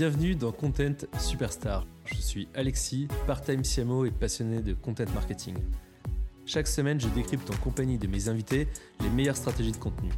[0.00, 1.86] Bienvenue dans Content Superstar.
[2.06, 5.58] Je suis Alexis, part-time CMO et passionné de content marketing.
[6.46, 8.66] Chaque semaine, je décrypte en compagnie de mes invités
[9.02, 10.08] les meilleures stratégies de contenu.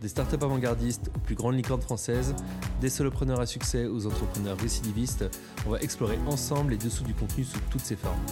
[0.00, 2.34] Des startups avant-gardistes aux plus grandes licornes françaises,
[2.80, 5.26] des solopreneurs à succès aux entrepreneurs récidivistes,
[5.66, 8.24] on va explorer ensemble les dessous du contenu sous toutes ses formes.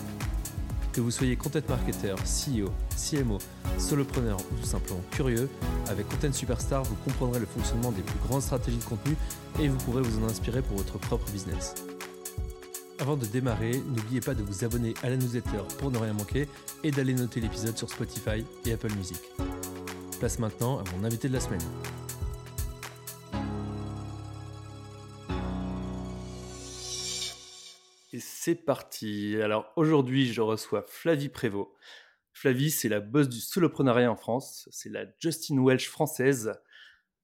[0.99, 3.39] Que vous soyez content marketer, CEO, CMO,
[3.79, 5.49] solopreneur ou tout simplement curieux,
[5.89, 9.17] avec Content Superstar, vous comprendrez le fonctionnement des plus grandes stratégies de contenu
[9.61, 11.77] et vous pourrez vous en inspirer pour votre propre business.
[12.99, 16.49] Avant de démarrer, n'oubliez pas de vous abonner à la newsletter pour ne rien manquer
[16.83, 19.21] et d'aller noter l'épisode sur Spotify et Apple Music.
[20.19, 21.63] Place maintenant à mon invité de la semaine.
[28.49, 29.37] C'est parti.
[29.43, 31.69] Alors aujourd'hui, je reçois Flavie Prévost.
[32.33, 34.67] Flavie, c'est la boss du soloprenariat en France.
[34.73, 36.55] C'est la Justin Welch française.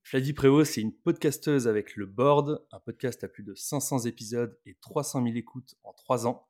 [0.02, 4.54] Flavie Prévost, c'est une podcasteuse avec le Board, un podcast à plus de 500 épisodes
[4.66, 6.46] et 300 000 écoutes en 3 ans.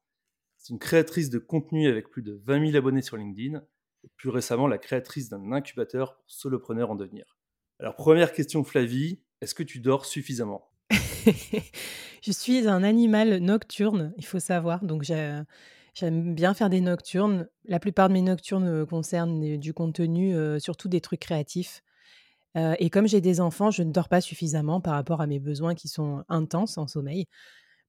[0.58, 3.62] C'est une créatrice de contenu avec plus de 20 000 abonnés sur LinkedIn
[4.03, 7.38] et plus récemment la créatrice d'un incubateur pour solopreneurs en devenir.
[7.78, 10.73] Alors première question Flavie, est-ce que tu dors suffisamment?
[12.23, 14.84] je suis un animal nocturne, il faut savoir.
[14.84, 15.45] Donc, j'aime
[16.34, 17.48] bien faire des nocturnes.
[17.67, 21.83] La plupart de mes nocturnes euh, concernent du contenu, euh, surtout des trucs créatifs.
[22.56, 25.41] Euh, et comme j'ai des enfants, je ne dors pas suffisamment par rapport à mes
[25.41, 27.27] besoins qui sont intenses en sommeil.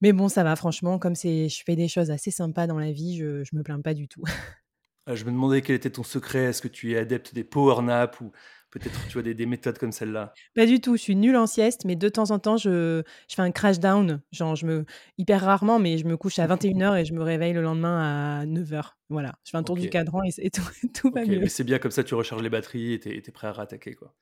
[0.02, 3.18] Mais bon, ça va, franchement, comme je fais des choses assez sympas dans la vie,
[3.18, 4.24] je, je me plains pas du tout.
[5.14, 6.46] Je me demandais quel était ton secret.
[6.46, 8.32] Est-ce que tu es adepte des power naps ou
[8.76, 10.34] Peut-être tu as des, méthodes comme celle-là.
[10.54, 13.36] Pas du tout, je suis nulle en sieste, mais de temps en temps, je, je
[13.36, 14.22] fais un crash down.
[14.34, 14.86] Genre, je me,
[15.18, 18.46] hyper rarement, mais je me couche à 21h et je me réveille le lendemain à
[18.46, 18.96] 9h.
[19.08, 20.62] Voilà, je fais un tour du cadran et, tout,
[20.94, 21.48] tout va mieux.
[21.48, 23.94] c'est bien comme ça, tu recharges les batteries et tu es, prêt à rattaquer.
[23.94, 24.14] Quoi.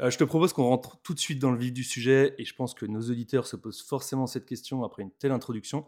[0.00, 2.46] Euh, je te propose qu'on rentre tout de suite dans le vif du sujet et
[2.46, 5.84] je pense que nos auditeurs se posent forcément cette question après une telle introduction.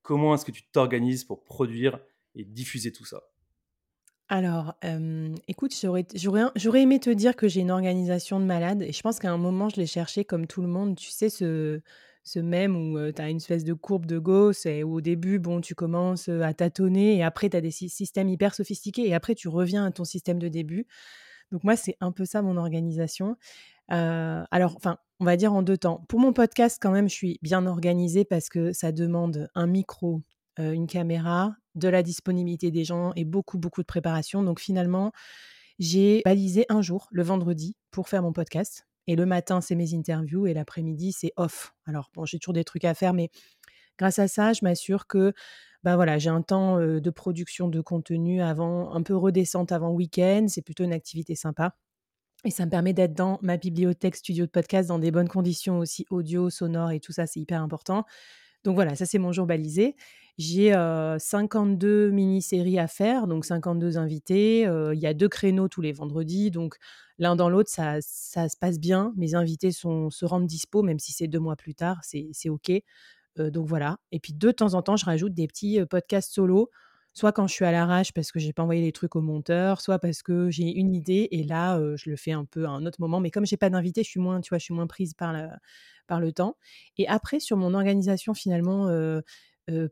[0.00, 1.98] Comment est-ce que tu t'organises pour produire
[2.34, 3.22] et diffuser tout ça?
[4.28, 4.74] Alors,
[5.46, 9.30] écoute, j'aurais aimé te dire que j'ai une organisation de malade et je pense qu'à
[9.30, 10.96] un moment, je l'ai cherché comme tout le monde.
[10.96, 11.82] Tu sais, ce
[12.24, 15.60] ce mème où, tu as une espèce de courbe de Gauss et au début, bon,
[15.60, 19.48] tu commences, à tâtonner et après tu as des systèmes hyper sophistiqués et après tu
[19.48, 20.86] reviens à ton système de début.
[21.50, 23.36] Donc moi, c'est un peu ça mon organisation.
[23.88, 26.04] alors, enfin, on va dire en deux temps.
[26.08, 30.22] Pour mon podcast, quand même, je suis bien organisée parce que ça demande un micro,
[30.58, 34.42] une caméra, de la disponibilité des gens et beaucoup, beaucoup de préparation.
[34.42, 35.12] Donc finalement,
[35.78, 38.86] j'ai balisé un jour, le vendredi, pour faire mon podcast.
[39.06, 41.74] Et le matin, c'est mes interviews et l'après-midi, c'est off.
[41.86, 43.30] Alors, bon, j'ai toujours des trucs à faire, mais
[43.98, 45.32] grâce à ça, je m'assure que
[45.82, 50.46] ben voilà, j'ai un temps de production de contenu avant, un peu redescente avant week-end.
[50.48, 51.74] C'est plutôt une activité sympa.
[52.44, 55.78] Et ça me permet d'être dans ma bibliothèque studio de podcast dans des bonnes conditions
[55.78, 58.04] aussi audio, sonore et tout ça, c'est hyper important.
[58.64, 59.96] Donc voilà, ça c'est mon jour balisé.
[60.38, 60.72] J'ai
[61.18, 64.62] 52 mini-séries à faire, donc 52 invités.
[64.62, 66.76] Il y a deux créneaux tous les vendredis, donc
[67.18, 69.12] l'un dans l'autre, ça, se passe bien.
[69.16, 72.72] Mes invités sont, se rendent dispo, même si c'est deux mois plus tard, c'est OK.
[73.36, 73.98] donc voilà.
[74.10, 76.70] Et puis de temps en temps, je rajoute des petits podcasts solo
[77.14, 79.80] soit quand je suis à l'arrache parce que j'ai pas envoyé les trucs au monteur,
[79.80, 82.86] soit parce que j'ai une idée et là je le fais un peu à un
[82.86, 83.20] autre moment.
[83.20, 85.34] Mais comme j'ai pas d'invité, je suis moins, tu vois, je suis moins prise par,
[86.06, 86.56] par le temps.
[86.98, 88.88] Et après sur mon organisation finalement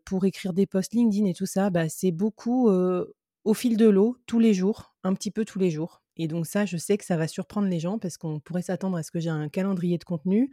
[0.04, 2.70] pour écrire des posts LinkedIn et tout ça, bah, c'est beaucoup
[3.44, 6.02] au fil de l'eau, tous les jours, un petit peu tous les jours.
[6.16, 8.96] Et donc ça, je sais que ça va surprendre les gens parce qu'on pourrait s'attendre
[8.96, 10.50] à ce que j'ai un calendrier de contenu.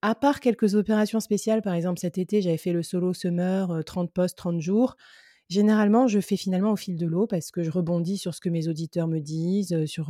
[0.00, 4.12] À part quelques opérations spéciales, par exemple cet été, j'avais fait le solo summer, 30
[4.12, 4.96] posts, 30 jours.
[5.48, 8.50] Généralement, je fais finalement au fil de l'eau parce que je rebondis sur ce que
[8.50, 10.08] mes auditeurs me disent, sur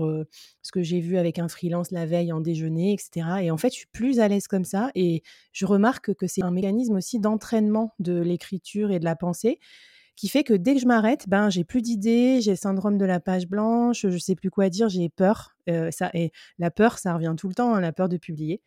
[0.63, 3.27] ce que j'ai vu avec un freelance la veille en déjeuner, etc.
[3.43, 5.23] Et en fait, je suis plus à l'aise comme ça et
[5.53, 9.61] je remarque que c'est un mécanisme aussi d'entraînement de l'écriture et de la pensée
[10.17, 13.05] qui fait que dès que je m'arrête, ben j'ai plus d'idées, j'ai le syndrome de
[13.05, 15.55] la page blanche, je sais plus quoi dire, j'ai peur.
[15.93, 18.61] ça et la peur, ça revient tout le temps, hein, la peur de publier.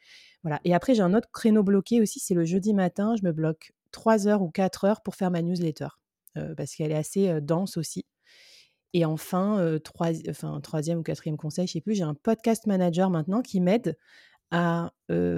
[0.43, 0.61] Voilà.
[0.63, 3.73] Et après, j'ai un autre créneau bloqué aussi, c'est le jeudi matin, je me bloque
[3.91, 5.89] 3 heures ou 4 heures pour faire ma newsletter
[6.57, 8.05] parce qu'elle est assez dense aussi.
[8.93, 13.61] Et enfin, troisième ou quatrième conseil, je sais plus, j'ai un podcast manager maintenant qui
[13.61, 13.97] m'aide
[14.51, 14.91] à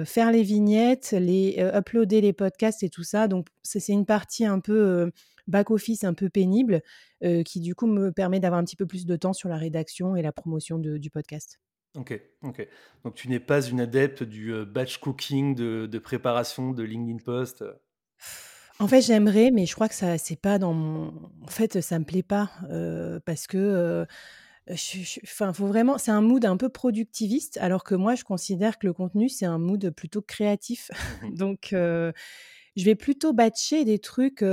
[0.04, 3.28] faire les vignettes, les uploader les podcasts et tout ça.
[3.28, 5.12] Donc c'est une partie un peu
[5.46, 6.82] back office, un peu pénible,
[7.44, 10.16] qui du coup me permet d'avoir un petit peu plus de temps sur la rédaction
[10.16, 11.60] et la promotion du podcast.
[11.94, 12.66] Ok, ok.
[13.04, 17.64] Donc tu n'es pas une adepte du batch cooking, de, de préparation de LinkedIn Post
[18.84, 21.08] en fait, j'aimerais, mais je crois que ça c'est pas dans mon
[21.42, 22.50] en fait, ça me plaît pas,
[23.24, 24.06] parce que,
[25.24, 28.86] enfin, faut vraiment c'est un mood un peu productiviste, alors que moi, je considère que
[28.86, 30.90] le contenu, c'est un mood plutôt créatif.
[31.22, 32.12] Mmh Donc, heu,
[32.76, 34.44] je vais plutôt batcher des trucs,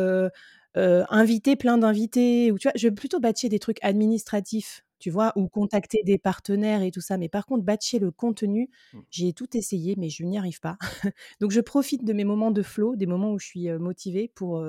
[0.75, 2.73] inviter plein d'invités ou tu vois?
[2.75, 5.33] Je vais plutôt batcher des trucs administratifs, tu vois?
[5.35, 7.17] Ou contacter des partenaires et tout ça.
[7.17, 8.99] Mais par contre, batcher le contenu, mh.
[9.09, 10.77] j'ai tout essayé, mais je n'y arrive pas.
[11.41, 14.63] Donc je profite de mes moments de flow, des moments où je suis, motivée pour,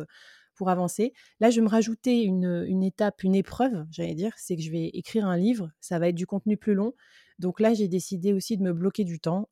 [0.54, 1.12] pour avancer.
[1.40, 4.70] Là, je vais me rajouter une, une étape, une épreuve, j'allais dire, c'est que je
[4.70, 6.94] vais écrire un livre, ça va être du contenu plus long.
[7.38, 9.48] Donc là, j'ai décidé aussi de me bloquer du temps,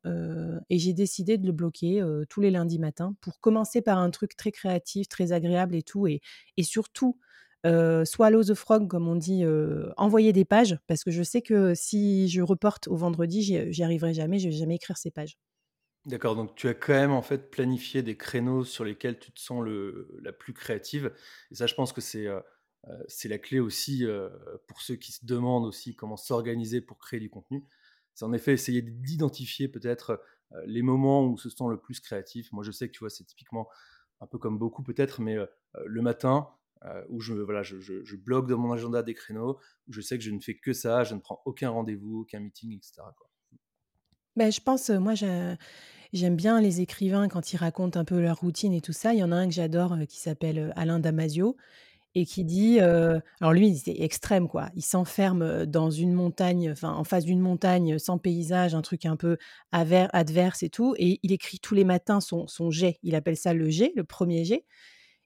[0.69, 4.35] et j'ai décidé de le bloquer, tous les lundis matins pour commencer par un truc
[4.35, 6.21] très créatif, très agréable et tout et
[6.57, 7.17] et surtout,
[7.65, 11.41] heu, swallow the frog comme on dit, heu, envoyer des pages parce que je sais
[11.41, 15.37] que si je reporte au vendredi, j'y arriverai jamais, je vais jamais écrire ces pages.
[16.07, 19.39] D'accord, donc tu as quand même en fait planifié des créneaux sur lesquels tu te
[19.39, 21.13] sens le la plus créative
[21.51, 22.25] et ça je pense que c'est,
[23.07, 24.03] c'est la clé aussi,
[24.67, 27.65] pour ceux qui se demandent aussi comment s'organiser pour créer du contenu.
[28.15, 30.19] C'est en effet essayer d'identifier peut-être,
[30.65, 32.51] les moments où se sent le plus créatif.
[32.51, 33.67] Moi je sais que tu vois, c'est typiquement
[34.21, 35.37] un peu comme beaucoup peut-être, mais,
[35.85, 36.49] le matin,
[36.85, 40.23] heu, où je voilà, je bloque dans mon agenda des créneaux, où je sais que
[40.23, 43.27] je ne fais que ça, je ne prends aucun rendez-vous, aucun meeting et cetera quoi.
[44.37, 45.57] Ben je pense, heu, moi j'aime
[46.35, 49.13] bien les écrivains quand ils racontent un peu leur routine et tout ça.
[49.13, 51.57] Il y en a un que j'adore, heu, qui s'appelle, Alain Damasio
[52.15, 54.69] et qui dit, alors lui, c'est extrême quoi.
[54.75, 59.17] Il s'enferme, dans une montagne, enfin en face d'une montagne, sans paysage, un truc un
[59.17, 59.37] peu
[59.73, 62.99] adverse et tout et il écrit tous les matins son son jet.
[63.03, 64.65] Il appelle ça le jet, le premier jet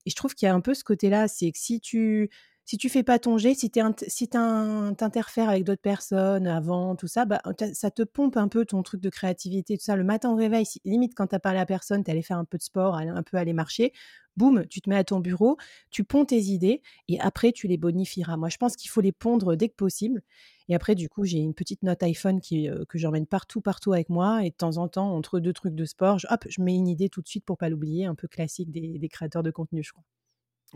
[0.06, 2.30] et je trouve qu'il y a un peu ce côté-là, c'est que si tu
[2.66, 6.96] si tu fais pas ton jet, si tu si tu interfères avec d'autres personnes avant,
[6.96, 7.42] tout ça, bah,
[7.74, 9.96] ça te pompe un peu ton truc de créativité, tout ça.
[9.96, 12.46] Le matin au réveil, limite quand tu as parlé à personne, tu allé faire un
[12.46, 13.94] peu de sport, un peu aller marcher,
[14.38, 15.58] boum, tu te mets à ton bureau,
[15.92, 18.38] tu ponds tes idées et après tu les bonifieras.
[18.38, 20.22] Moi, je pense qu'il faut les pondre dès que possible
[20.68, 24.10] et après du coup, j'ai une petite note iPhone heu, que j'emmène partout, partout avec
[24.10, 26.76] moi et de temps en temps, entre 2 trucs de sport, je hop, je mets
[26.76, 29.84] une idée tout de suite pour pas l'oublier, un peu classique des créateurs de contenu,
[29.84, 30.04] je crois.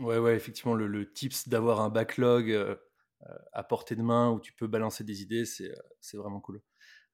[0.00, 2.80] Ouais, ouais, effectivement, le le tips d'avoir un backlog, heu
[3.22, 6.62] heu, à portée de main où tu peux balancer des idées, c'est, c'est vraiment cool.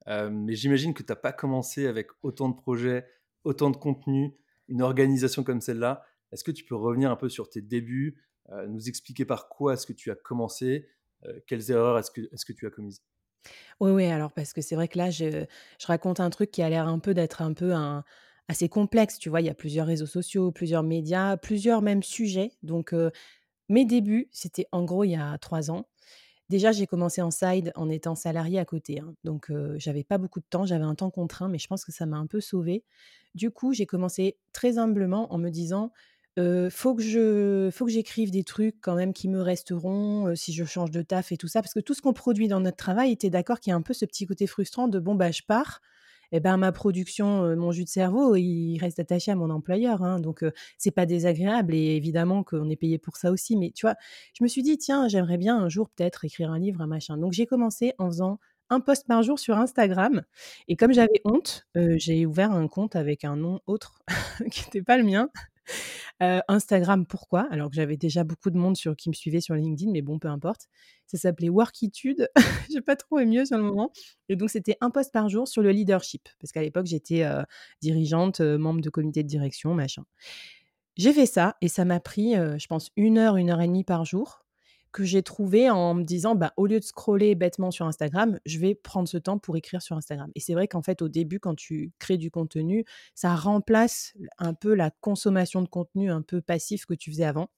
[0.07, 3.07] Mais j'imagine que tu as pas commencé avec autant de projets,
[3.45, 4.37] autant de contenu,
[4.69, 6.05] une organisation comme celle-là.
[6.31, 8.23] Est-ce que tu peux revenir un peu sur tes débuts,
[8.69, 10.89] nous expliquer par quoi est-ce que tu as commencé?
[11.47, 13.03] Quelles erreurs est-ce que est-ce que tu as commises?
[13.79, 15.45] Oui, oui, alors parce que c'est vrai que là, je
[15.79, 18.03] je raconte un truc qui a l'air un peu d'être un peu un
[18.47, 19.41] assez complexe, tu vois?
[19.41, 22.51] Il y a plusieurs réseaux sociaux, plusieurs médias, plusieurs même sujets.
[22.63, 22.93] Donc,
[23.69, 25.87] mes débuts, c'était en gros il y a 3 ans.
[26.49, 29.15] Déjà, j'ai commencé en side en étant salariée à côté, hein.
[29.25, 32.05] Donc, j'avais pas beaucoup de temps, j'avais un temps contraint, mais je pense que ça
[32.05, 32.83] m'a un peu sauvée.
[33.35, 35.91] Du coup, j'ai commencé très humblement en me disant:
[36.69, 40.63] faut que je faut que j'écrive des trucs quand même qui me resteront, si je
[40.65, 41.61] change de taf et tout ça.
[41.61, 43.81] Parce que tout ce qu'on produit dans notre travail, es d'accord qu'il y a un
[43.81, 45.81] peu ce petit côté frustrant de: «Bon, bah, je pars
[46.31, 50.19] et ben, ma production, mon jus de cerveau, il reste attaché à mon employeur, hein».
[50.19, 50.43] Donc,
[50.77, 53.55] c'est pas désagréable et évidemment qu'on est payé pour ça aussi.
[53.57, 53.95] Mais tu vois?
[54.37, 57.17] Je me suis dit: «Tiens, j'aimerais bien un jour peut-être écrire un livre, un machin».
[57.17, 58.39] Donc j'ai commencé en faisant
[58.69, 60.23] un post par jour sur Instagram
[60.67, 61.65] et comme j'avais honte,
[61.95, 64.01] j'ai ouvert un compte avec un nom autre
[64.51, 65.29] qui était pas le mien
[66.21, 67.47] Heu, Instagram, pourquoi?
[67.51, 70.19] Alors que j'avais déjà beaucoup de monde sur qui me suivait sur LinkedIn, mais bon,
[70.19, 70.67] peu importe.
[71.07, 72.29] Ça s'appelait Workitude.
[72.71, 73.91] J'ai pas trouvé mieux sur le moment
[74.29, 77.43] et donc c'était un post par jour sur le leadership parce qu'à l'époque, j'étais, heu,
[77.81, 80.03] dirigeante, heu, membre de comité de direction, machin.
[80.97, 83.83] J'ai fait ça et ça m'a pris, je pense une heure, une heure et demie
[83.83, 84.45] par jour
[84.97, 88.57] que j'ai trouvé en me disant: «Bah, au lieu de scroller bêtement sur Instagram, je
[88.57, 91.39] vais prendre ce temps pour écrire sur Instagram» et c'est vrai qu'en fait, au début,
[91.39, 96.41] quand tu crées du contenu, ça remplace un peu la consommation de contenu un peu
[96.41, 97.49] passif que tu faisais avant.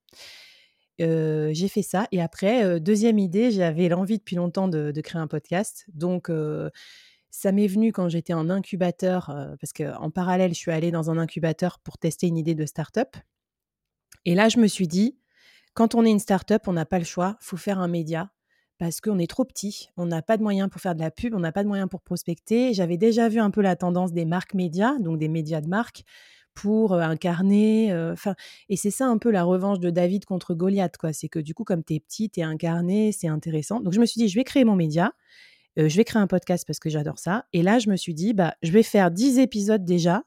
[1.00, 5.86] J'ai fait ça et après, 2 idée, j'avais l'envie depuis longtemps de créer un podcast.
[5.94, 6.30] Donc
[7.30, 11.18] ça m'est venu quand j'étais en incubateur, parce qu'en parallèle, je suis allée dans un
[11.18, 13.16] incubateur pour tester une idée de start-up.
[14.26, 15.18] Et là, je me suis dit:
[15.80, 18.32] «Quand on est une start-up, on n'a pas le choix, faut faire un média
[18.80, 21.34] parce qu'on est trop petit, on n'a pas de moyens pour faire de la pub,
[21.34, 22.74] on n'a pas de moyens pour prospecter».
[22.74, 26.04] J'avais déjà vu un peu la tendance des marques médias, donc des médias de marque
[26.54, 28.36] pour, heu, incarner, enfin
[28.68, 31.14] et c'est ça un peu la revanche de David contre Goliath, quoi.
[31.14, 33.80] C'est que du coup, comme tu es petit, tu es incarné, c'est intéressant.
[33.80, 35.14] Donc je me suis dit: «Je vais créer mon média,
[35.80, 38.14] heu, je vais créer un podcast parce que j'adore ça» et là, je me suis
[38.16, 40.24] dit: «Bah, je vais faire 10 épisodes déjà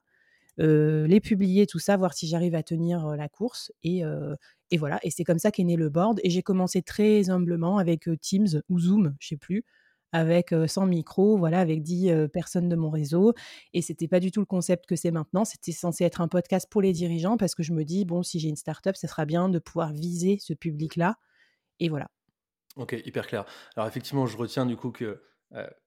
[0.59, 4.03] les publier, tout ça, voir si j'arrive à tenir, la course et
[4.71, 7.79] et voilà et c'est comme ça qu'est né le board et j'ai commencé très humblement
[7.79, 9.65] avec, Teams ou Zoom, je sais plus,
[10.13, 13.35] avec, heu, sans micro, voilà, avec 10, heu, personnes de mon réseau
[13.75, 15.45] et c'était pas du tout le concept que c'est maintenant.
[15.45, 18.39] C'était censé être un podcast pour les dirigeants parce que je me dis: «Bon, si
[18.41, 21.17] j'ai une start-up, ça sera bien de pouvoir viser ce public-là»
[21.81, 22.09] et voilà.
[22.77, 23.45] OK, hyper clair.
[23.77, 25.23] Alors effectivement, je retiens du coup que,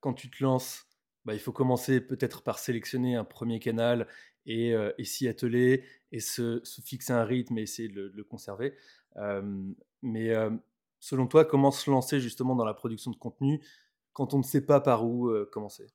[0.02, 0.86] quand tu te lances,
[1.26, 4.08] bah, il faut commencer peut-être par sélectionner un premier canal
[4.46, 8.76] et heu et s'y atteler et se fixer un rythme et essayer de le conserver.
[9.16, 10.60] Hem, mais hem,
[11.00, 13.62] selon toi, comment se lancer justement dans la production de contenu
[14.14, 15.88] quand on ne sait pas par où, commencer?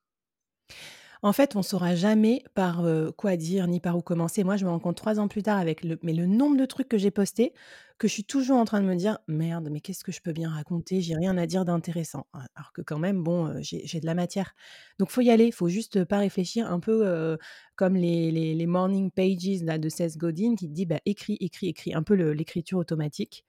[1.22, 2.82] En fait, on saura jamais par,
[3.16, 4.42] quoi dire, ni par où commencer.
[4.42, 6.64] Moi, je me rends compte 3 ans plus tard avec le mais le nombre de
[6.64, 7.52] trucs que j'ai postés,
[7.98, 10.32] que je suis toujours en train de me dire: «Merde, mais qu'est-ce que je peux
[10.32, 11.02] bien raconter?
[11.02, 12.26] J'ai rien à dire d'intéressant».
[12.32, 14.54] A alors que quand même, bon, j'ai de la matière.
[14.98, 17.36] Donc faut y aller, faut juste, pas réfléchir, un peu,
[17.76, 21.92] comme les les morning pages là de Seth Godin qui dit: «Bah, écris, écris, écris»,
[21.94, 23.44] un peu l'écriture automatique.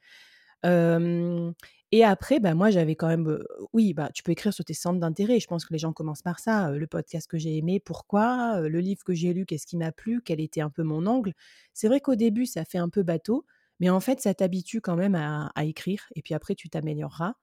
[0.63, 3.39] Et après, bah, moi, j'avais quand même,
[3.73, 5.39] oui, bah, tu peux écrire sur tes centres d'intérêt.
[5.41, 8.61] Je pense que les gens commencent par ça, le podcast que j'ai aimé, pourquoi?
[8.61, 10.21] Le livre que j'ai lu, qu'est-ce qui m'a plu?
[10.23, 11.33] Quel était un peu mon angle?
[11.73, 13.45] C'est vrai qu'au début, ça fait un peu bateau,
[13.81, 17.33] mais en fait, ça t'habitue quand même à écrire et puis après tu t'amélioreras.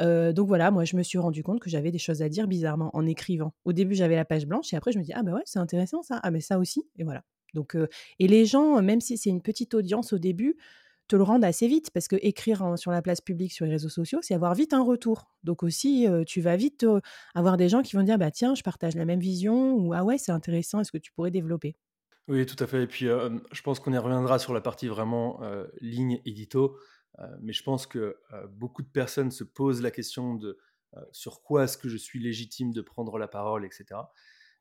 [0.00, 2.90] Donc voilà, moi, je me suis rendu compte que j'avais des choses à dire bizarrement
[2.94, 3.54] en écrivant.
[3.64, 5.58] Au début, j'avais la page blanche et après je me dis: «Ah bah, ouais, c'est
[5.58, 6.20] intéressant ça.
[6.22, 7.22] Ah mais ça aussi» et voilà.
[7.54, 7.76] Donc
[8.18, 10.56] et les gens, même si c'est une petite audience au début,
[11.08, 13.88] te le rendent assez vite parce que écrire sur la place publique, sur les réseaux
[13.88, 15.34] sociaux, c'est avoir vite un retour.
[15.44, 17.00] Donc aussi, heu, tu vas vite, heu,
[17.34, 20.04] avoir des gens qui vont dire: «Bah, tiens, je partage la même vision» ou «Ah
[20.04, 21.76] ouais, c'est intéressant, est-ce que tu pourrais développer?»
[22.28, 24.88] Oui, tout à fait et puis, hem, je pense qu'on y reviendra sur la partie
[24.88, 25.40] vraiment,
[25.80, 26.78] ligne édito,
[27.40, 28.16] mais je pense que,
[28.50, 30.58] beaucoup de personnes se posent la question de,
[31.12, 34.12] sur quoi est-ce que je suis légitime de prendre la parole et cetera.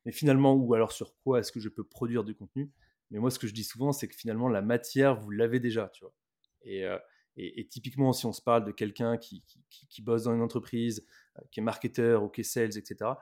[0.06, 2.72] Mais finalement ou alors sur quoi est-ce que je peux produire du contenu?
[3.12, 5.90] Mais moi, ce que je dis souvent, c'est que finalement la matière, vous l'avez déjà,
[5.90, 6.14] tu vois?
[6.64, 7.00] Et heu
[7.36, 9.44] et typiquement, si on se parle de quelqu'un qui
[9.90, 11.06] qui bosse dans une entreprise,
[11.40, 13.20] heu, qui est marketeur ou qui est sales et cetera,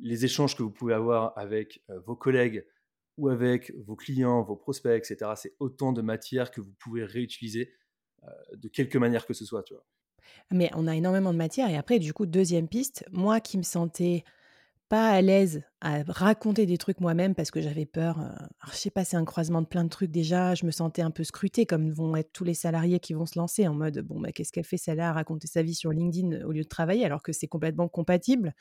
[0.00, 2.66] les échanges que vous pouvez avoir avec, heu, vos collègues
[3.18, 7.04] ou avec vos clients, vos prospects et cetera, c'est autant de matière que vous pouvez
[7.04, 7.72] réutiliser,
[8.54, 9.84] de quelque manière que ce soit, tu vois?
[10.50, 13.62] Mais on a énormément de matière et après du coup, deuxième piste, moi qui me
[13.62, 14.24] sentais
[14.88, 18.90] pas à l'aise à raconter des trucs moi-même parce que j'avais peur, alors je sais
[18.90, 20.54] pas, c'est un croisement de plein de trucs déjà.
[20.54, 23.38] Je me sentais un peu scrutée comme vont être tous les salariés qui vont se
[23.38, 26.44] lancer en mode: «Bon, bah, qu'est-ce qu'elle fait celle-là à raconter sa vie sur LinkedIn
[26.44, 28.54] au lieu de travailler?» alors que c'est complètement compatible.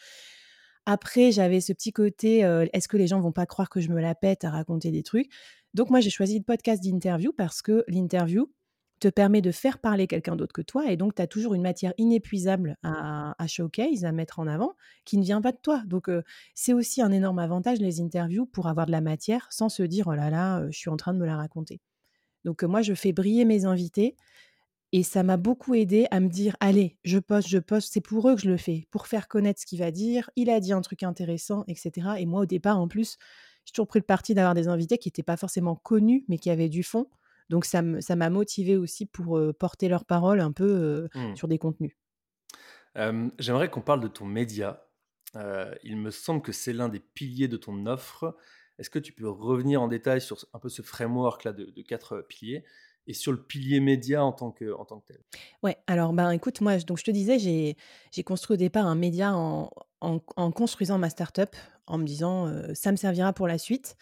[0.86, 2.40] Après, j'avais ce petit côté,
[2.74, 5.04] est-ce que les gens vont pas croire que je me la pète à raconter des
[5.04, 5.32] trucs?
[5.74, 8.52] Donc moi, j'ai choisi le podcast d'interview parce que l'interview
[9.04, 11.62] te permet de faire parler quelqu'un d'autre que toi et donc tu as toujours une
[11.62, 15.84] matière inépuisable à showcase, à mettre en avant, qui ne vient pas de toi.
[15.88, 16.10] Donc
[16.56, 20.08] c'est aussi un énorme avantage les interviews pour avoir de la matière sans se dire:
[20.08, 21.82] «Oh là là, je suis en train de me la raconter».
[22.46, 24.16] Donc moi, je fais briller mes invités
[24.94, 27.92] et ça m'a beaucoup aidé à me dire: «Allez, je poste, je poste».
[27.92, 30.30] C'est pour eux que je le fais, pour faire connaître ce qu'il va dire.
[30.38, 33.18] Il a dit un truc intéressant et cetera et moi, au départ, en plus,
[33.66, 36.50] j'ai toujours pris le parti d'avoir des invités qui étaient pas forcément connus, mais qui
[36.50, 37.08] avaient du fond.
[37.50, 41.36] Donc ça m'a motivée aussi pour, porter leurs paroles un peu, Mmh.
[41.36, 41.94] sur des contenus.
[43.40, 44.88] J'aimerais qu'on parle de ton média.
[45.84, 48.38] Il me semble que c'est l'un des piliers de ton offre.
[48.80, 52.16] Est-ce que tu peux revenir en détail sur un peu ce framework-là de de 4,
[52.16, 52.64] heu, piliers
[53.06, 55.24] et sur le pilier média en tant que en tant que tel?
[55.62, 59.34] Ouais, alors, ben, écoute, moi, donc je te disais, j'ai construit au départ un média
[59.34, 59.70] en
[60.02, 61.56] en en construisant ma start-up,
[61.88, 63.96] en me disant, «Ça me servira pour la suite».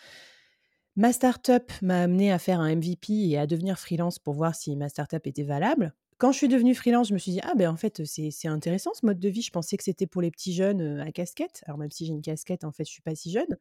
[0.96, 4.76] Ma start-up m'a amené à faire un MVP et à devenir freelance pour voir si
[4.76, 5.94] ma start-up était valable.
[6.18, 8.92] Quand je suis devenue freelance, je me suis dit: «Ah, ben en fait, c'est intéressant
[8.94, 9.42] ce mode de vie».
[9.42, 11.64] Je pensais que c'était pour les petits jeunes, heu, à casquette.
[11.66, 13.58] Alors même si j'ai une casquette, en fait, je suis pas si jeune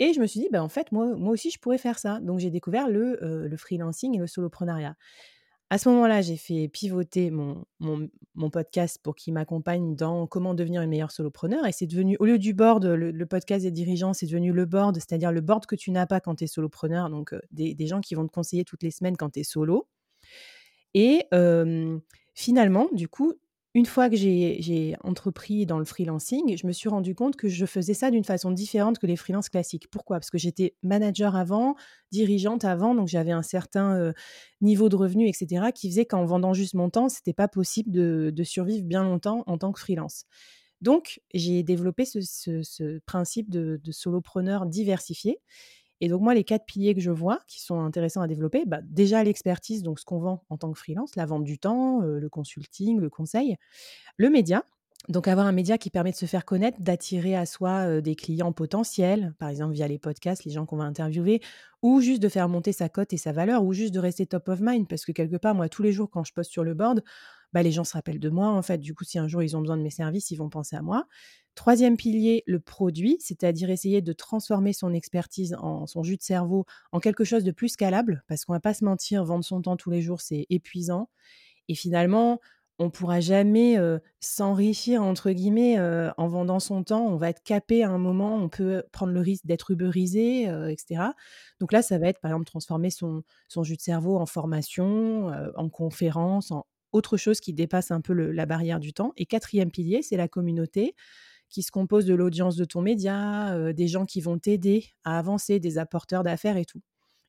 [0.00, 2.20] et je me suis dit: «Bah, en fait, moi moi aussi, je pourrais faire ça».
[2.22, 4.96] Donc j'ai découvert le, heu, le freelancing et le soloprenariat.
[5.70, 7.66] À ce moment-là, j'ai fait pivoter mon
[8.50, 12.38] podcast pour qu'il m'accompagne dans comment devenir une meilleure solopreneur et c'est devenu au lieu
[12.38, 15.90] du board, le podcast des dirigeants, c'est devenu le board, c'est-à-dire le board que tu
[15.90, 18.90] n'as pas quand tu es solopreneur, donc des gens qui vont te conseiller toutes les
[18.90, 19.86] semaines quand tu es solo.
[20.94, 21.26] Et
[22.34, 23.34] finalement, du coup,
[23.74, 27.66] une fois que j'ai entrepris dans le freelancing, je me suis rendu compte que je
[27.66, 29.88] faisais ça d'une façon différente que les freelances classiques.
[29.90, 30.18] Pourquoi?
[30.18, 31.76] Parce que j'étais manager avant,
[32.10, 34.12] dirigeante avant, donc j'avais un certain,
[34.60, 37.90] niveau de revenu et cetera, qui faisait qu'en vendant juste mon temps, c'était pas possible
[37.92, 40.24] de survivre bien longtemps en tant que freelance.
[40.80, 45.40] Donc j'ai développé ce principe de solopreneur diversifié
[46.00, 48.80] et donc moi, les 4 piliers que je vois qui sont intéressants à développer, bah,
[48.84, 52.18] déjà l'expertise, donc ce qu'on vend en tant que freelance, la vente du temps, heu,
[52.18, 53.56] le consulting, le conseil.
[54.16, 54.64] Le média,
[55.08, 58.16] donc avoir un média qui permet de se faire connaître, d'attirer à soi, heu, des
[58.16, 61.40] clients potentiels, par exemple via les podcasts, les gens qu'on va interviewer
[61.82, 64.48] ou juste de faire monter sa cote et sa valeur ou juste de rester top
[64.48, 66.74] of mind parce que quelque part, moi, tous les jours quand je poste sur le
[66.74, 67.02] board,
[67.52, 68.78] bah, les gens se rappellent de moi, en fait.
[68.78, 70.82] Du coup, si un jour ils ont besoin de mes services, ils vont penser à
[70.82, 71.06] moi.
[71.54, 76.66] Troisième pilier, le produit, c'est-à-dire essayer de transformer son expertise en son jus de cerveau
[76.92, 79.76] en quelque chose de plus scalable parce qu'on va pas se mentir, vendre son temps
[79.76, 81.08] tous les jours, c'est épuisant
[81.68, 82.40] et finalement,
[82.80, 83.76] on pourra jamais,
[84.20, 85.78] «s'enrichir» entre guillemets,
[86.16, 87.06] en vendant son temps.
[87.08, 90.70] On va être capé à un moment, on peut prendre le risque d'être ubérisé, heu,
[90.70, 91.14] et cetera.
[91.60, 95.28] Donc là, ça va être, par exemple, transformer son son jus de cerveau en formation,
[95.56, 99.70] en conférence, en autre chose qui dépasse un peu la barrière du temps et quatrième
[99.70, 100.94] pilier, c'est la communauté
[101.48, 105.18] qui se compose de l'audience de ton média, heu, des gens qui vont t'aider à
[105.18, 106.82] avancer, des apporteurs d'affaires et tout.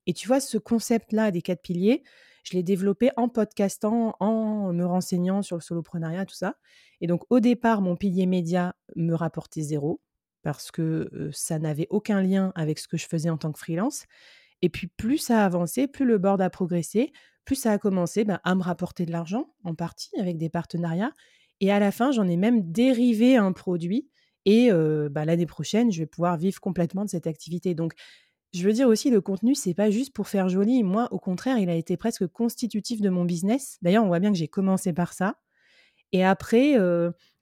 [0.07, 2.03] Et tu vois, ce concept-là des 4 piliers,
[2.43, 6.55] je l'ai développé en podcastant, en me renseignant sur le soloprenariat, tout ça.
[7.01, 10.01] Et donc, au départ, mon pilier média me rapportait zéro
[10.41, 13.59] parce que euh, ça n'avait aucun lien avec ce que je faisais en tant que
[13.59, 14.05] freelance.
[14.61, 17.11] Et puis, plus ça a avancé, plus le board a progressé,
[17.45, 21.13] plus ça a commencé bah, à me rapporter de l'argent, en partie, avec des partenariats.
[21.61, 24.09] Et à la fin, j'en ai même dérivé un produit.
[24.45, 24.71] Et
[25.11, 27.75] bah, l'année prochaine, je vais pouvoir vivre complètement de cette activité.
[27.75, 27.93] Donc,
[28.53, 30.81] je veux dire aussi, le contenu, c'est pas juste pour faire joli.
[30.83, 33.77] Moi, au contraire, il a été presque constitutif de mon business.
[33.81, 35.35] D'ailleurs, on voit bien que j'ai commencé par ça.
[36.11, 36.75] Et après,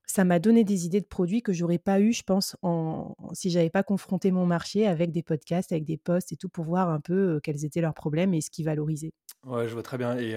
[0.07, 3.49] ça m'a donné des idées de produits que j'aurais pas eu, je pense, en si
[3.49, 6.89] j'avais pas confronté mon marché avec des podcasts, avec des posts et tout pour voir
[6.89, 9.13] un peu, quels étaient leurs problèmes et ce qu'ils valorisaient.
[9.45, 10.35] Ouais, je vois très bien et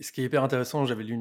[0.00, 1.14] ce qui est hyper intéressant, j'avais lu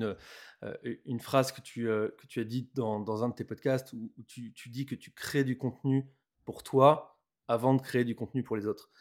[1.05, 4.23] une, phrase que tu, que tu as dite dans dans un de tes podcasts où
[4.27, 6.07] tu tu dis que tu crées du contenu
[6.45, 8.91] pour toi avant de créer du contenu pour les autres.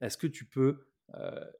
[0.00, 0.86] Est-ce que tu peux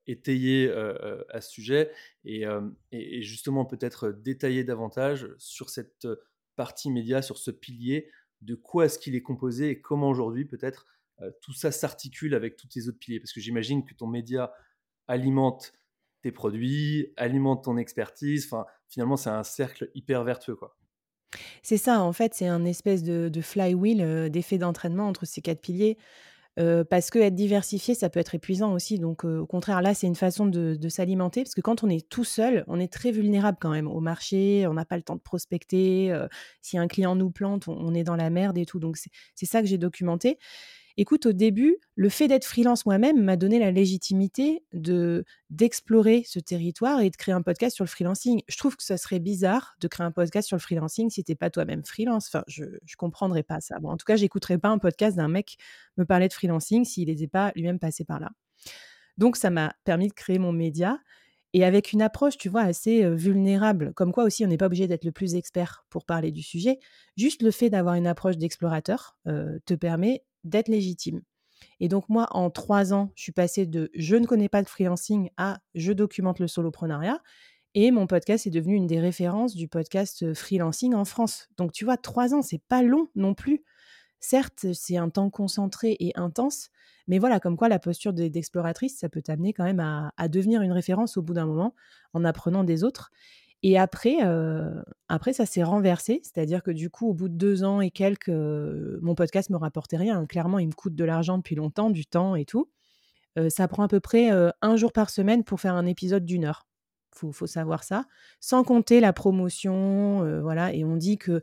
[0.06, 1.90] étayer à ce sujet
[2.24, 2.44] et,
[2.92, 6.06] et justement peut-être détailler davantage sur cette
[6.62, 8.08] partie média, sur ce pilier,
[8.40, 10.86] de quoi est-ce qu'il est composé et comment aujourd'hui peut-être
[11.40, 13.20] tout ça s'articule avec tous tes autres piliers?
[13.20, 14.52] Parce que j'imagine que ton média
[15.08, 15.72] alimente
[16.22, 18.46] tes produits, alimente ton expertise.
[18.46, 20.76] Enfin, finalement, c'est un cercle hyper vertueux, quoi.
[21.62, 25.60] C'est ça, en fait, c'est un espèce de flywheel, heu, d'effet d'entraînement entre ces 4
[25.60, 25.98] piliers,
[26.56, 28.98] parce qu'être diversifié, ça peut être épuisant aussi.
[28.98, 32.24] Donc, au contraire, là, c'est une façon de s'alimenter parce que quand on est tout
[32.24, 35.20] seul, on est très vulnérable quand même au marché, on n'a pas le temps de
[35.20, 36.14] prospecter,
[36.60, 38.78] si un client nous plante, on on est dans la merde et tout.
[38.78, 40.38] Donc c'est ça que j'ai documenté
[40.96, 46.38] Écoute, au début, le fait d'être freelance moi-même m'a donné la légitimité de d'explorer ce
[46.38, 48.42] territoire et de créer un podcast sur le freelancing.
[48.48, 51.34] Je trouve que ça serait bizarre de créer un podcast sur le freelancing si t'es
[51.34, 52.26] pas toi-même freelance.
[52.28, 53.78] Enfin, je je comprendrais pas ça.
[53.80, 55.56] Bon, en tout cas, j'écouterais pas un podcast d'un mec
[55.96, 58.30] me parler de freelancing s'il n'était pas lui-même passé par là.
[59.18, 60.98] Donc ça m'a permis de créer mon média
[61.54, 63.92] et avec une approche, tu vois, assez, heu, vulnérable.
[63.94, 66.78] Comme quoi aussi, on n'est pas obligé d'être le plus expert pour parler du sujet.
[67.16, 71.22] Juste le fait d'avoir une approche d'explorateur, heu, te permet d'être légitime.
[71.80, 74.68] Et donc moi, en trois ans, je suis passée de je ne connais pas de
[74.68, 77.20] freelancing à je documente le soloprenariat.
[77.74, 81.48] Et mon podcast est devenu une des références du podcast freelancing en France.
[81.56, 83.64] Donc tu vois, trois ans, c'est pas long non plus.
[84.20, 86.70] Certes, c'est un temps concentré et intense,
[87.08, 90.62] mais voilà, comme quoi la posture d'exploratrice, ça peut t'amener quand même à, à, devenir
[90.62, 91.74] une référence au bout d'un moment
[92.12, 93.10] en apprenant des autres.
[93.62, 97.62] Et après, heu, après ça s'est renversé, c'est-à-dire que du coup, au bout de 2
[97.64, 100.26] ans et quelques, heu, mon podcast me rapportait rien.
[100.26, 102.68] Clairement, il me coûte de l'argent depuis longtemps, du temps et tout.
[103.38, 104.30] Heu, ça prend à peu près,
[104.62, 106.66] 1 jour par semaine pour faire un épisode d'une heure.
[107.14, 108.06] Faut faut savoir ça.
[108.40, 111.42] Sans compter la promotion, voilà et on dit que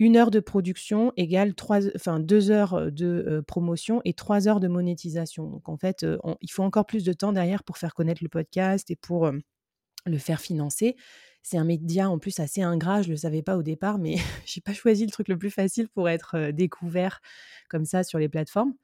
[0.00, 4.68] une heure de production égale 3 enfin 2 heures, de, promotion et 3 heures de
[4.68, 5.46] monétisation.
[5.48, 6.06] Donc en fait,
[6.42, 9.30] il faut encore plus de temps derrière pour faire connaître le podcast et pour,
[10.06, 10.96] le faire financer.
[11.48, 14.16] C'est un média en plus assez ingrat, je ne le savais pas au départ, mais
[14.46, 17.20] j'ai pas choisi le truc le plus facile pour être découvert
[17.68, 18.74] comme ça sur les plateformes.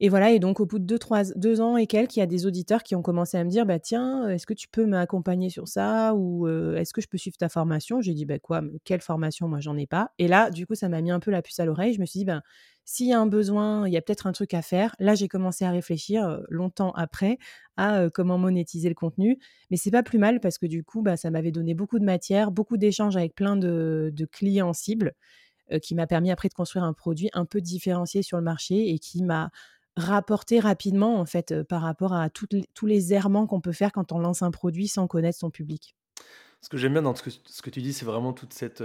[0.00, 2.22] Et voilà, et donc au bout de 2, 3, 2 ans et quelques, il y
[2.22, 4.84] a des auditeurs qui ont commencé à me dire, bah tiens, est-ce que tu peux
[4.84, 8.02] m'accompagner sur ça ou est-ce que je peux suivre ta formation?
[8.02, 9.48] J'ai dit, bah quoi, quelle formation?
[9.48, 10.10] Moi, j'en ai pas.
[10.18, 11.94] Et là, du coup, ça m'a mis un peu la puce à l'oreille.
[11.94, 12.42] Je me suis dit, ben,
[12.84, 14.94] s'il y a un besoin, il y a peut-être un truc à faire.
[14.98, 17.38] Là, j'ai commencé à réfléchir longtemps après
[17.76, 19.38] à comment monétiser le contenu.
[19.70, 22.04] Mais c'est pas plus mal parce que du coup, bah, ça m'avait donné beaucoup de
[22.04, 25.12] matière, beaucoup d'échanges avec plein de, clients cibles
[25.80, 28.98] qui m'a permis après de construire un produit un peu différencié sur le marché et
[28.98, 29.50] qui m'a
[29.96, 34.18] rapporter rapidement, en fait, par rapport à tous les errements qu'on peut faire quand on
[34.18, 35.94] lance un produit sans connaître son public.
[36.62, 38.82] Ce que j'aime bien dans ce que tu dis, c'est vraiment toute cette,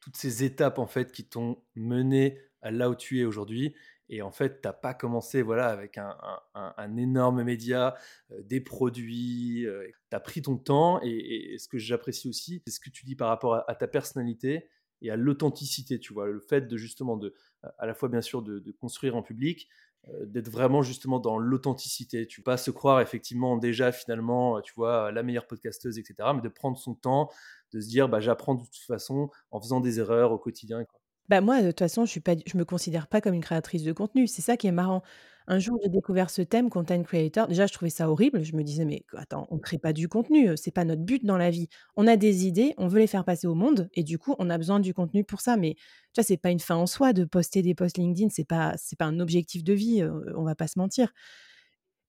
[0.00, 2.38] toutes ces étapes, en fait, qui t'ont mené
[2.70, 3.74] là où tu es aujourd'hui
[4.10, 6.14] et en fait, tu as pas commencé, voilà, avec un
[6.54, 7.94] un énorme média,
[8.38, 9.66] des produits,
[10.10, 13.16] tu as pris ton temps et ce que j'apprécie aussi, c'est ce que tu dis
[13.16, 14.68] par rapport à ta personnalité
[15.00, 16.26] et à l'authenticité, tu vois?
[16.26, 17.34] Le fait de justement de,
[17.78, 19.68] à la fois bien sûr de construire en public,
[20.08, 22.26] euh, d'être vraiment justement dans l'authenticité.
[22.26, 26.34] Tu pas se croire effectivement déjà finalement, tu vois, la meilleure podcasteuse, etc.
[26.34, 27.30] Mais de prendre son temps,
[27.72, 30.84] de se dire, bah, j'apprends de toute façon en faisant des erreurs au quotidien.
[31.28, 32.22] Bah, moi, de toute façon, je suis
[32.54, 34.26] me considère pas comme une créatrice de contenu.
[34.26, 35.02] C'est ça qui est marrant.
[35.46, 37.48] Un jour, j'ai découvert ce thème content creator.
[37.48, 38.42] Déjà, je trouvais ça horrible.
[38.44, 41.24] Je me disais: «Mais attends, on crée pas du contenu, heu, c'est pas notre but
[41.24, 41.68] dans la vie.
[41.96, 44.48] On a des idées, on veut les faire passer au monde et du coup, on
[44.50, 45.56] a besoin du contenu pour ça».
[45.58, 45.80] Mais tu
[46.20, 48.96] vois, c'est pas une fin en soi de poster des posts LinkedIn, c'est pas c'est
[48.98, 51.12] pas un objectif de vie, heu, on va pas se mentir.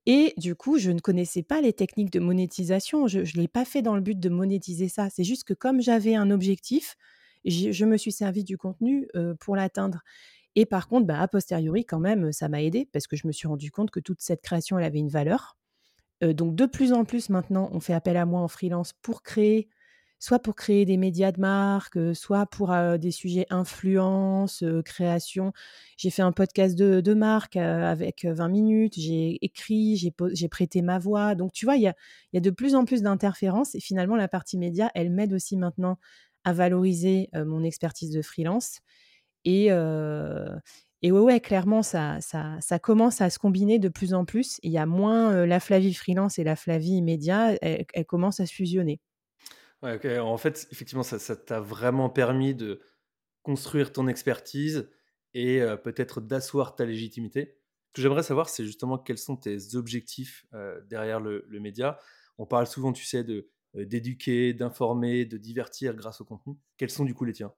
[0.06, 3.08] Et du coup, je ne connaissais pas les techniques de monétisation.
[3.08, 5.10] Je ne l'ai pas fait dans le but de monétiser ça.
[5.10, 6.96] C'est juste que comme j'avais un objectif,
[7.46, 9.08] je me suis servi du contenu,
[9.40, 10.02] pour l'atteindre.
[10.56, 13.32] Et par contre, bah, a posteriori quand même, ça m'a aidé parce que je me
[13.32, 15.58] suis rendu compte que toute cette création, elle avait une valeur.
[16.22, 19.70] Donc de plus en plus maintenant, on fait appel à moi en freelance pour créer
[20.20, 25.54] soit pour créer des médias de marque, soit pour, des sujets influence, création.
[25.98, 30.82] J'ai fait un podcast de de marque, avec, heu, 20 minutes, j'ai écrit, j'ai prêté
[30.82, 31.36] ma voix.
[31.36, 31.96] Donc tu vois, il y a
[32.34, 35.58] y a de plus en plus d'interférences et finalement la partie média, elle m'aide aussi
[35.58, 35.98] maintenant
[36.46, 38.80] à valoriser, mon expertise de freelance
[39.46, 39.70] et
[41.02, 44.60] et ouais, ouais, clairement ça ça ça commence à se combiner de plus en plus.
[44.64, 48.46] Il y a moins, la Flavie freelance et la Flavie média, elles elles commencent à
[48.48, 49.00] se fusionner.
[49.84, 50.20] Ouais.
[50.20, 52.82] En fait, effectivement, ça t'a vraiment permis de
[53.44, 54.90] construire ton expertise
[55.34, 57.60] et peut-être d'asseoir ta légitimité.
[57.90, 60.46] Ce que j'aimerais savoir, c'est justement quels sont tes objectifs,
[60.90, 62.00] derrière le média?
[62.38, 66.56] On parle souvent, tu sais, de, d'éduquer, d'informer, de divertir grâce au contenu.
[66.78, 67.54] Quels sont du coup les tiens?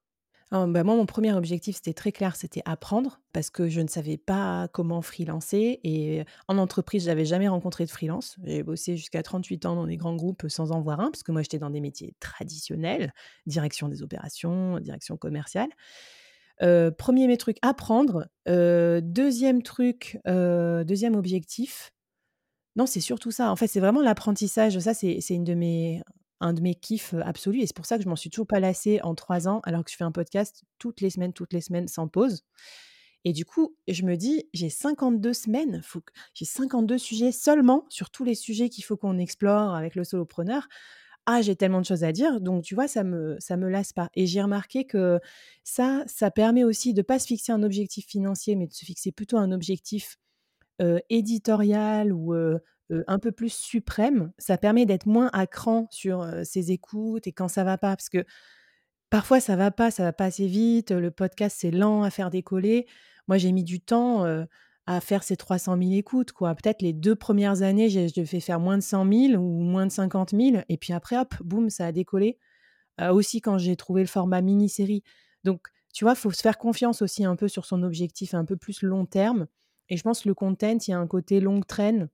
[0.49, 3.87] Ah, bah, moi, mon premier objectif, c'était très clair, c'était apprendre parce que je ne
[3.89, 8.37] savais pas comment freelancer et en entreprise, j'avais jamais rencontré de freelance.
[8.45, 11.33] J'ai bossé jusqu'à 38 ans dans des grands groupes sans en voir un parce que
[11.33, 13.13] moi, j'étais dans des métiers traditionnels,
[13.45, 15.67] direction des opérations, direction commerciale.
[16.63, 18.27] Heu, 1er mes trucs, apprendre.
[18.47, 21.91] 2e truc, 2e objectif,
[22.77, 23.51] non, c'est surtout ça.
[23.51, 24.79] En fait, c'est vraiment l'apprentissage.
[24.79, 26.01] Ça, c'est une de mes
[26.39, 28.45] un de mes kiffs, heu, absolus et c'est pour ça que je m'en suis toujours
[28.45, 31.51] pas lassée en 3 ans, alors que je fais un podcast toutes les semaines, toutes
[31.51, 32.43] les semaines sans pause
[33.25, 35.99] et du coup, je me dis: «J'ai 52 semaines, que
[36.33, 40.67] j'ai 52 sujets seulement sur tous les sujets qu'il faut qu'on explore avec le solopreneur.
[41.25, 43.93] Ah, j'ai tellement de choses à dire», donc tu vois, ça me ça me lasse
[43.93, 45.19] pas et j'ai remarqué que
[45.63, 49.11] ça, ça permet aussi de pas se fixer un objectif financier, mais de se fixer
[49.11, 50.17] plutôt un objectif
[50.81, 52.33] heu, éditorial ou
[52.89, 57.47] un peu plus suprême, ça permet d'être moins à cran sur, ses écoutes et quand
[57.47, 57.95] ça va pas.
[57.95, 58.25] Parce que
[59.09, 62.29] parfois ça va pas, ça va pas assez vite, le podcast c'est lent à faire
[62.29, 62.87] décoller.
[63.27, 64.25] Moi j'ai mis du temps,
[64.85, 66.55] à faire ces 300 000 écoutes quoi.
[66.55, 69.91] Peut-être les 2 premières années, je devais faire moins de 100 000 ou moins de
[69.91, 72.37] 50 000 et puis après hop, boum, ça a décollé.
[73.11, 75.03] Aussi quand j'ai trouvé le format mini-série.
[75.43, 78.55] Donc tu vois, faut se faire confiance aussi un peu sur son objectif un peu
[78.55, 79.47] plus long terme
[79.89, 82.09] et je pense que le content, il y a un côté longue traîne,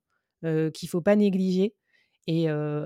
[0.74, 1.76] qu'il faut pas négliger
[2.28, 2.44] et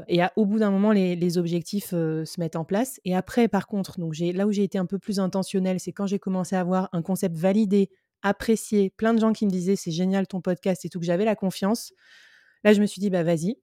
[0.08, 3.68] et au bout d'un moment, les les objectifs, se mettent en place et après par
[3.68, 6.62] contre, donc là où j'ai été un peu plus intentionnelle, c'est quand j'ai commencé à
[6.62, 7.90] avoir un concept validé,
[8.24, 11.26] apprécié, plein de gens qui me disaient: «C'est génial ton podcast et tout», que j'avais
[11.26, 11.94] la confiance.
[12.64, 13.58] Là, je me suis dit: «Bah, vas-y».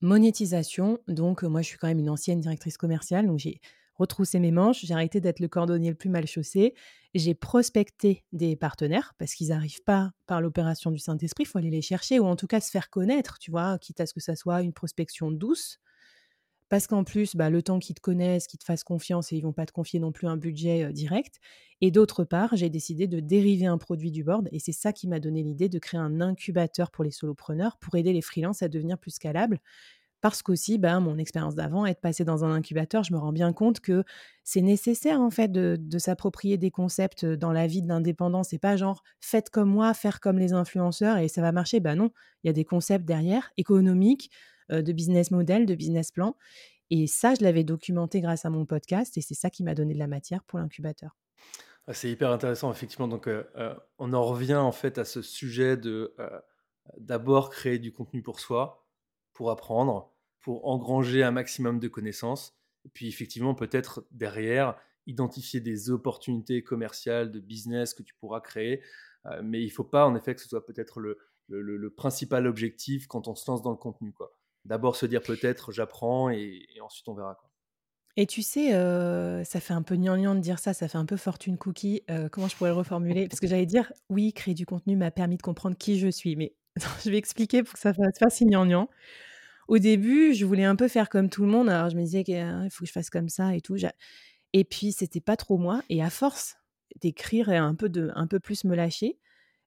[0.00, 3.60] Monétisation, donc moi, je suis quand même une ancienne directrice commerciale, donc j'ai
[3.94, 6.74] retroussé mes manches, j'ai arrêté d'être le cordonnier le plus mal chaussé.
[7.14, 11.70] J'ai prospecté des partenaires parce qu'ils arrivent pas par l'opération du Saint-Esprit, il faut aller
[11.70, 13.78] les chercher ou en tout cas se faire connaître, tu vois?
[13.78, 15.78] Quitte à ce que ça soit une prospection douce.
[16.70, 19.42] Parce qu'en plus, bah, le temps qu'ils te connaissent, qu'ils te fassent confiance et ils
[19.42, 21.36] vont pas te confier non plus un budget, heu, direct
[21.80, 25.06] et d'autre part, j'ai décidé de dériver un produit du board et c'est ça qui
[25.06, 28.68] m'a donné l'idée de créer un incubateur pour les solopreneurs, pour aider les freelances à
[28.68, 29.60] devenir plus scalables.
[30.24, 33.52] Parce qu'aussi, bah, mon expérience d'avant, être passée dans un incubateur, je me rends bien
[33.52, 34.04] compte que
[34.42, 38.42] c'est nécessaire en fait de s'approprier des concepts, dans la vie de l'indépendant.
[38.42, 41.78] C'est pas genre: «Faites comme moi, faire comme les influenceurs et ça va marcher».
[41.78, 42.10] Bah, non,
[42.42, 44.30] il y a des concepts derrière, économiques,
[44.70, 46.36] de business model, de business plan
[46.88, 49.92] et ça, je l'avais documenté grâce à mon podcast et c'est ça qui m'a donné
[49.92, 51.18] de la matière pour l'incubateur.
[51.86, 53.28] Ah, c'est hyper intéressant effectivement donc
[53.98, 56.14] on en revient en fait à ce sujet de,
[56.96, 58.86] d'abord créer du contenu pour soi,
[59.34, 60.13] pour apprendre,
[60.44, 62.54] pour engranger un maximum de connaissances
[62.84, 64.76] et puis effectivement peut-être derrière
[65.06, 68.82] identifier des opportunités commerciales, de business que tu pourras créer,
[69.26, 73.28] heu, mais il faut pas en effet que ce soit peut-être le principal objectif quand
[73.28, 74.32] on se lance dans le contenu, quoi.
[74.66, 77.50] D'abord se dire peut-être: «J'apprends et ensuite on verra», quoi.
[78.16, 81.04] Et tu sais, heu, ça fait un peu gnangnan de dire ça, ça fait un
[81.06, 83.26] peu fortune cookie, heu, comment je pourrais le reformuler?
[83.28, 86.36] Parce que j'allais dire: «Oui, créer du contenu m'a permis de comprendre qui je suis»,
[86.36, 86.54] mais
[87.04, 88.88] je vais expliquer pour que ça fasse pas si gnangnan.
[89.68, 92.24] Au début, je voulais un peu faire comme tout le monde, alors je me disais
[92.24, 93.76] que: «Ah, il faut que je fasse comme ça et tout»,
[94.52, 96.56] et puis c'était pas trop moi et à force
[97.00, 99.18] d'écrire et un peu de un peu plus me lâcher,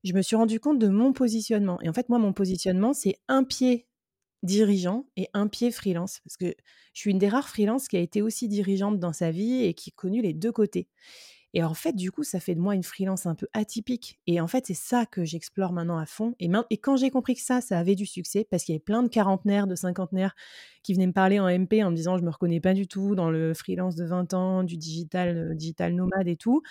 [0.03, 1.81] je me suis rendu compte de mon positionnement.
[1.81, 3.87] Et en fait, moi, mon positionnement, c'est un pied
[4.43, 6.45] dirigeant et un pied freelance parce que
[6.93, 9.73] je suis une des rares freelances qui a été aussi dirigeante dans sa vie et
[9.73, 10.87] qui a connu les 2 côtés
[11.53, 14.19] Et en fait, du coup, ça fait de moi une freelance un peu atypique.
[14.27, 16.35] Et en fait, c'est ça que j'explore maintenant à fond.
[16.39, 19.01] Et, quand j'ai compris que ça, ça avait du succès, parce qu'il y avait plein
[19.01, 20.35] de quarantenaires, de cinquantenaires
[20.83, 23.15] qui venaient me parler en MP en me disant je me reconnais pas du tout
[23.15, 26.61] dans le freelance de 20 ans, du digital, euh, digital nomade et tout.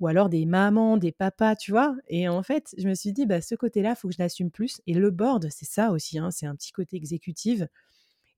[0.00, 1.94] Ou alors des mamans, des papas, tu vois?
[2.08, 4.80] Et en fait, je me suis dit, bah, ce côté-là, faut que je l'assume plus.
[4.86, 7.62] Et le board, c'est ça aussi, hein, c'est un petit côté exécutif.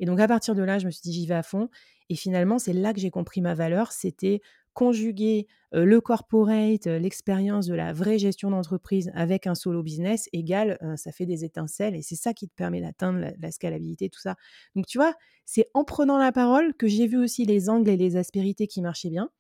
[0.02, 1.70] Et donc, à partir de là, je me suis dit, j'y vais à fond.
[2.08, 3.92] Et finalement, c'est là que j'ai compris ma valeur.
[3.92, 4.40] C'était
[4.74, 11.12] conjuguer le corporate, l'expérience de la vraie gestion d'entreprise avec un solo business égale, ça
[11.12, 14.34] fait des étincelles et c'est ça qui te permet d'atteindre la, scalabilité, tout ça.
[14.74, 17.96] Donc tu vois, c'est en prenant la parole que j'ai vu aussi les angles et
[17.96, 19.30] les aspérités qui marchaient bien.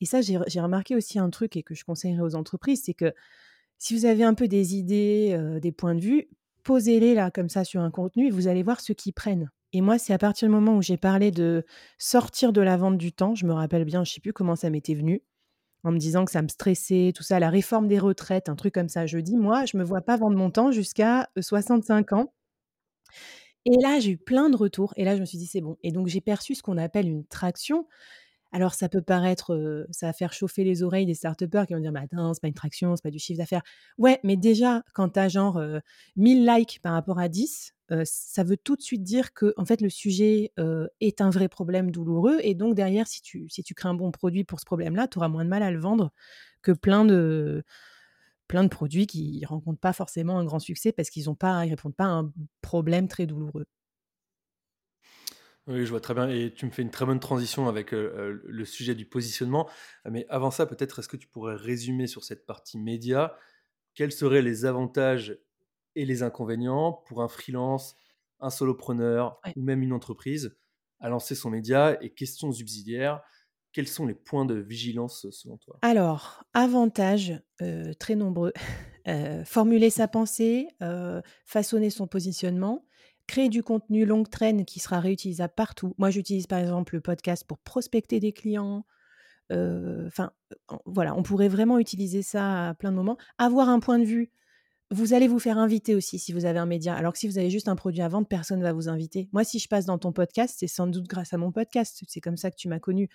[0.00, 3.12] Et ça, j'ai remarqué aussi un truc et que je conseillerais aux entreprises, c'est que
[3.78, 6.28] si vous avez un peu des idées, des points de vue,
[6.64, 9.50] posez-les là comme ça sur un contenu et vous allez voir ceux qui prennent.
[9.72, 11.64] Et moi, c'est à partir du moment où j'ai parlé de
[11.98, 14.56] sortir de la vente du temps, je me rappelle bien, je ne sais plus comment
[14.56, 15.22] ça m'était venu,
[15.84, 18.74] en me disant que ça me stressait, tout ça, la réforme des retraites, un truc
[18.74, 19.06] comme ça.
[19.06, 22.32] Je dis, moi, je ne me vois pas vendre mon temps jusqu'à 65 ans.
[23.66, 24.92] Et là, j'ai eu plein de retours.
[24.96, 25.76] Et là, je me suis dit, c'est bon.
[25.82, 27.86] Et donc, j'ai perçu ce qu'on appelle une traction.
[28.52, 31.92] Alors, ça peut paraître, ça va faire chauffer les oreilles des start qui vont dire,
[31.92, 33.62] mais attends, c'est pas une traction, c'est pas du chiffre d'affaires.
[33.98, 35.62] Ouais, mais déjà, quand tu as genre
[36.16, 39.88] 1000 likes par rapport à 10, ça veut tout de suite dire que fait le
[39.90, 40.52] sujet
[41.00, 44.10] est un vrai problème douloureux et donc derrière si tu si tu crées un bon
[44.10, 46.12] produit pour ce problème-là, tu auras moins de mal à le vendre
[46.62, 47.64] que plein de
[48.48, 51.28] plein de produits qui rencontrent pas forcément un grand succès parce qu'ils
[51.64, 52.32] ils répondent pas à un
[52.62, 53.66] problème très douloureux.
[55.70, 56.28] Oui, je vois très bien.
[56.28, 59.70] Et tu me fais une très bonne transition avec le sujet du positionnement.
[60.04, 63.36] Mais avant ça, peut-être est-ce que tu pourrais résumer sur cette partie média
[63.94, 65.38] quels seraient les avantages
[65.94, 67.96] et les inconvénients pour un freelance,
[68.40, 70.56] un solopreneur ou même une entreprise
[71.00, 73.22] à lancer son média et questions subsidiaires.
[73.72, 75.78] Quels sont les points de vigilance selon toi?
[75.82, 78.52] Alors, avantages euh, très nombreux.
[79.08, 82.84] Euh, formuler sa pensée, euh, façonner son positionnement,
[83.30, 85.94] créer du contenu longue traîne qui sera réutilisable partout.
[85.98, 88.84] Moi, j'utilise par exemple le podcast pour prospecter des clients.
[89.50, 90.30] Enfin,
[90.86, 93.18] voilà, on pourrait vraiment utiliser ça à plein de moments.
[93.38, 94.30] Avoir un point de vue
[94.90, 96.94] vous allez vous faire inviter aussi si vous avez un média.
[96.94, 99.28] Alors que si vous avez juste un produit à vendre, personne ne va vous inviter.
[99.32, 102.02] Moi, si je passe dans ton podcast, c'est sans doute grâce à mon podcast.
[102.08, 103.08] C'est comme ça que tu m'as connu.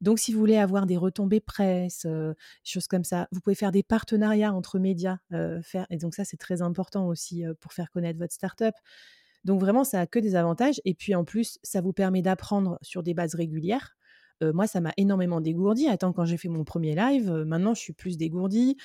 [0.00, 2.32] Donc, si vous voulez avoir des retombées presse, euh,
[2.64, 5.18] choses comme ça, vous pouvez faire des partenariats entre médias.
[5.32, 8.74] Euh, et donc, ça, c'est très important aussi euh, pour faire connaître votre startup.
[9.44, 10.80] Donc, vraiment, ça a que des avantages.
[10.84, 13.96] Et puis, en plus, ça vous permet d'apprendre sur des bases régulières.
[14.42, 15.88] moi, ça m'a énormément dégourdi.
[15.88, 18.76] Attends, quand j'ai fait mon premier live, maintenant, je suis plus dégourdi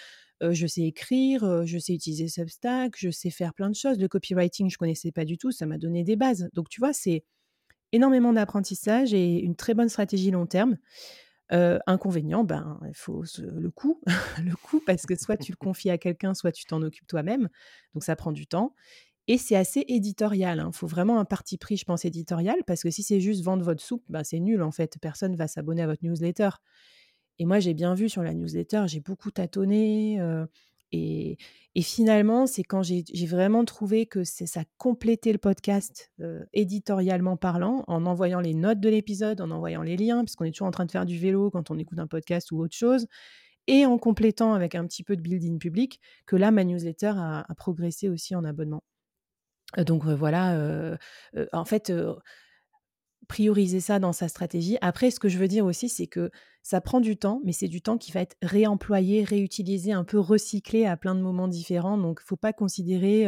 [0.42, 4.00] je sais écrire, je sais utiliser Substack, je sais faire plein de choses.
[4.00, 6.50] Le copywriting, je connaissais pas du tout, ça m'a donné des bases.
[6.54, 7.24] Donc tu vois, c'est
[7.92, 10.78] énormément d'apprentissage et une très bonne stratégie long terme.
[11.50, 14.02] inconvénient, ben il faut le coût,
[14.44, 17.50] le coût parce que soit tu le confies à quelqu'un, soit tu t'en occupes toi-même.
[17.94, 18.76] Donc ça prend du temps.
[19.28, 20.60] Et c'est assez éditorial.
[20.60, 20.72] Il hein.
[20.72, 23.82] faut vraiment un parti pris, je pense, éditorial, parce que si c'est juste vendre votre
[23.82, 24.98] soupe, ben, c'est nul en fait.
[25.02, 26.50] Personne va s'abonner à votre newsletter.
[27.40, 30.20] Et moi, j'ai bien vu sur la newsletter, j'ai beaucoup tâtonné.
[30.92, 31.38] et,
[31.82, 36.12] finalement, c'est quand j'ai vraiment trouvé que ça complétait le podcast
[36.54, 40.52] éditorialement parlant, en envoyant les notes de l'épisode, en envoyant les liens, parce qu'on est
[40.52, 43.08] toujours en train de faire du vélo quand on écoute un podcast ou autre chose,
[43.68, 47.46] et en complétant avec un petit peu de building public, que là, ma newsletter a,
[47.58, 48.84] progressé aussi en abonnement.
[49.78, 50.98] Donc voilà,
[51.52, 51.92] en fait
[53.28, 54.78] prioriser ça dans sa stratégie.
[54.82, 56.30] Après, ce que je veux dire aussi, c'est que
[56.62, 60.20] ça prend du temps, mais c'est du temps qui va être réemployé, réutilisé, un peu
[60.20, 61.98] recyclé à plein de moments différents.
[61.98, 63.28] Donc, faut pas considérer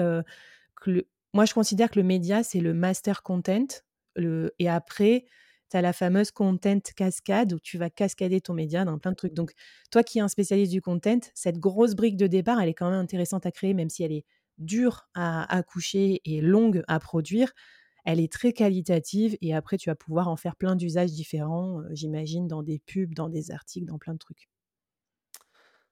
[0.76, 1.08] que.
[1.34, 3.68] Moi, je considère que le média, c'est le master content.
[4.16, 5.26] Et après,
[5.70, 9.18] tu as la fameuse content cascade où tu vas cascader ton média dans plein de
[9.18, 9.34] trucs.
[9.34, 9.52] Donc,
[9.92, 12.90] toi qui es un spécialiste du content, cette grosse brique de départ, elle est quand
[12.90, 14.26] même intéressante à créer, même si elle est
[14.58, 17.54] dure à accoucher et longue à produire
[18.08, 22.48] elle est très qualitative et après, tu vas pouvoir en faire plein d'usages différents, j'imagine,
[22.48, 24.48] dans des pubs, dans des articles, dans plein de trucs.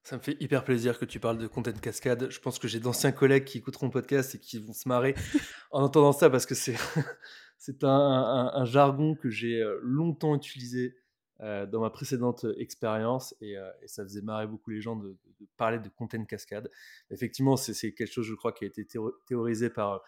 [0.02, 2.30] Ça me fait hyper plaisir que tu parles de content cascade.
[2.30, 5.14] Je pense que j'ai d'anciens collègues qui écouteront le podcast et qui vont se marrer
[5.72, 6.78] en entendant ça parce que c'est
[7.58, 10.96] c'est un, jargon que j'ai longtemps utilisé
[11.40, 15.18] dans ma précédente expérience et, ça faisait marrer beaucoup les gens de,
[15.58, 16.70] parler de content cascade.
[17.10, 18.88] Effectivement, c'est quelque chose, je crois, qui a été
[19.28, 20.02] théorisé par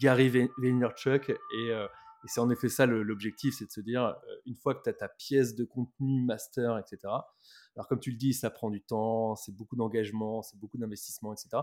[0.00, 1.30] Gary Vaynerchuk.
[1.30, 1.86] Et, euh,
[2.26, 4.12] c'est en effet ça l'objectif, c'est de se dire, euh,
[4.46, 6.98] une fois que tu as ta pièce de contenu, master, etc.,
[7.74, 11.32] alors comme tu le dis, ça prend du temps, c'est beaucoup d'engagement, c'est beaucoup d'investissement,
[11.32, 11.62] etc.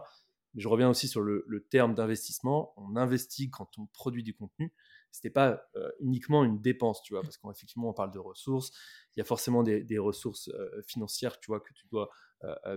[0.53, 2.73] Mais je reviens aussi sur le, terme d'investissement.
[2.77, 4.73] On investit quand on produit du contenu.
[5.11, 5.61] C'était pas
[5.99, 8.71] uniquement une dépense, tu vois, parce qu'effectivement, on parle de ressources.
[9.15, 10.51] Il y a forcément des, ressources
[10.87, 12.09] financières, tu vois, que tu dois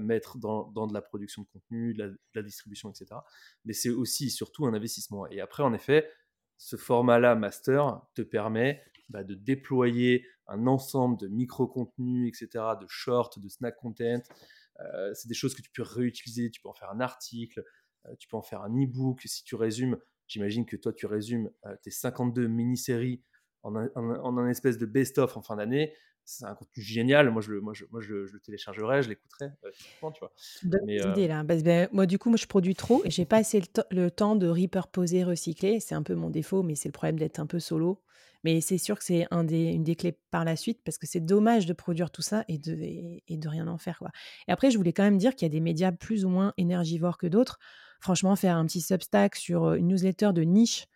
[0.00, 3.20] mettre dans, de la production de contenu, de la, distribution, etc.
[3.64, 5.26] Mais c'est aussi surtout un investissement.
[5.28, 6.10] Et après, en effet,
[6.56, 13.38] ce format-là, master, te permet bah, de déployer un ensemble de micro-contenus, etc., de shorts,
[13.38, 14.22] de snack content.
[15.14, 16.50] c'est des choses que tu peux réutiliser.
[16.50, 17.62] Tu peux en faire un article,
[18.18, 19.20] tu peux en faire un e-book.
[19.24, 19.98] Si tu résumes,
[20.32, 21.50] j'imagine que toi, tu résumes
[21.82, 23.22] tes 52 mini-séries
[23.62, 25.92] en un, espèce de best-of en fin d'année
[26.24, 27.30] c'est un contenu génial.
[27.30, 29.46] Moi, je, moi, je, moi, je, le téléchargerai, je l'écouterai.
[29.64, 29.70] Euh,
[30.12, 30.32] tu vois.
[30.86, 31.42] Mais, euh, là.
[31.42, 34.48] Ben, moi, du coup, moi, je produis trop et j'ai pas assez le, temps de
[34.48, 35.80] repurposer, recycler.
[35.80, 38.02] C'est un peu mon défaut, mais c'est le problème d'être un peu solo.
[38.44, 41.06] Mais c'est sûr que c'est un des, une des clés par la suite parce que
[41.06, 43.98] c'est dommage de produire tout ça et de, et, de rien en faire.
[43.98, 44.10] Quoi.
[44.48, 46.52] Et après, je voulais quand même dire qu'il y a des médias plus ou moins
[46.56, 47.60] énergivores que d'autres.
[48.02, 50.88] Franchement, faire un petit substack sur une newsletter de niche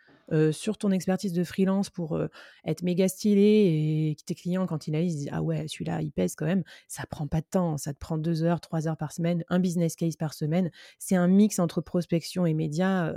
[0.51, 2.21] sur ton expertise de freelance pour
[2.65, 6.03] être méga stylé et que tes clients, quand ils la lisent, disent Ah ouais, celui-là,
[6.03, 6.65] il pèse quand même.
[6.89, 7.79] Ça prend pas de temps.
[7.79, 10.73] Ça te prend deux heures, trois heures par semaine, un business case par semaine.
[10.99, 13.15] C'est un mix entre prospection et médias.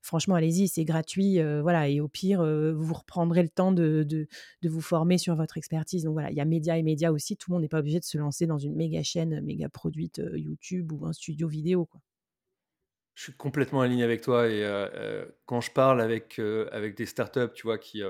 [0.00, 1.38] franchement, allez-y, c'est gratuit.
[1.60, 4.26] voilà, et au pire, vous reprendrez le temps de,
[4.64, 6.04] vous former sur votre expertise.
[6.04, 7.36] Donc voilà, il y a médias et médias aussi.
[7.36, 10.22] Tout le monde n'est pas obligé de se lancer dans une méga chaîne, méga produite
[10.34, 11.86] YouTube ou un studio vidéo.
[13.16, 16.94] Je suis complètement aligné avec toi et euh, euh, quand je parle avec, euh, avec
[16.96, 18.02] des startups, tu vois, qui,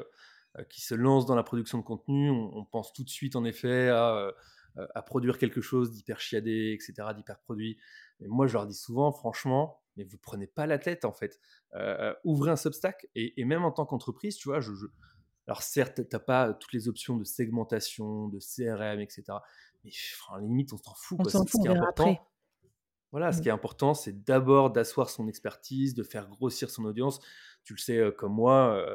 [0.68, 3.88] qui se lancent dans la production de contenu, on, pense tout de suite en effet
[3.88, 4.32] à,
[4.76, 7.78] à produire quelque chose d'hyper chiadé, etc., d'hyper produit.
[8.20, 11.38] Et moi, je leur dis souvent, franchement, mais vous prenez pas la tête en fait.
[12.24, 14.72] ouvrez un Substack et, et même en tant qu'entreprise, tu vois, je,
[15.46, 19.22] alors certes, tu n'as pas toutes les options de segmentation, de CRM, etc.
[19.84, 21.18] Mais enfin, limite, on s'en fout.
[21.20, 22.20] On s'en fout, on verra après.
[23.16, 23.42] Voilà, ce mmh.
[23.44, 27.18] qui est important, c'est d'abord d'asseoir son expertise, de faire grossir son audience.
[27.64, 28.86] Tu le sais comme moi,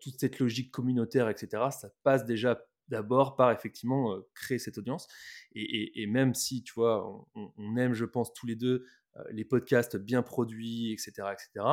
[0.00, 5.08] toute cette logique communautaire, etc., ça passe déjà d'abord par effectivement créer cette audience.
[5.56, 8.86] Et, même si, tu vois, on, aime, je pense, tous les deux
[9.32, 11.66] les podcasts bien produits, etc., etc.,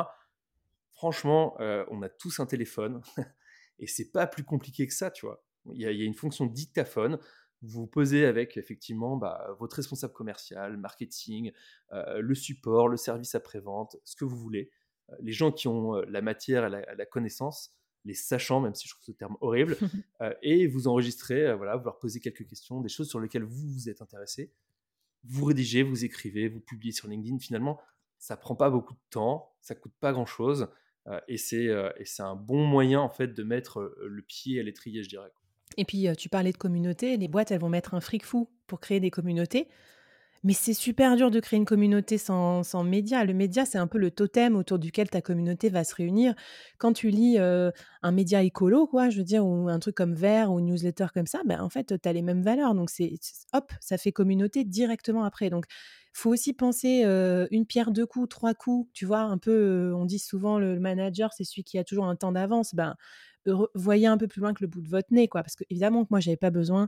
[0.89, 3.03] franchement, on a tous un téléphone
[3.77, 5.45] et c'est pas plus compliqué que ça, tu vois.
[5.71, 7.19] Il y, a, il y a une fonction dictaphone
[7.61, 11.51] vous vous posez avec effectivement bah, votre responsable commercial, marketing,
[11.91, 14.71] euh, le support, le service après-vente, ce que vous voulez.
[15.09, 18.87] Euh, les gens qui ont euh, la matière et la, connaissance, les sachants, même si
[18.87, 19.77] je trouve ce terme horrible,
[20.41, 23.89] et vous enregistrez, voilà, vous leur posez quelques questions, des choses sur lesquelles vous vous
[23.89, 24.53] êtes intéressé.
[25.25, 27.39] Vous rédigez, vous écrivez, vous publiez sur LinkedIn.
[27.39, 27.81] Finalement,
[28.19, 30.69] ça prend pas beaucoup de temps, ça coûte pas grand-chose,
[31.27, 31.71] et c'est
[32.19, 35.31] un bon moyen en fait de mettre le pied à l'étrier, je dirais.
[35.77, 37.17] Et puis, tu parlais de communauté.
[37.17, 39.67] Les boîtes, elles vont mettre un fric fou pour créer des communautés.
[40.43, 43.25] Mais c'est super dur de créer une communauté sans, sans média.
[43.25, 46.33] Le média, c'est un peu le totem autour duquel ta communauté va se réunir.
[46.77, 50.51] Quand tu lis un média écolo, quoi, je veux dire, ou un truc comme Vert
[50.51, 52.73] ou une newsletter comme ça, ben, en fait, tu as les mêmes valeurs.
[52.73, 53.13] Donc, c'est
[53.51, 55.49] hop, ça fait communauté directement après.
[55.49, 55.65] Donc,
[56.13, 57.03] faut aussi penser
[57.51, 58.89] une pierre deux coups, trois coups.
[58.93, 62.15] Tu vois, un peu, on dit souvent le manager, c'est celui qui a toujours un
[62.15, 62.73] temps d'avance.
[62.75, 62.95] Ben,
[63.75, 65.43] voyez un peu plus loin que le bout de votre nez, quoi.
[65.43, 66.87] Parce que évidemment que moi, j'avais pas besoin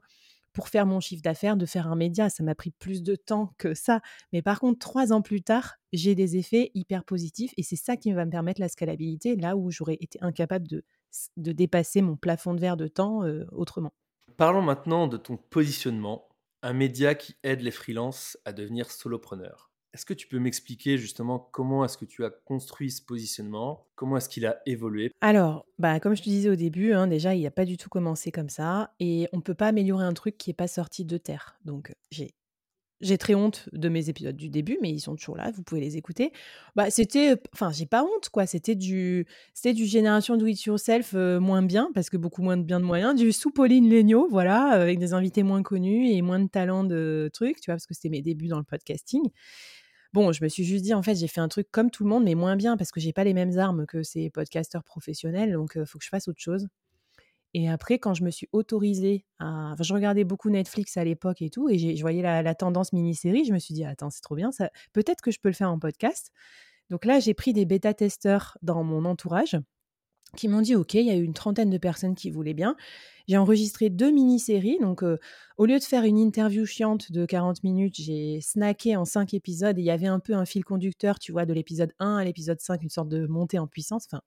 [0.54, 2.30] pour faire mon chiffre d'affaires de faire un média.
[2.30, 4.02] Ça m'a pris plus de temps que ça.
[4.34, 7.95] Mais par contre, trois ans plus tard, j'ai des effets hyper positifs et c'est ça
[7.95, 10.84] qui va me permettre la scalabilité, là où j'aurais été incapable de,
[11.38, 13.93] de dépasser mon plafond de verre de temps autrement.
[14.38, 16.28] Parlons maintenant de ton positionnement,
[16.63, 19.71] un média qui aide les freelances à devenir solopreneurs.
[19.93, 23.88] Est-ce que tu peux m'expliquer justement comment est-ce que tu as construit ce positionnement?
[23.95, 25.12] Comment est-ce qu'il a évolué?
[25.19, 27.89] Alors, bah, comme je te disais au début, hein, déjà, il n'a pas du tout
[27.89, 28.93] commencé comme ça.
[29.01, 31.58] Et on ne peut pas améliorer un truc qui n'est pas sorti de terre.
[31.65, 32.34] Donc, j'ai
[33.01, 35.82] j'ai très honte de mes épisodes du début, mais ils sont toujours là, vous pouvez
[35.82, 36.32] les écouter.
[36.75, 38.45] Bah, c'était, enfin, j'ai pas honte, quoi.
[38.45, 42.58] C'était du, c'était du génération do it yourself euh, moins bien, parce que beaucoup moins
[42.58, 46.21] de bien de moyens, du sous Pauline Legnaud, voilà, avec des invités moins connus et
[46.21, 49.30] moins de talent de trucs, tu vois, parce que c'était mes débuts dans le podcasting.
[50.13, 52.10] Bon, je me suis juste dit, en fait, j'ai fait un truc comme tout le
[52.10, 55.54] monde, mais moins bien, parce que j'ai pas les mêmes armes que ces podcasteurs professionnels,
[55.54, 56.67] donc il faut que je fasse autre chose.
[57.54, 59.71] Et après, quand je me suis autorisée à.
[59.74, 63.45] Enfin, je regardais beaucoup Netflix à l'époque et tout, et je voyais la, tendance mini-série,
[63.45, 64.69] je me suis dit, attends, c'est trop bien, ça...
[64.93, 66.32] peut-être que je peux le faire en podcast.
[66.89, 69.58] Donc là, j'ai pris des bêta-testeurs dans mon entourage
[70.38, 72.75] qui m'ont dit OK, il y a eu une trentaine de personnes qui voulaient bien.
[73.27, 74.77] J'ai enregistré deux mini-séries.
[74.82, 75.04] Donc,
[75.58, 79.77] au lieu de faire une interview chiante de 40 minutes, j'ai snacké en cinq épisodes
[79.77, 82.23] et il y avait un peu un fil conducteur, tu vois, de l'épisode 1 à
[82.23, 84.06] l'épisode 5, une sorte de montée en puissance.
[84.12, 84.21] Enfin,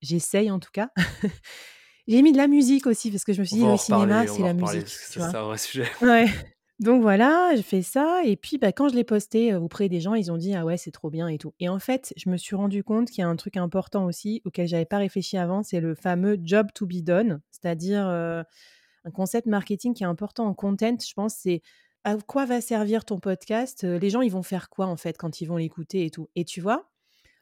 [0.00, 0.90] j'essaye en tout cas.
[2.08, 4.42] j'ai mis de la musique aussi parce que je me suis dit, le cinéma, c'est
[4.42, 4.88] la musique.
[4.88, 5.86] C'est un vrai sujet.
[6.02, 6.26] Ouais.
[6.82, 10.14] Donc voilà, je fais ça et puis, bah, quand je l'ai posté, auprès des gens,
[10.14, 12.36] ils ont dit: «Ah ouais, c'est trop bien et tout» et en fait, je me
[12.36, 15.62] suis rendu compte qu'il y a un truc important aussi auquel j'avais pas réfléchi avant,
[15.62, 17.40] c'est le fameux job to be done.
[17.52, 18.04] C'est-à-dire,
[19.04, 21.62] un concept marketing qui est important en content, je pense, c'est
[22.04, 23.84] à quoi va servir ton podcast?
[23.84, 26.28] les gens, ils vont faire quoi, en fait, quand ils vont l'écouter et tout?
[26.34, 26.90] Et tu vois,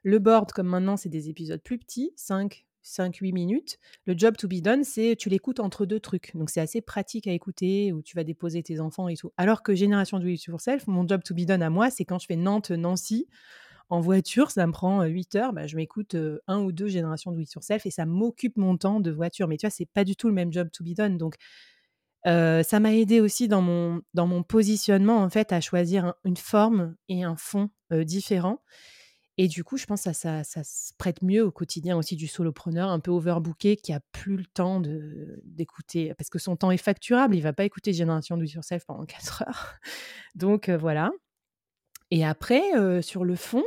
[0.03, 3.78] le board, comme maintenant, c'est des épisodes plus petits, 5 5-8 minutes.
[4.06, 6.34] Le job to be done, c'est tu l'écoutes entre deux trucs.
[6.34, 9.32] Donc, c'est assez pratique à écouter où tu vas déposer tes enfants et tout.
[9.36, 12.18] Alors que Génération Do It Yourself, mon job to be done à moi, c'est quand
[12.18, 13.28] je fais Nantes-Nancy
[13.88, 16.16] en voiture, ça me prend 8 heures, bah, je m'écoute
[16.46, 19.48] un ou deux Génération Do It Yourself et ça m'occupe mon temps de voiture.
[19.48, 21.18] Mais tu vois, c'est pas du tout le même job to be done.
[21.18, 21.34] Donc,
[22.24, 26.94] ça m'a aidé aussi dans mon, dans mon positionnement, en fait, à choisir une forme
[27.08, 28.62] et un fond différents.
[29.38, 32.26] Et du coup, je pense que ça, ça, se prête mieux au quotidien aussi du
[32.26, 34.82] solopreneur, un peu overbooké, qui a plus le temps
[35.44, 37.34] d'écouter, parce que son temps est facturable.
[37.36, 39.78] Il va pas écouter Génération Do It Yourself pendant 4 heures.
[40.34, 41.10] Donc voilà.
[42.10, 42.62] Et après,
[43.02, 43.64] sur le fond,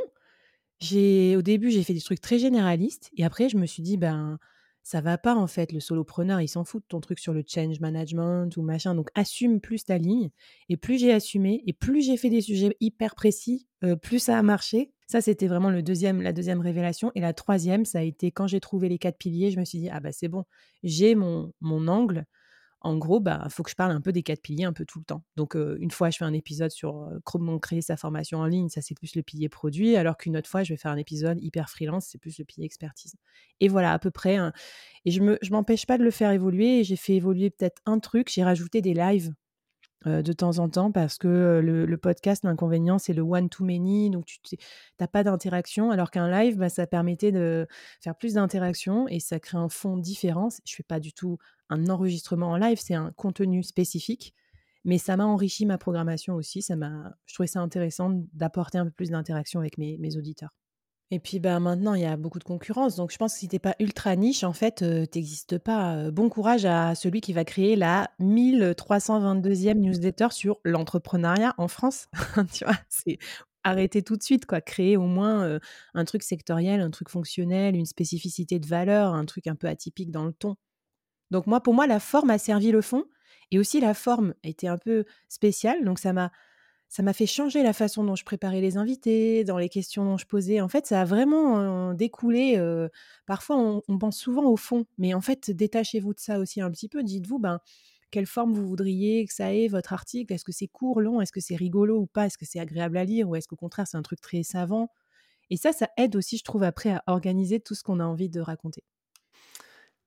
[0.80, 3.10] j'ai au début, j'ai fait des trucs très généralistes.
[3.16, 4.38] Et après, je me suis dit, ben,
[4.84, 5.72] ça va pas en fait.
[5.72, 8.94] Le solopreneur, il s'en fout de ton truc sur le change management ou machin.
[8.94, 10.30] Donc assume plus ta ligne.
[10.68, 13.66] Et plus j'ai assumé et plus j'ai fait des sujets hyper précis,
[14.02, 14.92] plus ça a marché.
[15.06, 17.12] Ça, c'était vraiment le deuxième, la deuxième révélation.
[17.14, 19.78] Et la troisième, ça a été quand j'ai trouvé les quatre piliers, je me suis
[19.78, 20.44] dit, ah bah c'est bon,
[20.82, 22.24] j'ai mon, mon angle.
[22.84, 24.84] En gros, il bah, faut que je parle un peu des quatre piliers un peu
[24.84, 25.24] tout le temps.
[25.36, 28.82] Donc, une fois, je fais un épisode sur comment créer sa formation en ligne, ça
[28.82, 31.70] c'est plus le pilier produit, alors qu'une autre fois, je vais faire un épisode hyper
[31.70, 33.16] freelance, c'est plus le pilier expertise.
[33.60, 34.36] Et voilà, à peu près.
[34.36, 34.52] Hein.
[35.04, 36.84] Et je ne je m'empêche pas de le faire évoluer.
[36.84, 39.32] J'ai fait évoluer peut-être un truc, j'ai rajouté des lives
[40.06, 44.26] de temps en temps parce que le, podcast, l'inconvénient, c'est le one to many, donc
[44.26, 44.56] tu
[45.00, 47.66] n'as pas d'interaction, alors qu'un live, bah, ça permettait de
[48.00, 50.48] faire plus d'interaction et ça crée un fond différent.
[50.64, 51.38] Je ne fais pas du tout
[51.70, 54.34] un enregistrement en live, c'est un contenu spécifique,
[54.84, 56.62] mais ça m'a enrichi ma programmation aussi.
[56.62, 60.50] Ça m'a, je trouvais ça intéressant d'apporter un peu plus d'interaction avec mes auditeurs.
[61.10, 62.96] Et puis bah, maintenant, il y a beaucoup de concurrence.
[62.96, 66.10] Donc je pense que si tu pas ultra niche, en fait, tu n'existes pas.
[66.10, 72.08] Bon courage à celui qui va créer la 1322e newsletter sur l'entrepreneuriat en France.
[72.52, 73.18] tu vois, c'est
[73.62, 74.60] arrêter tout de suite, quoi.
[74.60, 75.58] Créer au moins
[75.94, 80.10] un truc sectoriel, un truc fonctionnel, une spécificité de valeur, un truc un peu atypique
[80.10, 80.56] dans le ton.
[81.30, 83.04] Donc moi, pour moi, la forme a servi le fond.
[83.50, 85.84] Et aussi la forme était un peu spéciale.
[85.84, 86.32] Donc ça m'a
[86.94, 90.16] ça m'a fait changer la façon dont je préparais les invités, dans les questions dont
[90.16, 90.60] je posais.
[90.60, 92.56] En fait, ça a vraiment découlé.
[93.26, 93.56] parfois,
[93.88, 97.02] on, pense souvent au fond, mais en fait, détachez-vous de ça aussi un petit peu.
[97.02, 97.58] Dites-vous, ben,
[98.12, 100.32] quelle forme vous voudriez que ça ait votre article?
[100.32, 101.20] Est-ce que c'est court, long?
[101.20, 102.26] Est-ce que c'est rigolo ou pas?
[102.26, 103.28] Est-ce que c'est agréable à lire?
[103.28, 104.88] Ou est-ce qu'au contraire, c'est un truc très savant?
[105.50, 108.28] Et ça, ça aide aussi, je trouve, après à organiser tout ce qu'on a envie
[108.28, 108.84] de raconter.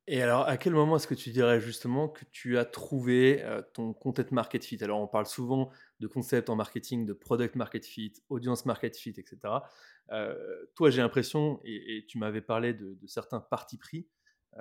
[0.09, 3.91] Et alors, à quel moment est-ce que tu dirais justement que tu as trouvé ton
[3.91, 4.81] content market fit?
[4.81, 5.69] Alors, on parle souvent
[5.99, 9.37] de concept en marketing, de product market fit, audience market fit, etc.
[10.75, 14.07] toi, j'ai l'impression, et, tu m'avais parlé de, certains partis pris,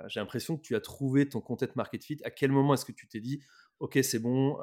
[0.07, 2.19] j'ai l'impression que tu as trouvé ton content market fit.
[2.23, 3.41] À quel moment est-ce que tu t'es dit,
[3.79, 4.57] OK, c'est bon,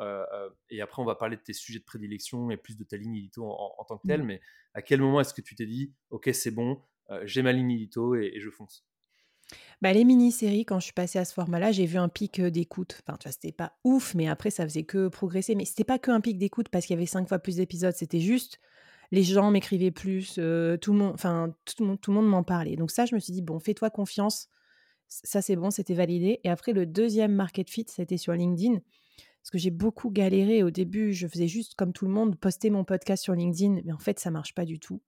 [0.71, 3.17] et après, on va parler de tes sujets de prédilection et plus de ta ligne
[3.17, 4.27] édito en, tant que telle, mmh.
[4.27, 4.41] mais
[4.75, 6.83] à quel moment est-ce que tu t'es dit, OK, c'est bon,
[7.25, 8.85] j'ai ma ligne édito et je fonce?
[9.83, 13.03] Bah, les mini-séries, quand je suis passée à ce format-là, j'ai vu un pic, d'écoute.
[13.07, 15.55] Enfin, tu vois, c'était pas ouf, mais après ça faisait que progresser.
[15.55, 18.21] Mais c'était pas qu'un pic d'écoute parce qu'il y avait cinq fois plus d'épisodes, c'était
[18.21, 18.59] juste
[19.13, 20.41] les gens m'écrivaient plus, tout
[20.93, 22.75] le monde enfin, tout le monde m'en parlait.
[22.77, 24.49] Donc ça, je me suis dit: «Bon, fais-toi confiance,
[25.09, 28.81] ça c'est bon, c'était validé» et après le deuxième market fit, c'était sur LinkedIn.
[29.43, 32.71] Parce que j'ai beaucoup galéré au début, je faisais juste comme tout le monde, poster
[32.71, 35.03] mon podcast sur LinkedIn, mais en fait, ça marche pas du tout.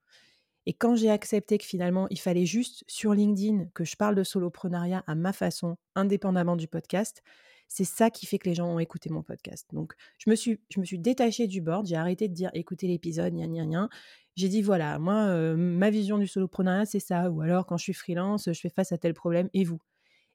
[0.67, 4.25] Et quand j'ai accepté que finalement, il fallait juste sur LinkedIn que je parle de
[4.25, 7.23] soloprenariat à ma façon, indépendamment du podcast,
[7.69, 9.67] c'est ça qui fait que les gens ont écouté mon podcast.
[9.73, 13.47] Donc, je me suis, je détachée du board, j'ai arrêté de dire écoutez l'épisode, gna
[13.47, 13.89] gna gna.
[14.37, 17.31] J'ai dit voilà, moi, euh, ma vision du soloprenariat, c'est ça.
[17.31, 19.81] Ou alors, quand je suis freelance, je fais face à tel problème et vous?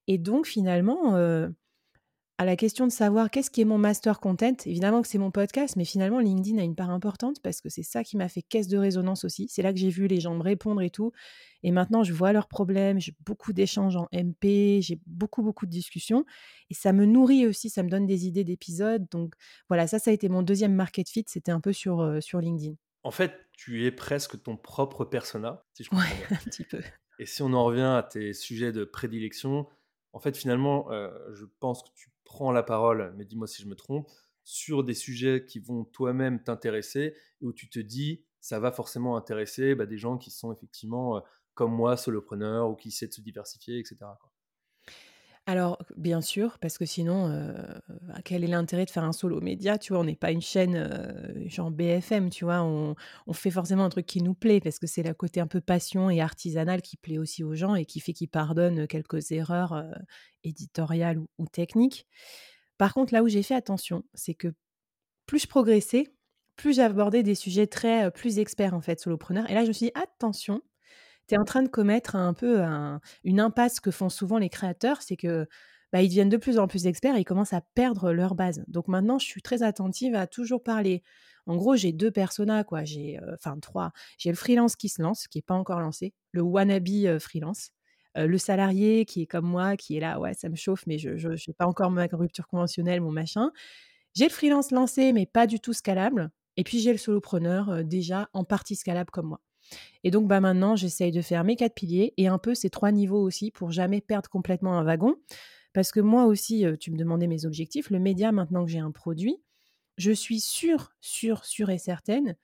[0.07, 1.49] Et donc, finalement, euh,
[2.41, 5.29] à la question de savoir qu'est-ce qui est mon master content, évidemment que c'est mon
[5.29, 8.41] podcast, mais finalement LinkedIn a une part importante parce que c'est ça qui m'a fait
[8.41, 9.47] caisse de résonance aussi.
[9.47, 11.11] C'est là que j'ai vu les gens me répondre et tout.
[11.61, 15.71] Et maintenant, je vois leurs problèmes, j'ai beaucoup d'échanges en MP, j'ai beaucoup, beaucoup de
[15.71, 16.25] discussions.
[16.71, 19.07] Et ça me nourrit aussi, ça me donne des idées d'épisodes.
[19.11, 19.35] Donc
[19.69, 22.39] voilà, ça, ça a été mon deuxième market fit, c'était un peu sur, euh, sur
[22.39, 22.73] LinkedIn.
[23.03, 26.37] En fait, tu es presque ton propre persona, si je comprends bien.
[26.39, 26.81] un petit peu.
[27.19, 29.67] Et si on en revient à tes sujets de prédilection,
[30.13, 33.67] en fait, finalement, euh, je pense que tu prends la parole, mais dis-moi si je
[33.67, 34.09] me trompe,
[34.45, 39.17] sur des sujets qui vont toi-même t'intéresser et où tu te dis, ça va forcément
[39.17, 41.19] intéresser bah, des gens qui sont effectivement euh,
[41.55, 43.97] comme moi, solopreneurs ou qui essaient de se diversifier, etc.
[45.47, 47.53] Alors, bien sûr, parce que sinon, heu,
[48.23, 50.01] quel est l'intérêt de faire un solo média, tu vois?
[50.01, 52.61] On n'est pas une chaîne, heu, genre BFM, tu vois?
[52.61, 52.95] On
[53.27, 55.59] on fait forcément un truc qui nous plaît parce que c'est le côté un peu
[55.59, 59.73] passion et artisanal qui plaît aussi aux gens et qui fait qu'ils pardonnent, quelques erreurs,
[59.73, 59.91] heu,
[60.43, 62.05] éditoriales ou ou techniques.
[62.77, 64.49] Par contre, là où j'ai fait attention, c'est que
[65.25, 66.07] plus je progressais,
[66.55, 69.87] plus j'abordais des sujets très, plus experts, en fait, solopreneurs et là, je me suis
[69.87, 70.61] dit: «Attention,
[71.35, 75.01] tu en train de commettre un peu un une impasse que font souvent les créateurs,
[75.01, 75.47] c'est que,
[75.93, 78.63] bah, ils deviennent de plus en plus experts et ils commencent à perdre leur base.
[78.67, 81.03] Donc maintenant, je suis très attentive à toujours parler
[81.47, 82.83] en gros, j'ai 2 personas, quoi.
[82.83, 83.91] J'ai, heu, enfin 3.
[84.19, 87.71] J'ai le freelance qui se lance, qui est pas encore lancé, le wannabe, heu, freelance,
[88.17, 90.97] heu, le salarié qui est comme moi, qui est là: «Ouais, ça me chauffe, mais
[90.99, 93.51] je j'ai pas encore ma rupture conventionnelle, mon machin».
[94.15, 98.29] J'ai le freelance lancé, mais pas du tout scalable et puis j'ai le solopreneur, déjà
[98.33, 99.41] en partie scalable comme moi.
[100.03, 102.91] Et donc, bah, maintenant, j'essaye de faire mes 4 piliers et un peu ces 3
[102.91, 105.15] niveaux aussi pour jamais perdre complètement un wagon.
[105.73, 107.89] Parce que moi aussi, heu, tu me demandais mes objectifs.
[107.89, 109.37] Le média, maintenant que j'ai un produit,
[109.97, 112.35] je suis sûre, sûre, sûre et certaine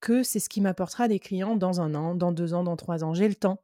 [0.00, 3.04] que c'est ce qui m'apportera des clients dans 1 an, dans 2 ans, dans 3
[3.04, 3.14] ans.
[3.14, 3.62] J'ai le temps.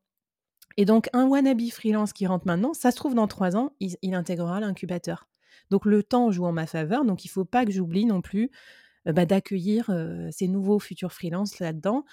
[0.77, 4.15] Et donc un wannabe freelance qui rentre maintenant, ça se trouve dans 3 ans, il
[4.15, 5.29] intégrera l'incubateur.
[5.71, 8.51] Donc le temps joue en ma faveur, donc il faut pas que j'oublie non plus,
[9.09, 12.05] heu, bah, d'accueillir, heu, ces nouveaux futurs freelance là-dedans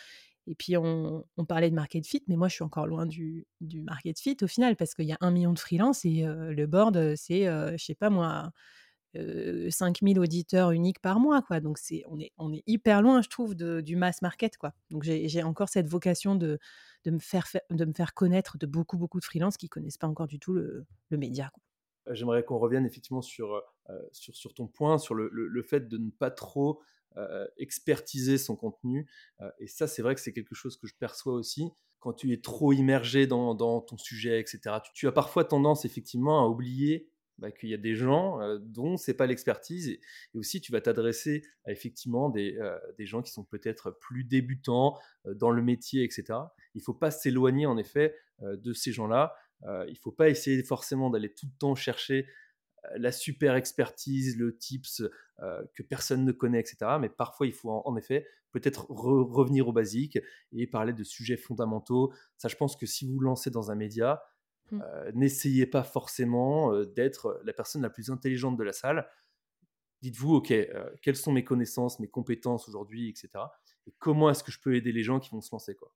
[0.50, 3.48] et puis on parlait de market fit, mais moi je suis encore loin du
[3.84, 6.54] market fit au final parce qu'il y a 1 000 000 de freelance et heu,
[6.54, 8.52] le board, heu, c'est, heu, je sais pas moi,
[9.18, 11.60] heu, 5 000 auditeurs uniques par mois, quoi.
[11.62, 14.74] Donc c'est on est on est hyper loin, je trouve, du mass market, quoi.
[14.92, 16.60] Donc j'ai encore cette vocation de
[17.06, 19.98] de me faire fai de me faire connaître de beaucoup, beaucoup de freelance qui connaissent
[19.98, 20.86] pas encore du tout le
[21.18, 21.64] média, quoi.
[22.12, 23.56] J'aimerais qu'on revienne effectivement sur,
[23.90, 26.82] heu sur ton point, sur le le fait de ne pas trop,
[27.58, 29.08] expertiser son contenu,
[29.42, 31.72] heu et ça, c'est vrai que c'est quelque chose que je perçois aussi.
[32.00, 36.44] Quand tu es trop immergé dans ton sujet et cetera, tu as parfois tendance effectivement
[36.46, 40.02] à oublier, bah, qu'il y a des gens, heu, dont c'est pas l'expertise et
[40.34, 44.98] aussi tu vas t'adresser à effectivement des, heu, des gens qui sont peut-être plus débutants,
[45.26, 46.54] dans le métier et cetera.
[46.76, 49.36] Il faut pas s'éloigner en effet, de ces gens-là.
[49.88, 52.28] Il faut pas essayer forcément d'aller tout le temps chercher,
[52.96, 55.02] la super expertise, le tips,
[55.42, 57.00] heu, que personne ne connaît et cetera.
[57.00, 60.20] Mais parfois, il faut en en effet peut-être re revenir aux basiques
[60.54, 62.14] et parler de sujets fondamentaux.
[62.38, 64.24] Ça, je pense que si vous vous lancez dans un média,
[64.72, 64.82] Mmh.
[64.82, 69.10] heu, n'essayez pas forcément, heu, d'être la personne la plus intelligente de la salle.
[70.02, 70.54] Dites-vous: «OK,
[71.02, 73.54] quelles sont mes connaissances, mes compétences aujourd'hui et cetera
[73.88, 75.94] et comment est-ce que je peux aider les gens qui vont se lancer, quoi?»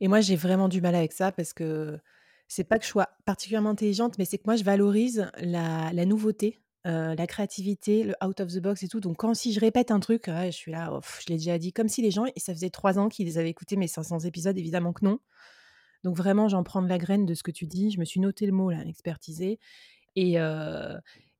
[0.00, 1.98] Et moi, j'ai vraiment du mal avec ça parce que
[2.48, 6.04] c'est pas que je sois particulièrement intelligente, mais c'est que moi, je valorise la la
[6.06, 9.00] nouveauté, heu, la créativité, le out of the box et tout.
[9.00, 11.72] Donc quand si je répète un truc, je suis là: «Oh je l'ai déjà dit»,
[11.72, 14.56] comme si les gens et ça faisait 3 ans qu'ils avaient écouté mes 500 épisodes,
[14.58, 15.18] évidemment que non.
[16.04, 17.90] Donc vraiment, j'en prends de la graine de ce que tu dis.
[17.92, 19.58] Je me suis noté le mot là, expertiser
[20.16, 20.96] et heu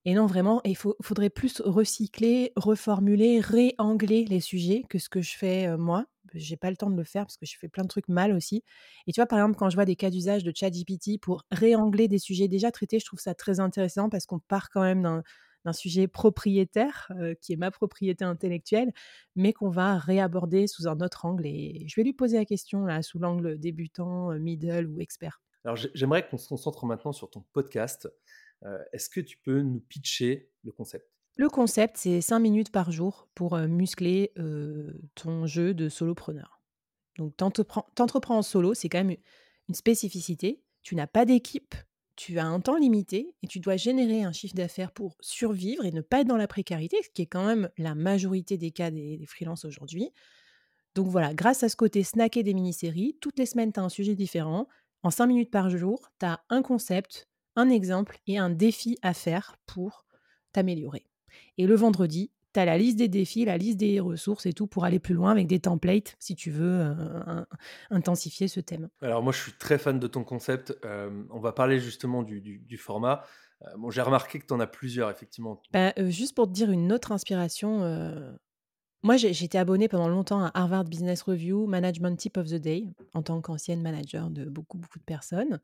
[0.06, 5.36] et non, vraiment, il faudrait plus recycler, reformuler, réangler les sujets que ce que je
[5.36, 6.06] fais, heu, moi.
[6.34, 8.32] J'ai pas le temps de le faire parce que je fais plein de trucs mal
[8.32, 8.62] aussi
[9.06, 12.08] et tu vois, par exemple, quand je vois des cas d'usage de ChatGPT pour réangler
[12.08, 15.22] des sujets déjà traités, je trouve ça très intéressant parce qu'on part quand même
[15.64, 18.92] d'un sujet propriétaire, heu, qui est ma propriété intellectuelle,
[19.36, 22.84] mais qu'on va réaborder sous un autre angle et je vais lui poser la question
[22.84, 25.40] là, sous l'angle débutant, heu, middle ou expert.
[25.64, 28.08] Alors j'ai j'aimerais qu'on se concentre maintenant sur ton podcast.
[28.66, 31.10] Heu, est-ce que tu peux nous pitcher le concept?
[31.36, 36.62] Le concept, c'est 5 minutes par jour pour, heu, muscler, heu, ton jeu de solopreneur.
[37.18, 39.16] Donc t'entreprends t'entreprends en solo, c'est quand même
[39.68, 40.62] une spécificité.
[40.82, 41.74] Tu n'as pas d'équipe,
[42.16, 45.92] tu as un temps limité et tu dois générer un chiffre d'affaires pour survivre et
[45.92, 48.90] ne pas être dans la précarité, ce qui est quand même la majorité des cas
[48.90, 50.12] des des freelances aujourd'hui.
[50.94, 53.88] Donc voilà, grâce à ce côté snacker des mini-séries, toutes les semaines, tu as un
[53.88, 54.66] sujet différent.
[55.02, 59.14] En 5 minutes par jour, tu as un concept, un exemple et un défi à
[59.14, 60.04] faire pour
[60.52, 61.06] t'améliorer.
[61.58, 64.66] Et le vendredi, tu as la liste des défis, la liste des ressources et tout
[64.66, 67.46] pour aller plus loin avec des templates si tu veux, in
[67.90, 68.88] intensifier ce thème.
[69.02, 70.76] Alors moi, je suis très fan de ton concept.
[70.82, 73.24] Hem, on va parler justement du du du format.
[73.62, 75.60] Heu, bon, j'ai remarqué que tu en as plusieurs effectivement.
[75.72, 77.80] Bah, juste pour te dire une autre inspiration,
[79.02, 83.22] moi j'étais abonnée pendant longtemps à Harvard Business Review, Management Tip of the Day, en
[83.22, 85.60] tant qu'ancienne manager de beaucoup, beaucoup de personnes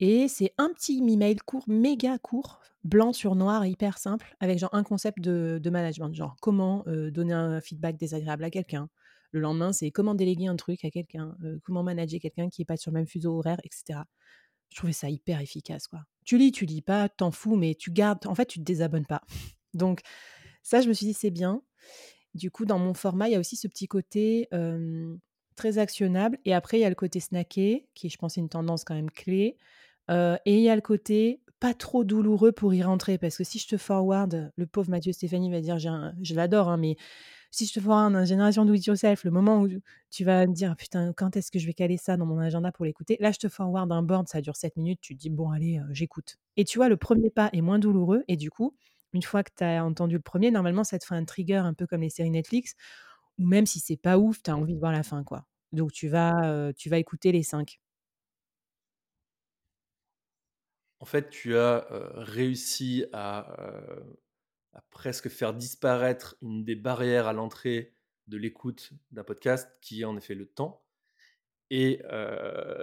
[0.00, 4.74] et c'est un petit email court, méga court, blanc sur noir, hyper simple, avec genre
[4.74, 8.88] un concept de de management, genre comment, heu, donner un feedback désagréable à quelqu'un.
[9.32, 12.64] Le lendemain, c'est comment déléguer un truc à quelqu'un, heu, comment manager quelqu'un qui est
[12.64, 14.06] pas sur le même fuseau horaire et cetera.
[14.70, 16.00] Je trouvais ça hyper efficace, quoi.
[16.24, 19.06] Tu lis, tu lis pas, t'en fous, mais tu gardes en fait, tu te désabonnes
[19.06, 19.22] pas.
[19.74, 20.00] Donc
[20.62, 21.62] ça, je me suis dit: «C'est bien».
[22.34, 24.48] Du coup, dans mon format, il y a aussi ce petit côté,
[25.56, 28.84] très actionnable et après il y a le côté snacké qui, je pense, une tendance
[28.84, 29.56] quand même clé,
[30.10, 33.18] et il y a le côté pas trop douloureux pour y rentrer.
[33.18, 36.76] Parce que si je te forward, le pauvre Mathieu Stéphanie va dire, je l'adore, hein,
[36.76, 36.96] mais
[37.50, 39.68] si je te forward un Génération Do It Yourself, le moment où
[40.10, 42.72] tu vas me dire, putain, quand est-ce que je vais caler ça dans mon agenda
[42.72, 45.30] pour l'écouter Là, je te forward un board, ça dure 7 minutes, tu te dis,
[45.30, 46.36] bon, allez, j'écoute.
[46.56, 48.76] Et tu vois, le premier pas est moins douloureux, et du coup,
[49.14, 51.74] une fois que tu as entendu le premier, normalement, ça te fait un trigger un
[51.74, 52.74] peu comme les séries Netflix,
[53.38, 55.46] ou même si c'est pas ouf, tu as envie de voir la fin, quoi.
[55.72, 57.78] Donc tu vas, tu vas écouter les 5.
[61.00, 63.56] En fait, tu as réussi à,
[64.90, 67.94] presque faire disparaître une des barrières à l'entrée
[68.26, 70.84] de l'écoute d'un podcast, qui est en effet le temps.
[71.70, 72.02] Et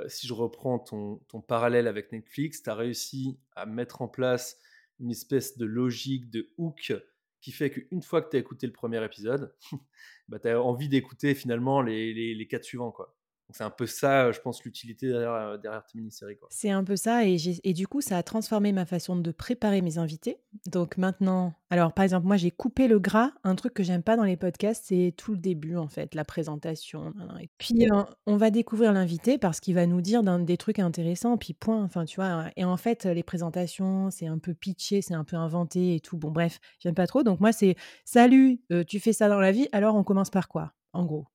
[0.07, 4.59] si je reprends ton, parallèle avec Netflix, tu as réussi à mettre en place
[4.99, 6.93] une espèce de logique, de hook,
[7.41, 9.53] qui fait qu'une fois que tu as écouté le premier épisode,
[10.29, 12.91] bah, tu as envie d'écouter finalement les, les, les quatre suivants.
[12.91, 13.15] Quoi.
[13.51, 16.37] C'est un peu ça, je pense, l'utilité derrière, euh, derrière mini-séries.
[16.49, 17.37] C'est un peu ça, et,
[17.73, 20.37] du coup, ça a transformé ma façon de préparer mes invités.
[20.65, 23.31] Donc maintenant, alors par exemple, moi j'ai coupé le gras.
[23.43, 26.25] Un truc que j'aime pas dans les podcasts, c'est tout le début, en fait, la
[26.25, 27.13] présentation.
[27.41, 31.37] Et puis, euh, on va découvrir l'invité parce qu'il va nous dire des trucs intéressants,
[31.37, 31.83] puis point.
[31.83, 32.45] Enfin, tu vois.
[32.55, 36.17] Et en fait, les présentations, c'est un peu pitché, c'est un peu inventé et tout.
[36.17, 37.23] Bon, bref, j'aime pas trop.
[37.23, 37.75] Donc moi, c'est
[38.05, 41.27] salut, euh, tu fais ça dans la vie, alors on commence par quoi, en gros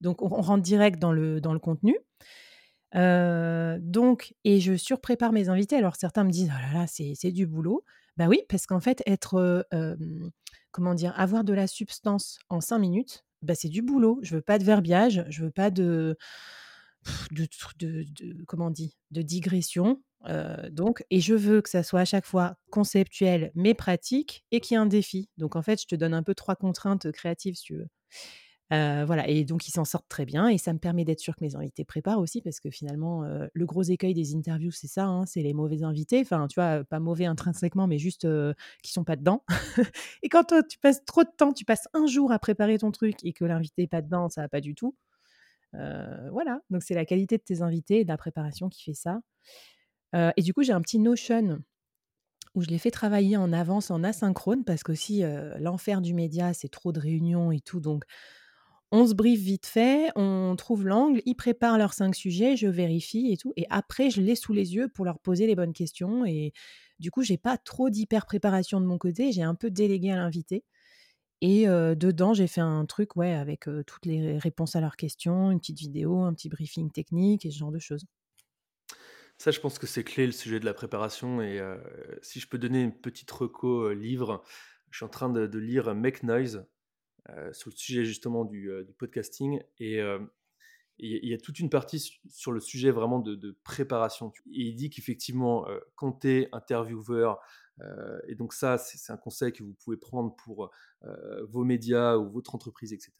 [0.00, 1.96] donc, on, rentre direct dans le, dans le contenu.
[2.94, 5.76] Euh, donc, et je surprépare mes invités.
[5.76, 7.84] Alors, certains me disent, oh là là, c'est du boulot.
[8.16, 9.96] Bah oui, parce qu'en fait, être, euh,
[10.70, 14.18] comment dire, avoir de la substance en cinq minutes, bah c'est du boulot.
[14.22, 16.16] Je veux pas de verbiage, je veux pas de,
[17.32, 17.46] de,
[17.78, 20.02] de, comment on dit, de digression.
[20.28, 24.60] Euh, donc, et je veux que ça soit à chaque fois conceptuel mais pratique et
[24.60, 25.28] qu'il y ait un défi.
[25.36, 27.88] Donc, en fait, je te donne un peu trois contraintes créatives, si tu veux
[28.70, 31.44] voilà, et donc ils s'en sortent très bien et ça me permet d'être sûr que
[31.44, 35.24] mes invités préparent aussi parce que finalement, le gros écueil des interviews, c'est ça, hein,
[35.26, 36.20] c'est les mauvais invités.
[36.20, 38.26] Enfin, tu vois, pas mauvais intrinsèquement, mais juste
[38.82, 39.44] qui sont pas dedans.
[40.22, 42.90] et quand toi, tu passes trop de temps, tu passes un jour à préparer ton
[42.90, 44.96] truc et que l'invité n'est pas dedans, ça va pas du tout.
[45.72, 49.20] voilà, donc c'est la qualité de tes invités et de la préparation qui fait ça.
[50.14, 51.60] et du coup, j'ai un petit Notion
[52.54, 55.22] où je les fais travailler en avance, en asynchrone, parce qu'aussi,
[55.58, 57.80] l'enfer du média, c'est trop de réunions et tout.
[57.80, 58.04] Donc,
[58.92, 63.32] on se briefe vite fait, on trouve l'angle, ils préparent leurs cinq sujets, je vérifie
[63.32, 63.52] et tout.
[63.56, 66.24] Et après, je les sous les yeux pour leur poser les bonnes questions.
[66.24, 66.52] Et
[66.98, 69.32] du coup, j'ai pas trop d'hyper préparation de mon côté.
[69.32, 70.64] J'ai un peu délégué à l'invité.
[71.42, 75.58] Et dedans, j'ai fait un truc, ouais, avec toutes les réponses à leurs questions, une
[75.58, 78.06] petite vidéo, un petit briefing technique et ce genre de choses.
[79.36, 81.42] Ça, je pense que c'est clé le sujet de la préparation.
[81.42, 81.60] Et
[82.22, 84.44] si je peux donner une petite reco livre,
[84.90, 86.64] je suis en train de, de lire Make Noise
[87.52, 89.60] sur le sujet justement du, euh, podcasting.
[89.78, 90.18] Et euh,
[90.98, 94.32] il y a toute une partie sur le sujet vraiment de, préparation.
[94.50, 97.38] Et il dit qu'effectivement, quand tu intervieweur,
[98.26, 100.70] et donc ça, c'est un conseil que vous pouvez prendre pour
[101.50, 103.12] vos médias ou votre entreprise, etc.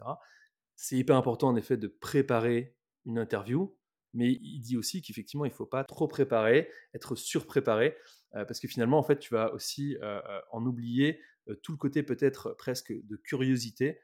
[0.75, 3.77] C'est hyper important en effet de préparer une interview,
[4.15, 7.95] mais il dit aussi qu'effectivement, il ne faut pas trop préparer, être surpréparé,
[8.33, 9.99] parce que finalement, en fait, tu vas aussi
[10.51, 11.21] en oublier
[11.63, 14.01] tout le côté peut-être presque de curiosité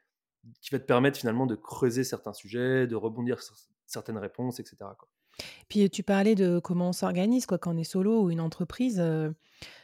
[0.61, 4.77] qui va te permettre finalement de creuser certains sujets, de rebondir sur certaines réponses, etc.
[5.69, 8.97] Puis tu parlais de comment on s'organise quoi quand on est solo ou une entreprise.
[8.97, 9.33] il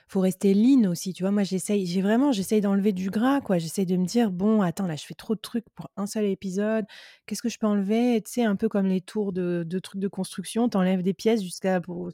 [0.08, 1.32] faut rester lean aussi, tu vois.
[1.32, 3.58] Moi, j'essaye, j'ai vraiment, j'essaye d'enlever du gras, quoi.
[3.58, 6.26] J'essaye de me dire, bon, attends, là, je fais trop de trucs pour un seul
[6.26, 6.86] épisode.
[7.26, 8.22] Qu'est-ce que je peux enlever?
[8.26, 11.42] Tu sais, un peu comme les tours de, de trucs de construction, t'enlèves des pièces
[11.44, 12.12] jusqu'à pour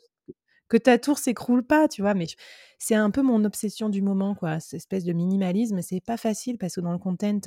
[0.68, 2.14] que ta tour s'écroule pas, tu vois.
[2.14, 2.28] Mais
[2.80, 4.60] c'est un peu mon obsession du moment, quoi.
[4.60, 7.40] Cette espèce de minimalisme, c'est pas facile parce que dans le content,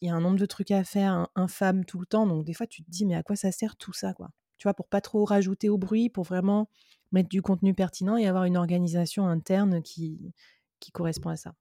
[0.00, 2.26] il y a un nombre de trucs à faire infâme tout le temps.
[2.26, 4.30] Donc des fois, tu te dis, mais à quoi ça sert tout ça, quoi?
[4.58, 6.68] Tu vois, pour pas trop rajouter au bruit, pour vraiment
[7.12, 10.34] mettre du contenu pertinent et avoir une organisation interne qui,
[10.80, 11.54] qui correspond à ça.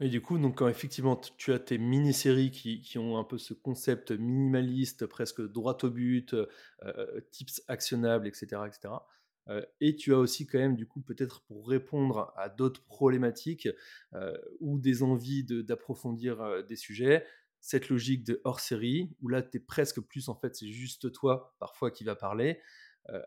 [0.00, 3.54] Et du coup, donc, quand effectivement tu as tes mini-séries qui, ont un peu ce
[3.54, 8.94] concept minimaliste, presque droit au but, euh, tips actionnables, etc., etc.,
[9.50, 13.68] euh, et tu as aussi quand même, du coup, peut-être pour répondre à d'autres problématiques
[14.14, 17.24] euh, ou des envies d'approfondir des sujets,
[17.60, 21.54] cette logique de hors-série, où là, tu es presque plus, en fait, c'est juste toi,
[21.58, 22.58] parfois, qui va parler,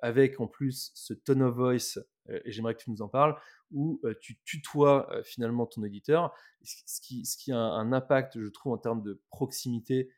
[0.01, 1.99] avec en plus ce tone of voice,
[2.29, 3.39] et j'aimerais que tu nous en parles,
[3.71, 9.03] où tu tutoies finalement ton éditeur, ce qui, a un, impact, je trouve, en termes
[9.03, 10.09] de proximité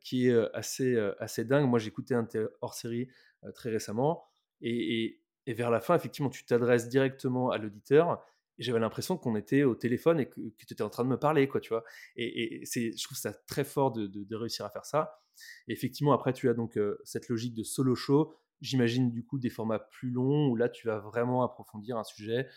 [0.00, 1.68] qui est assez, assez dingue.
[1.68, 2.26] Moi, j'écoutais un
[2.60, 3.08] hors-série
[3.54, 4.24] très récemment,
[4.60, 8.22] et, vers la fin, effectivement, tu t'adresses directement à l'auditeur,
[8.58, 11.18] et j'avais l'impression qu'on était au téléphone et que, tu étais en train de me
[11.18, 11.82] parler, quoi, tu vois.
[12.16, 15.18] Et, je trouve ça très fort de, de, réussir à faire ça.
[15.66, 19.50] Et effectivement, après, tu as donc cette logique de solo show j'imagine du coup des
[19.50, 22.48] formats plus longs où là tu vas vraiment approfondir un sujet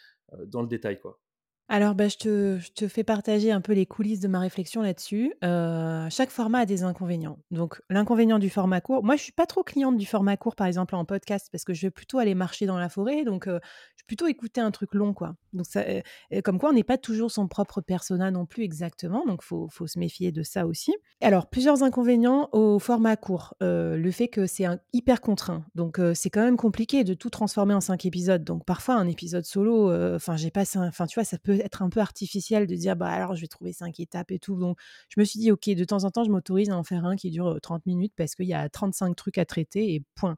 [0.48, 1.23] dans le détail quoi.
[1.70, 4.82] Alors, bah, je te je te fais partager un peu les coulisses de ma réflexion
[4.82, 5.34] là-dessus.
[5.44, 7.40] Heu, chaque format a des inconvénients.
[7.52, 10.68] Donc l'inconvénient du format court moi, je suis pas trop cliente du format court, par
[10.68, 13.60] exemple, en podcast parce que je vais plutôt aller marcher dans la forêt, donc heu,
[13.96, 15.36] je vais plutôt écouter un truc long, quoi.
[15.54, 19.26] Donc ça, heu comme quoi on n'est pas toujours son propre persona non plus exactement,
[19.26, 20.94] donc faut faut se méfier de ça aussi.
[21.22, 23.54] Alors plusieurs inconvénients au format court.
[23.62, 27.74] Le fait que c'est un hyper contraint, donc c'est quand même compliqué de tout transformer
[27.74, 28.44] en 5 épisodes.
[28.44, 31.90] Donc parfois un épisode solo, enfin j'ai pas enfin tu vois, ça peut être un
[31.90, 34.78] peu artificiel de dire: «Bah, alors je vais trouver 5 étapes et tout», donc
[35.10, 37.16] je me suis dit: «OK, de temps en temps, je m'autorise à en faire un
[37.16, 40.36] qui dure, 30 minutes parce qu'il y a 35 trucs à traiter et point».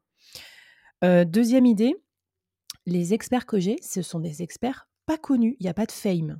[1.04, 1.96] 2e idée,
[2.86, 5.92] les experts que j'ai, ce sont des experts pas connus, il y a pas de
[5.92, 6.40] fame.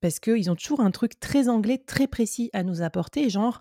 [0.00, 3.60] Parce qu'ils ont toujours un truc très anglais, très précis à nous apporter, genre: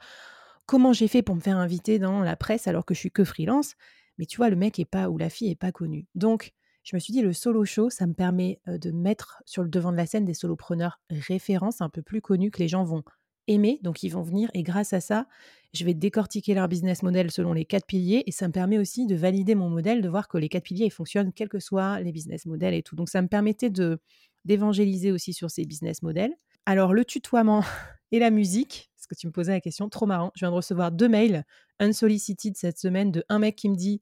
[0.65, 3.23] «Comment j'ai fait pour me faire inviter dans la presse alors que je suis que
[3.25, 3.75] freelance?»
[4.17, 6.07] mais tu vois, le mec est pas ou la fille est pas connue.
[6.15, 6.53] Donc
[6.83, 9.91] je me suis dit: «Le solo show, ça me permet, de mettre sur le devant
[9.91, 13.03] de la scène des solopreneurs références un peu plus connus que les gens vont
[13.47, 15.27] aimer, donc ils vont venir et grâce à ça,
[15.73, 19.07] je vais décortiquer leur business model selon les 4 piliers et ça me permet aussi
[19.07, 21.99] de valider mon modèle, de voir que les 4 piliers, ils fonctionnent quels que soient
[22.01, 22.95] les business models et tout».
[22.95, 23.99] Donc ça me permettait de
[24.45, 26.33] d'évangéliser aussi sur ces business models.
[26.65, 27.63] Alors le tutoiement
[28.11, 30.31] et la musique, parce que tu me posais la question, trop marrant.
[30.35, 31.43] Je viens de recevoir 2 mails
[31.79, 34.01] unsolicited cette semaine de un mec qui me dit: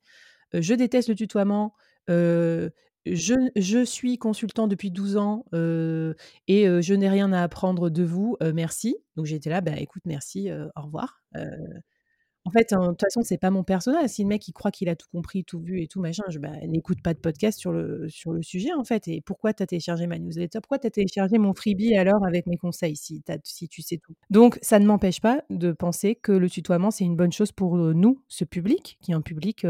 [0.55, 1.73] «Heu, je déteste le tutoiement,
[2.09, 8.97] je suis consultant depuis 12 ans, et je n'ai rien à apprendre de vous, merci».
[9.15, 11.21] Donc j'étais là: «Bah, écoute, merci, au revoir».
[12.45, 14.07] En fait, de toute façon, c'est pas mon persona.
[14.07, 16.39] Si le mec, il croit qu'il a tout compris, tout vu et tout machin, je
[16.39, 19.61] bah, n'écoute pas de podcast sur le sur le sujet, en fait et pourquoi tu
[19.61, 20.59] as téléchargé ma newsletter?
[20.61, 23.97] Pourquoi tu as téléchargé mon freebie alors avec mes conseils si tu si tu sais
[23.97, 24.15] tout?
[24.31, 27.75] Donc ça ne m'empêche pas de penser que le tutoiement, c'est une bonne chose pour,
[27.75, 29.67] nous, ce public, qui est un public,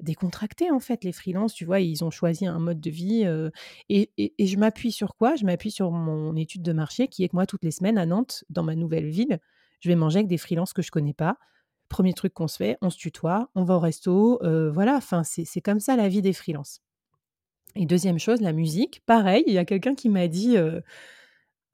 [0.00, 1.04] décontracté, en fait.
[1.04, 3.24] Les freelances, tu vois, ils ont choisi un mode de vie,
[3.88, 5.34] et et je m'appuie sur quoi?
[5.36, 8.06] Je m'appuie sur mon étude de marché qui est que moi, toutes les semaines à
[8.06, 9.38] Nantes, dans ma nouvelle ville,
[9.80, 11.36] je vais manger avec des freelances que je connais pas.
[11.88, 14.38] 1er truc qu'on se fait, on se tutoie, on va au resto,
[14.72, 16.80] voilà, enfin, c'est comme ça la vie des freelances
[17.76, 20.56] et 2e chose, la musique, pareil, il y a quelqu'un qui m'a dit,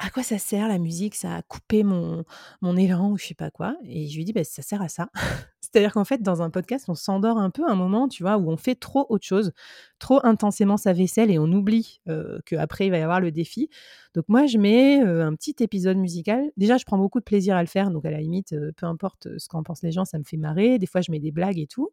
[0.01, 1.15] «À quoi ça sert la musique?
[1.15, 2.25] Ça a coupé mon
[2.61, 4.89] mon élan» ou je sais pas quoi et je lui dit: «Bah, ça sert à
[4.89, 5.09] ça».
[5.61, 8.49] C'est-à-dire qu'en fait, dans un podcast, on s'endort un peu un moment, tu vois, où
[8.51, 9.53] on fait trop autre chose,
[9.99, 13.69] trop intensément sa vaisselle et on oublie, heu, qu'après il va y avoir le défi.
[14.15, 16.51] Donc moi, je mets, un petit épisode musical.
[16.57, 19.29] Déjà, je prends beaucoup de plaisir à le faire, donc à la limite, peu importe,
[19.39, 20.79] ce qu'en pensent les gens, ça me fait marrer.
[20.79, 21.91] Des fois, je mets des blagues et tout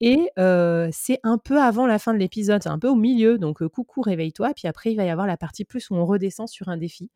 [0.00, 0.30] et
[0.92, 4.52] c'est un peu avant la fin de l'épisode, un peu au milieu, donc coucou, réveille-toi,
[4.54, 7.10] puis après, il va y avoir la partie plus où on redescend sur un défi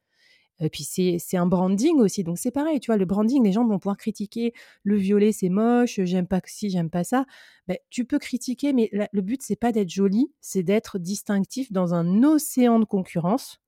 [0.70, 2.96] puis c'est un branding aussi, donc c'est pareil, tu vois?
[2.96, 4.52] Le branding, les gens vont pouvoir critiquer:
[4.84, 7.26] «Le violet, c'est moche, j'aime pas ci, j'aime pas ça».
[7.68, 11.94] Beh, tu peux critiquer, mais le but, c'est pas d'être joli, c'est d'être distinctif dans
[11.94, 13.58] un océan de concurrence.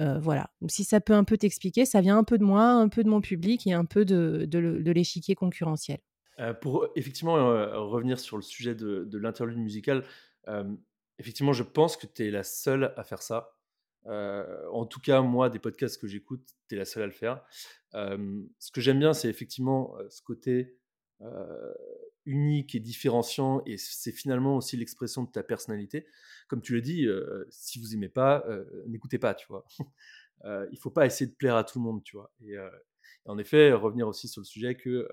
[0.00, 2.88] Voilà, donc si ça peut un peu t'expliquer, ça vient un peu de moi, un
[2.88, 5.98] peu de mon public et un peu de l'échiquier concurrentiel.
[6.38, 10.04] Heu, pour effectivement, heu, revenir sur le sujet de de l'interlude musical,
[11.18, 13.56] effectivement, je pense que tu es la seule à faire ça.
[14.72, 17.44] En tout cas, moi, des podcasts que j'écoute, tu es la seule à le faire.
[17.92, 20.76] Ce que j'aime bien, c'est effectivement, ce côté,
[22.24, 26.06] unique et différenciant et c'est finalement aussi l'expression de ta personnalité.
[26.48, 27.06] Comme tu le dis,
[27.50, 28.44] si vous aimez pas,
[28.86, 29.64] n'écoutez pas, tu vois?
[30.72, 32.32] Il faut pas essayer de plaire à tout le monde, tu vois?
[32.44, 32.54] Et
[33.26, 35.08] en effet, revenir aussi sur le sujet que,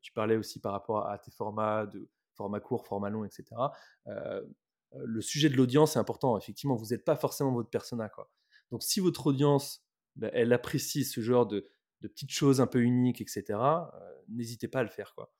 [0.00, 3.72] tu parlais aussi par rapport à tes formats de format court, format long et cetera.
[4.08, 4.54] Heu,
[4.94, 6.38] le sujet de l'audience est important.
[6.38, 8.30] Effectivement, vous êtes pas forcément votre persona, quoi.
[8.70, 9.84] Donc si votre audience,
[10.16, 11.68] bah, elle apprécie ce genre de
[12.00, 15.32] petites choses un peu uniques et cetera, heu, n'hésitez pas à le faire, quoi.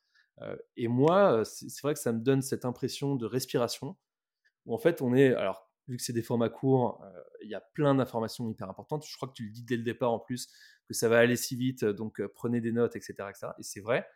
[0.76, 3.96] Et moi, c'est vrai que ça me donne cette impression de respiration
[4.66, 7.54] où en fait, on est alors, vu que c'est des formats courts, heu, il y
[7.54, 9.04] a plein d'informations hyper importantes.
[9.06, 10.48] Je crois que tu le dis dès le départ en plus,
[10.88, 13.80] que ça va aller si vite, donc heu, prenez des notes et cetera et c'est
[13.80, 14.06] vrai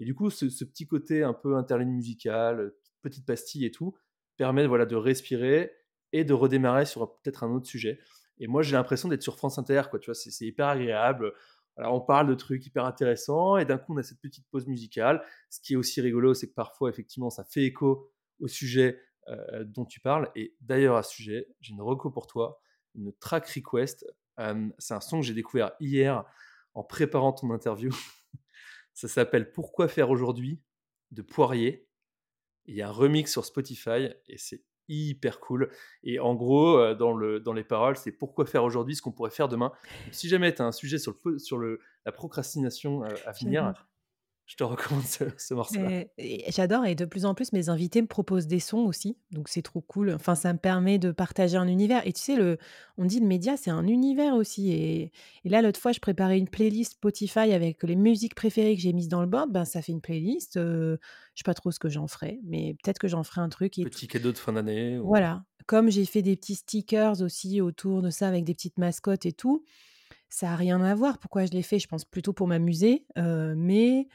[0.00, 3.96] et du coup, ce petit côté un peu interlude musical, petite pastille et tout,
[4.36, 5.72] permet, de respirer
[6.12, 7.98] et de redémarrer sur peut-être un autre sujet
[8.40, 10.14] et moi, j'ai l'impression d'être sur France Inter, quoi, tu vois?
[10.14, 11.32] C'est hyper agréable.
[11.76, 14.66] Alors, on parle de trucs hyper intéressants et d'un coup, on a cette petite pause
[14.66, 15.24] musicale.
[15.50, 19.64] Ce qui est aussi rigolo, c'est que parfois, effectivement, ça fait écho au sujet, heu,
[19.64, 22.60] dont tu parles et d'ailleurs, à ce sujet, j'ai une reco pour toi,
[22.94, 24.06] une track request.
[24.38, 26.24] Hem, c'est un son que j'ai découvert hier
[26.74, 27.90] en préparant ton interview.
[28.94, 30.62] Ça s'appelle «Pourquoi faire aujourd'hui?»
[31.12, 31.88] de Poirier.
[32.66, 35.70] Il y a un remix sur Spotify et c'est hyper cool
[36.02, 39.12] et en gros, heu, dans le dans les paroles, c'est: «Pourquoi faire aujourd'hui ce qu'on
[39.12, 39.72] pourrait faire demain?»
[40.06, 43.74] donc si jamais tu as un sujet sur le sur le la procrastination, à venir.
[44.48, 45.92] Je te recommande ce ce morceau-là.
[46.48, 49.60] J'adore et de plus en plus, mes invités me proposent des sons aussi, donc c'est
[49.60, 50.10] trop cool.
[50.14, 52.56] Enfin, ça me permet de partager un univers et tu sais, le
[52.96, 55.12] on dit le média, c'est un univers aussi et
[55.44, 58.94] et là, l'autre fois, je préparais une playlist Spotify avec les musiques préférées que j'ai
[58.94, 60.98] mises dans le board, ben, ça fait une playlist, heu,
[61.34, 63.78] je sais pas trop ce que j'en ferai, mais peut-être que j'en ferai un truc
[63.78, 65.44] et tout Petit cadeau de fin d'année ou voilà.
[65.66, 69.32] Comme j'ai fait des petits stickers aussi autour de ça avec des petites mascottes et
[69.32, 69.64] tout,
[70.30, 71.18] ça a rien à voir.
[71.18, 71.78] Pourquoi je l'ai fait?
[71.78, 74.08] Je pense plutôt pour m'amuser, heu, mais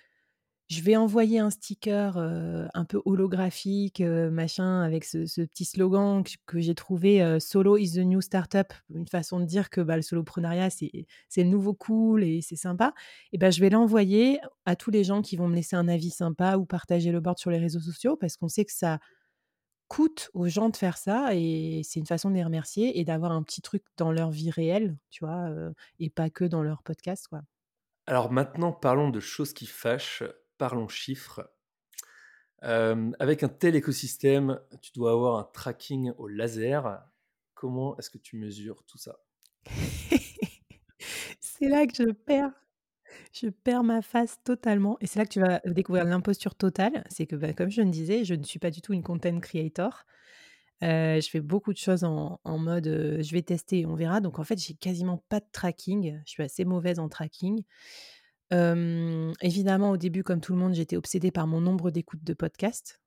[0.70, 6.74] je vais envoyer un sticker, un peu holographique, machin, avec ce petit slogan que j'ai
[6.74, 11.44] trouvé, «Solo is the new startup», une façon de dire que, bah, le soloprenariat, c'est
[11.44, 12.94] le nouveau cool et c'est sympa
[13.32, 16.10] et bah, je vais l'envoyer à tous les gens qui vont me laisser un avis
[16.10, 19.00] sympa ou partager le board sur les réseaux sociaux parce qu'on sait que ça
[19.88, 23.32] coûte aux gens de faire ça et c'est une façon de les remercier et d'avoir
[23.32, 25.50] un petit truc dans leur vie réelle, tu vois?
[26.00, 27.42] Et pas que dans leur podcast, quoi.
[28.06, 30.24] Alors maintenant, parlons de choses qui fâchent,
[30.64, 31.42] parlons chiffres.
[32.62, 37.04] Hem, avec un tel écosystème, tu dois avoir un tracking au laser.
[37.54, 39.20] Comment est-ce que tu mesures tout ça?
[41.42, 42.52] C'est là que je perds
[43.34, 47.04] je perds ma face totalement et c'est là que tu vas découvrir l'imposture totale.
[47.10, 49.40] C'est que, bah, comme je le disais, je ne suis pas du tout une content
[49.40, 50.06] creator.
[50.84, 54.22] Heu, je fais beaucoup de choses en mode, heu, je vais tester on verra.
[54.22, 56.22] Donc en fait, j'ai quasiment pas de tracking.
[56.26, 57.64] Je suis assez mauvaise en tracking.
[59.42, 63.02] Évidemment, au début, comme tout le monde, j'étais obsédée par mon nombre d'écoutes de podcasts.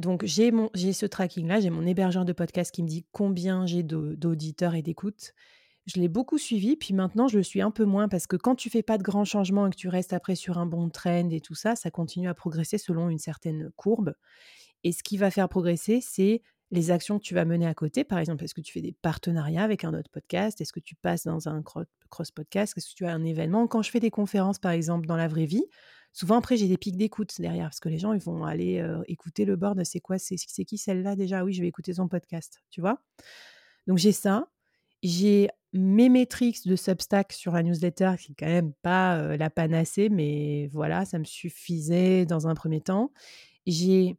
[0.00, 0.50] Donc j'ai
[0.94, 4.80] ce tracking-là, j'ai mon hébergeur de podcast qui me dit combien j'ai d'au d'auditeurs et
[4.80, 5.34] d'écoutes.
[5.84, 8.54] Je l'ai beaucoup suivi, puis maintenant je le suis un peu moins parce que quand
[8.54, 11.28] tu fais pas de grands changements et que tu restes après sur un bon trend
[11.30, 14.14] et tout ça, ça continue à progresser selon une certaine courbe
[14.84, 18.04] et ce qui va faire progresser, c'est les actions que tu vas mener à côté.
[18.04, 20.60] Par exemple, est-ce que tu fais des partenariats avec un autre podcast?
[20.60, 22.74] Est-ce que tu passes dans un cro cross podcast?
[22.76, 23.66] Est-ce que tu as un événement?
[23.66, 25.64] Quand je fais des conférences, par exemple, dans la vraie vie,
[26.12, 29.02] souvent après j'ai des pics d'écoute derrière parce que les gens, ils vont aller, heu,
[29.06, 29.82] écouter le board.
[29.84, 30.18] «C'est quoi?
[30.18, 31.44] C'est qui celle-là déjà?
[31.44, 33.02] Oui, je vais écouter son podcast», tu vois?
[33.86, 34.48] Donc j'ai ça.
[35.02, 39.50] J'ai mes métriques de Substack sur la newsletter qui est quand même pas, heu, la
[39.50, 43.12] panacée, mais voilà, ça me suffisait dans un premier temps.
[43.66, 44.16] J'ai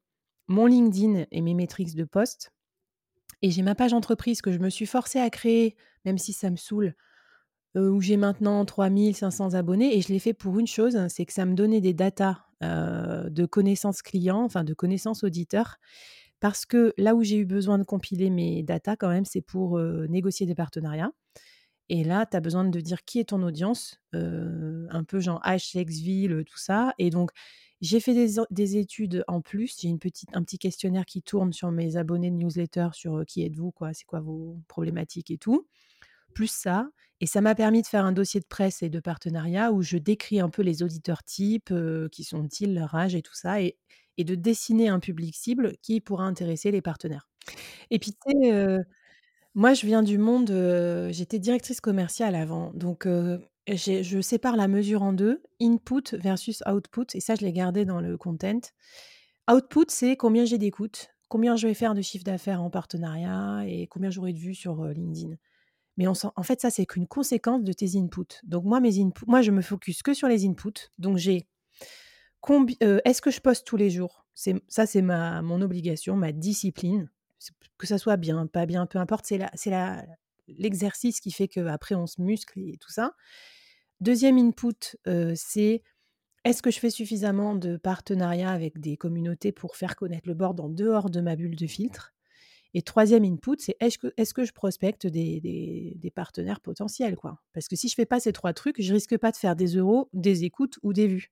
[0.51, 2.53] mon LinkedIn et mes métriques de post
[3.41, 5.75] et j'ai ma page entreprise que je me suis forcée à créer,
[6.05, 6.95] même si ça me saoule,
[7.77, 9.97] heu, où j'ai maintenant 3 500 abonnés.
[9.97, 13.29] Et je l'ai fait pour une chose, c'est que ça me donnait des datas, heu,
[13.29, 15.77] de connaissances clients, enfin de connaissances auditeurs.
[16.41, 19.79] Parce que là où j'ai eu besoin de compiler mes datas quand même, c'est pour,
[19.79, 21.11] heu, négocier des partenariats.
[21.89, 25.97] Et là, tu as besoin de dire qui est ton audience, un peu genre sexe,
[25.99, 26.93] ville, tout ça.
[26.97, 27.31] Et donc
[27.81, 28.13] j'ai fait
[28.51, 29.75] des études en plus.
[29.79, 33.43] J'ai une petite un petit questionnaire qui tourne sur mes abonnés de newsletter sur, qui
[33.43, 35.67] êtes-vous, quoi, c'est quoi vos problématiques et tout,
[36.33, 36.89] plus ça
[37.21, 39.97] et ça m'a permis de faire un dossier de presse et de partenariat où je
[39.97, 41.73] décris un peu les auditeurs types,
[42.11, 43.77] qui sont-ils, leur âge et tout ça et
[44.17, 47.27] de dessiner un public cible qui pourra intéresser les partenaires
[47.91, 48.35] et puis tu
[49.53, 50.49] moi je viens du monde,
[51.11, 53.07] j'étais directrice commerciale avant donc
[53.67, 58.01] je sépare la mesure en 2, input versus output et ça je l'ai gardé dans
[58.01, 58.59] le content.
[59.49, 63.87] Output, c'est combien j'ai d'écoutes, combien je vais faire de chiffre d'affaires en partenariat et
[63.87, 65.35] combien j'aurai de vues sur, heu, LinkedIn.
[65.97, 68.39] Mais en fait, ça, c'est qu'une conséquence de tes inputs.
[68.43, 70.89] Donc moi, mes inputs moi, je me focus que sur les inputs.
[70.99, 71.47] Donc j'ai
[72.83, 74.25] heu, est-ce que je poste tous les jours?
[74.33, 77.09] Ça, c'est mon obligation, ma discipline.
[77.77, 80.05] Que ça soit bien, pas bien, peu importe, c'est la c'est la
[80.59, 83.13] l'exercice qui fait qu'après on se muscle et tout ça.
[83.99, 85.83] Deuxième input, heu, c'est
[86.45, 90.59] est-ce que je fais suffisamment de partenariats avec des communautés pour faire connaître le board
[90.61, 92.13] en dehors de ma bulle de filtre?
[92.75, 97.41] Et troisième input, c'est est-ce que est-ce que je prospecte des des partenaires potentiels, quoi?
[97.53, 99.75] Parce que si je fais pas ces 3 trucs, je risque pas de faire des
[99.77, 101.31] euros, des écoutes ou des vues.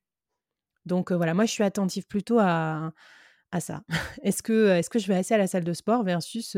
[0.86, 2.94] Donc heu, voilà, moi je suis attentive plutôt à
[3.52, 3.84] à ça.
[4.24, 6.58] Est-ce que, est-ce que je vais assez à la salle de sport versus,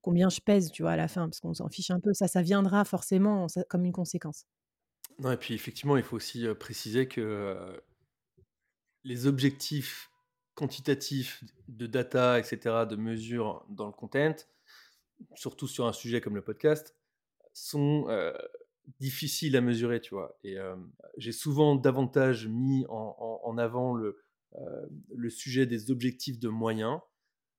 [0.00, 1.28] combien je pèse, tu vois, à la fin?
[1.28, 4.46] Parce qu'on s'en fiche un peu, ça, ça viendra forcément, comme une conséquence.
[5.18, 7.56] Non et puis effectivement, il faut aussi, préciser que,
[9.04, 10.10] les objectifs
[10.54, 14.34] quantitatifs de data et cetera, de mesure dans le content,
[15.34, 16.96] surtout sur un sujet comme le podcast,
[17.52, 18.06] sont,
[19.00, 20.38] difficiles à mesurer, tu vois?
[20.44, 20.56] Et
[21.16, 24.23] j'ai souvent davantage mis en avant le,
[25.14, 27.00] le sujet des objectifs de moyens,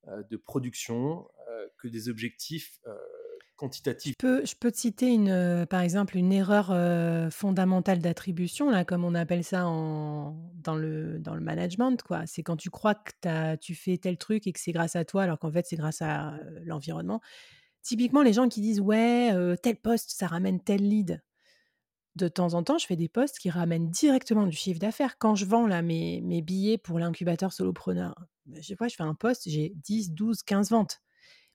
[0.07, 2.79] heu, de production, heu, que des objectifs,
[3.55, 4.15] quantitatifs.
[4.21, 6.73] je peux te citer une, par exemple, une erreur,
[7.31, 12.25] fondamentale d'attribution, là, comme on appelle ça en dans le dans le management, quoi.
[12.25, 13.11] C'est quand tu crois que
[13.57, 15.77] tu tu fais tel truc et que c'est grâce à toi, alors qu'en fait, c'est
[15.77, 17.21] grâce à, l'environnement.
[17.81, 19.31] Typiquement, les gens qui disent: «Ouais,
[19.61, 21.21] tel poste, ça ramène tel lead».
[22.15, 25.17] De temps en temps, je fais des posts qui ramènent directement du chiffre d'affaires.
[25.19, 29.15] Quand je vends là mes mes billets pour l'incubateur solopreneur, bah, je je fais un
[29.15, 31.01] post, j'ai 10, 12, 15 ventes.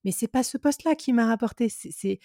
[0.05, 2.21] Mais c'est pas ce poste-là qui m'a rapporté, c'est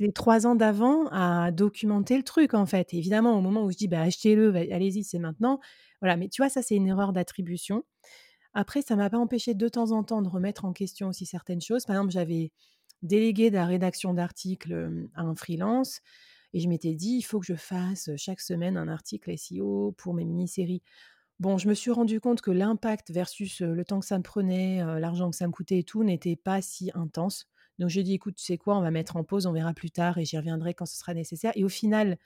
[0.00, 2.94] les 3 ans d'avant à documenter le truc, en fait.
[2.94, 5.60] Évidemment, au moment où je dis: «Bah, achetez-le, allez-y, c'est maintenant»,
[6.00, 7.84] voilà, mais tu vois, ça, c'est une erreur d'attribution.
[8.54, 11.60] Après, ça m'a pas empêché de temps en temps de remettre en question aussi certaines
[11.60, 11.84] choses.
[11.86, 12.52] Par exemple, j'avais
[13.02, 14.72] délégué de la rédaction d'articles,
[15.14, 16.00] à un freelance
[16.52, 20.14] et je m'étais dit: «Il faut que je fasse, chaque semaine un article SEO pour
[20.14, 20.82] mes mini-séries».
[21.40, 24.78] Bon, je me suis rendu compte que l'impact versus, le temps que ça me prenait,
[25.00, 27.46] l'argent que ça me coûtait et tout, n'était pas si intense.
[27.78, 28.76] Donc j'ai dit: «Écoute, tu sais quoi?
[28.78, 31.14] On va mettre en pause, on verra plus tard et j'y reviendrai quand ce sera
[31.14, 32.18] nécessaire» et au final,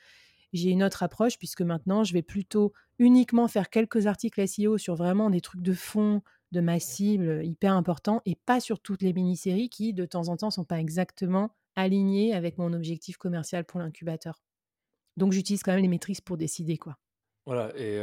[0.52, 4.94] j'ai une autre approche puisque maintenant je vais plutôt uniquement faire quelques articles SEO sur
[4.94, 6.22] vraiment des trucs de fond
[6.52, 10.36] de ma cible, hyper importants et pas sur toutes les mini-séries qui, de temps en
[10.36, 14.42] temps, sont pas exactement alignées avec mon objectif commercial pour l'incubateur.
[15.16, 16.98] Donc j'utilise quand même les métriques pour décider, quoi.
[17.46, 18.00] Voilà et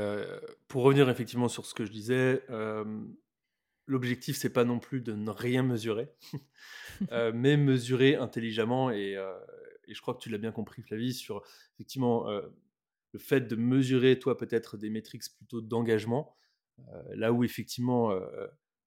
[0.68, 3.16] pour revenir effectivement sur ce que je disais, hem,
[3.88, 6.10] l'objectif c'est pas non plus de ne rien mesurer,
[7.12, 9.18] heu, mais mesurer intelligemment et
[9.88, 11.44] et je crois que tu l'as bien compris Flavie sur
[11.76, 16.36] effectivement, le fait de mesurer toi peut-être des métriques plutôt d'engagement,
[17.14, 18.14] là où effectivement,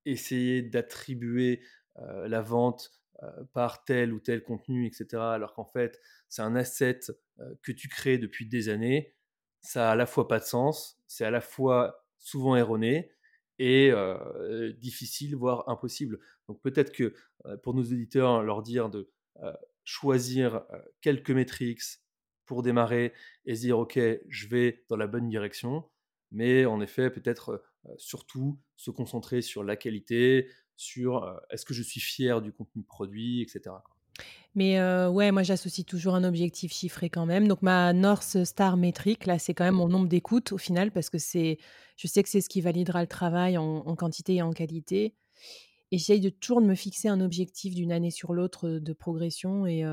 [0.06, 1.62] essayer d'attribuer,
[1.96, 2.92] la vente,
[3.52, 7.00] par tel ou tel contenu et cetera, alors qu'en fait c'est un asset,
[7.40, 9.14] heu, que tu crées depuis des années,
[9.60, 13.12] ça a à la fois pas de sens, c'est à la fois souvent erroné
[13.58, 16.18] et heu, difficile, voire impossible.
[16.48, 17.14] Donc peut-être que,
[17.62, 19.10] pour nos auditeurs, leur dire de,
[19.84, 20.64] choisir,
[21.00, 21.82] quelques métriques
[22.46, 23.12] pour démarrer
[23.46, 23.98] et se dire: «OK,
[24.28, 25.84] je vais dans la bonne direction»,
[26.32, 27.62] mais en effet, peut-être,
[27.98, 33.42] surtout se concentrer sur la qualité, sur, est-ce que je suis fier du contenu produit
[33.42, 33.94] et cetera, quoi.
[34.54, 37.48] Mais ouais, moi j'associe toujours un objectif chiffré quand même.
[37.48, 41.10] Donc ma North Star métrique, là, c'est quand même mon nombre d'écoutes au final parce
[41.10, 41.58] que c'est
[41.96, 45.14] je sais que c'est ce qui validera le travail en quantité et en qualité
[45.90, 49.66] et j'essaye de toujours de me fixer un objectif d'une année sur l'autre, de progression
[49.66, 49.84] et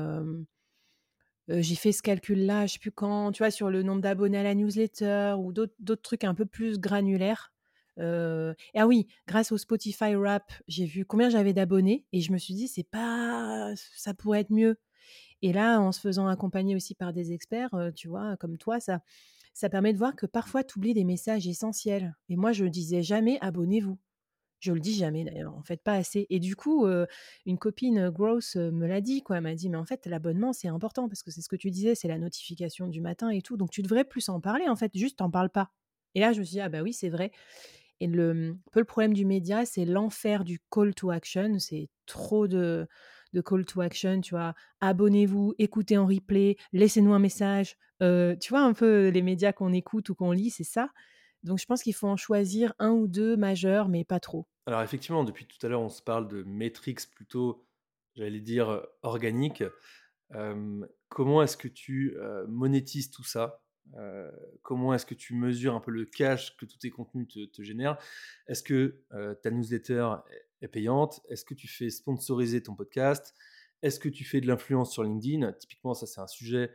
[1.48, 4.42] j'ai fait ce calcul-là, je sais plus quand, tu vois, sur le nombre d'abonnés à
[4.44, 7.51] la newsletter ou d'autres trucs un peu plus granulaires.
[7.98, 12.54] Ah oui, grâce au Spotify Wrapped, j'ai vu combien j'avais d'abonnés et je me suis
[12.54, 14.76] dit: «C'est pas ça pourrait être mieux»
[15.42, 19.00] et là, en se faisant accompagner aussi par des experts, tu vois, comme toi, ça
[19.54, 23.02] ça permet de voir que parfois tu oublies des messages essentiels et moi je disais
[23.02, 23.98] jamais: «Abonnez-vous».
[24.60, 26.86] Je le dis jamais d'ailleurs, en fait, pas assez et du coup,
[27.46, 29.36] une copine, heu, me l'a dit quoi.
[29.38, 31.70] Elle m'a dit: «Mais en fait, l'abonnement, c'est important parce que c'est ce que tu
[31.70, 34.76] disais, c'est la notification du matin et tout, donc tu devrais plus en parler en
[34.76, 35.70] fait, juste tu en parles pas»
[36.16, 37.32] et là, je me suis dit: «Ah bah oui, c'est vrai»
[38.02, 41.58] et le, mmh, un peu le problème du média, c'est l'enfer du call to action.
[41.58, 42.86] C'est trop de
[43.32, 44.54] de call to action, tu vois?
[44.80, 49.72] «Abonnez-vous, écoutez en replay, laissez-nous un message», heu, tu vois un peu les médias qu'on
[49.72, 50.90] écoute ou qu'on lit, c'est ça?
[51.42, 54.46] Donc je pense qu'il faut en choisir 1 ou 2 majeurs, mais pas trop.
[54.66, 57.66] Alors effectivement, depuis tout à l'heure, on se parle de métriques plutôt,
[58.14, 59.64] j'allais dire, organiques.
[61.08, 62.16] Comment est-ce que tu,
[62.48, 63.61] monétises tout ça?
[63.96, 64.30] Heu,
[64.62, 67.98] comment est-ce que tu mesures un peu le cash que tous tes contenus te génèrent?
[68.46, 70.08] Est-ce que, heu, ta newsletter
[70.60, 71.20] est payante?
[71.28, 73.34] Est-ce que tu fais sponsoriser ton podcast?
[73.82, 75.52] Est-ce que tu fais de l'influence sur LinkedIn?
[75.54, 76.70] Typiquement, ça, c'est un sujet,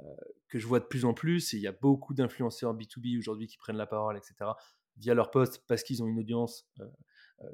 [0.00, 0.04] heu,
[0.48, 3.46] que je vois de plus en plus et il y a beaucoup d'influenceurs B2B aujourd'hui
[3.48, 4.56] qui prennent la parole et cetera,
[4.96, 6.68] via leurs posts parce qu'ils ont une audience,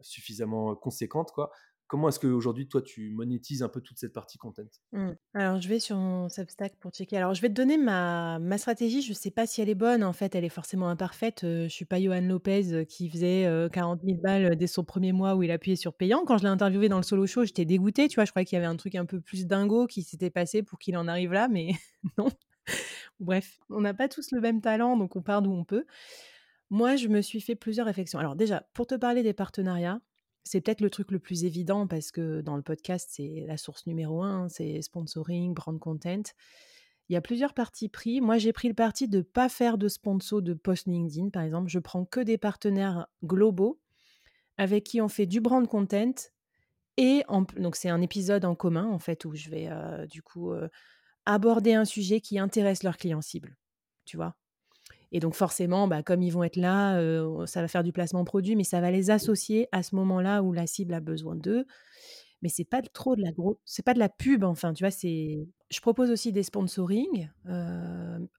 [0.03, 1.53] suffisamment conséquente, quoi.
[1.89, 4.65] Comment est-ce qu'aujourd'hui, toi, tu monétises un peu toute cette partie content?
[4.93, 5.11] Mmh.
[5.35, 7.17] Alors je vais sur mon Substack pour checker.
[7.17, 10.05] Alors je vais te donner ma ma stratégie, je sais pas si elle est bonne,
[10.05, 13.47] en fait, elle est forcément imparfaite, heu, je suis pas Yoann Lopez, heu, qui faisait,
[13.49, 16.25] heu, 40 000 balles dès son 1er mois où il appuyait sur payant.
[16.25, 18.25] Quand je l'ai interviewé dans le Solo Show, j'étais dégoûtée, tu vois?
[18.27, 20.79] Je croyais qu'il y avait un truc un peu plus dingo qui s'était passé pour
[20.79, 21.73] qu'il en arrive là, mais
[22.19, 22.29] non.
[23.21, 25.85] Bref, on n'a pas tous le même talent, donc on part d'où on peut.
[26.71, 28.19] Moi, je me suis fait plusieurs réflexions.
[28.19, 30.01] Alors déjà, pour te parler des partenariats,
[30.47, 33.87] c'est peut-être le truc le plus évident parce que dans le podcast, c'est la source
[33.87, 36.23] numéro 1, c'est sponsoring, brand content.
[37.09, 38.21] Il y a plusieurs partis pris.
[38.21, 41.69] Moi, j'ai pris le parti de pas faire de sponsor de post LinkedIn, par exemple.
[41.71, 43.81] Je prends que des partenaires globaux
[44.59, 46.15] avec qui on fait du brand content
[46.97, 50.23] et en donc c'est un épisode en commun, en fait, où je vais, heu, du
[50.23, 50.71] coup, heu,
[51.27, 53.57] aborder un sujet qui intéresse leurs clients cibles,
[54.07, 54.37] tu vois?
[55.13, 56.99] Et donc forcément, bah, comme ils vont être là,
[57.47, 60.53] ça va faire du placement produit, mais ça va les associer à ce moment-là où
[60.53, 61.67] la cible a besoin d'eux.
[62.43, 64.91] Mais c'est pas trop de la gros c'est pas de la pub, enfin, tu vois?
[64.91, 67.29] C'est je propose aussi des sponsoring,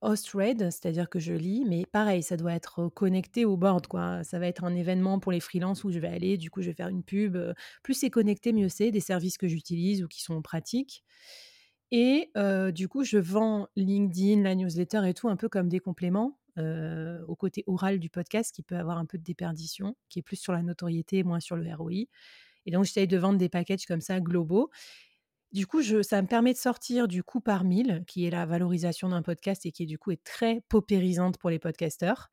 [0.02, 4.22] host read, c'est-à-dire que je lis, mais pareil, ça doit être connecté au board, quoi.
[4.24, 6.68] Ça va être un événement pour les freelances où je vais aller, du coup, je
[6.68, 7.36] vais faire une pub,
[7.82, 11.04] plus c'est connecté, mieux c'est, des services que j'utilise ou qui sont pratiques
[11.90, 12.30] Et
[12.72, 16.38] du coup, je vends LinkedIn, la newsletter et tout un peu comme des compléments
[17.26, 20.36] au côté oral du podcast qui peut avoir un peu de déperdition, qui est plus
[20.36, 22.06] sur la notoriété, moins sur le ROI.
[22.66, 24.70] Et donc, j'essaye de vendre des packages comme ça globaux.
[25.52, 28.44] Du coup, je, ça me permet de sortir du coût par mille, qui est la
[28.44, 32.28] valorisation d'un podcast et qui, du coup, est très paupérisante pour les podcasteurs.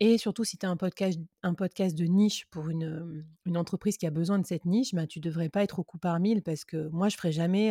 [0.00, 3.24] Et surtout, si tu as un podcast, un podcast de niche pour une,
[3.54, 5.98] entreprise qui a besoin de cette niche, bah, tu ne devrais pas être au coût
[5.98, 7.70] par mille parce que moi, je ne ferai jamais,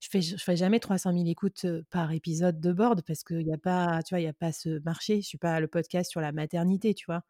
[0.00, 3.58] je fais, je jamais 300 000 écoutes par épisode de board parce qu'il n'y a
[3.58, 5.14] pas, tu a pas ce marché.
[5.14, 7.22] Je ne suis pas le podcast sur la maternité, tu vois?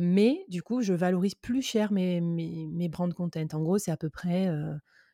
[0.00, 3.46] mais du coup, je valorise plus cher mes, mes, mes brand content.
[3.52, 4.50] En gros, c'est à peu près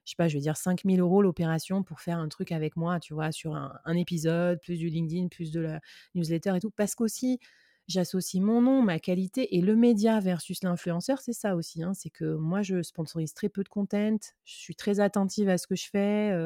[0.05, 2.98] je sais pas, je vais dire 5000 euros l'opération pour faire un truc avec moi,
[2.98, 5.80] tu vois, sur un, épisode, plus du LinkedIn, plus de la
[6.14, 6.70] newsletter et tout.
[6.70, 7.38] Parce qu'aussi,
[7.86, 11.82] j'associe mon nom, ma qualité et le média versus l'influenceur, c'est ça aussi.
[11.82, 15.59] Hein, c'est que moi, je sponsorise très peu de content, je suis très attentive à
[15.59, 16.36] ce que je fais,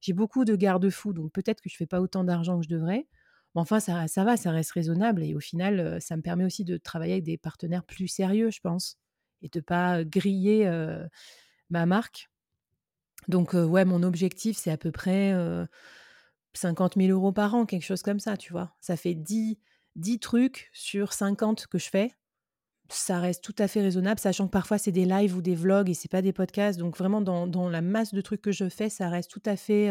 [0.00, 3.06] j'ai beaucoup de garde-fous, donc peut-être que je fais pas autant d'argent que je devrais.
[3.54, 6.64] Mais enfin, ça, ça va, ça reste raisonnable et au final, ça me permet aussi
[6.64, 8.98] de travailler avec des partenaires plus sérieux, je pense,
[9.42, 10.68] et de pas griller
[11.70, 12.30] ma marque
[13.28, 15.34] donc, ouais, mon objectif, c'est à peu près
[16.54, 18.74] 50 000 euros par an, quelque chose comme ça, tu vois.
[18.80, 19.58] Ça fait 10,
[19.96, 22.12] 10 trucs sur 50 que je fais.
[22.90, 25.88] Ça reste tout à fait raisonnable, sachant que parfois c'est des lives ou des vlogs
[25.88, 26.78] et c'est pas des podcasts.
[26.78, 29.90] Donc, vraiment, dans, la masse de trucs que je fais, ça reste tout à fait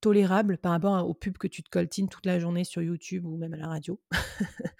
[0.00, 3.36] tolérable par rapport aux pubs que tu te coltines toute la journée sur YouTube ou
[3.36, 4.00] même à la radio.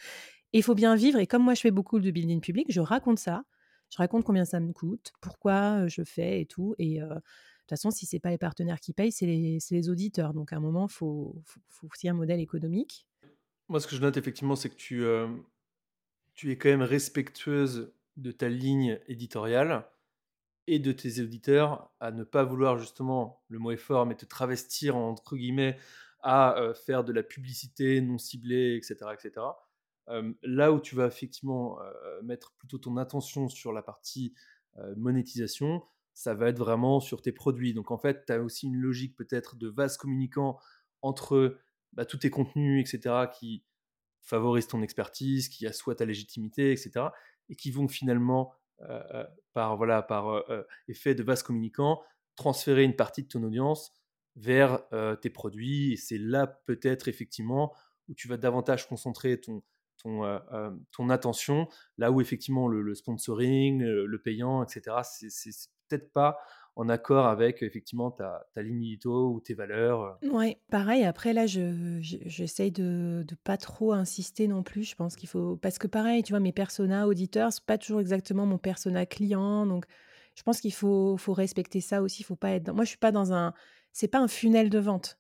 [0.52, 1.18] il faut bien vivre.
[1.18, 3.44] Et comme moi, je fais beaucoup de building public, je raconte ça
[3.90, 6.74] je raconte combien ça me coûte, pourquoi je fais et tout.
[6.78, 10.34] Et de toute façon, si c'est pas les partenaires qui payent, c'est les, auditeurs.
[10.34, 11.42] Donc à un moment, il faut,
[11.90, 13.06] aussi un modèle économique.
[13.68, 15.04] Moi, ce que je note effectivement, c'est que tu,
[16.34, 19.86] tu es quand même respectueuse de ta ligne éditoriale
[20.66, 24.26] et de tes auditeurs à ne pas vouloir justement, le mot est fort, mais te
[24.26, 25.78] travestir entre guillemets
[26.20, 28.96] à faire de la publicité non ciblée, etc.
[29.14, 29.46] etc
[30.42, 31.78] là où tu vas effectivement
[32.22, 34.34] mettre plutôt ton attention sur la partie
[34.96, 35.82] monétisation,
[36.14, 37.74] ça va être vraiment sur tes produits.
[37.74, 40.58] Donc en fait, tu as aussi une logique peut-être de vase communicant
[41.02, 41.58] entre
[41.92, 43.64] bah, tous tes contenus, etc., qui
[44.22, 47.06] favorisent ton expertise, qui assoient ta légitimité, etc.,
[47.48, 48.52] et qui vont finalement,
[49.52, 50.44] par, voilà, par
[50.86, 52.02] effet de vase communicant,
[52.36, 53.92] transférer une partie de ton audience
[54.36, 54.82] vers
[55.20, 55.92] tes produits.
[55.92, 57.74] Et c'est là peut-être effectivement
[58.08, 59.62] où tu vas davantage concentrer ton,
[60.02, 65.50] ton, attention, là où effectivement le, sponsoring, le, payant, etc., c'est
[65.88, 66.38] peut-être pas
[66.78, 70.16] en accord avec effectivement ta, ta ligne édito ou tes valeurs.
[70.22, 71.04] Oui, pareil.
[71.04, 74.84] Après, là, j'essaye je, de ne pas trop insister non plus.
[74.84, 75.56] Je pense qu'il faut.
[75.56, 79.66] Parce que pareil, tu vois, mes personas auditeurs, c'est pas toujours exactement mon persona client.
[79.66, 79.86] Donc,
[80.36, 82.22] je pense qu'il faut, faut respecter ça aussi.
[82.22, 82.72] Faut pas être.
[82.72, 83.54] Moi, je suis pas dans un.
[83.92, 85.18] C'est pas un funnel de vente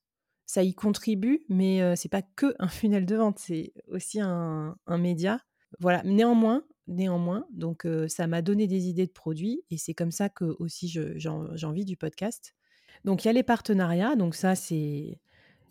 [0.48, 5.40] ça y contribue, mais c'est pas que un funnel de vente, c'est aussi un, média.
[5.78, 6.02] Voilà.
[6.04, 10.56] Néanmoins, néanmoins, donc ça m'a donné des idées de produits et c'est comme ça que
[10.58, 12.54] aussi j'ai envie du podcast.
[13.04, 15.20] Donc il y a les partenariats, donc ça c'est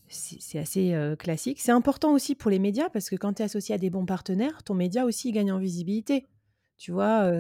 [0.09, 1.59] c'est assez classique.
[1.59, 4.05] C'est important aussi pour les médias parce que quand tu es associé à des bons
[4.05, 6.27] partenaires, ton média aussi gagne en visibilité.
[6.77, 7.31] Tu vois,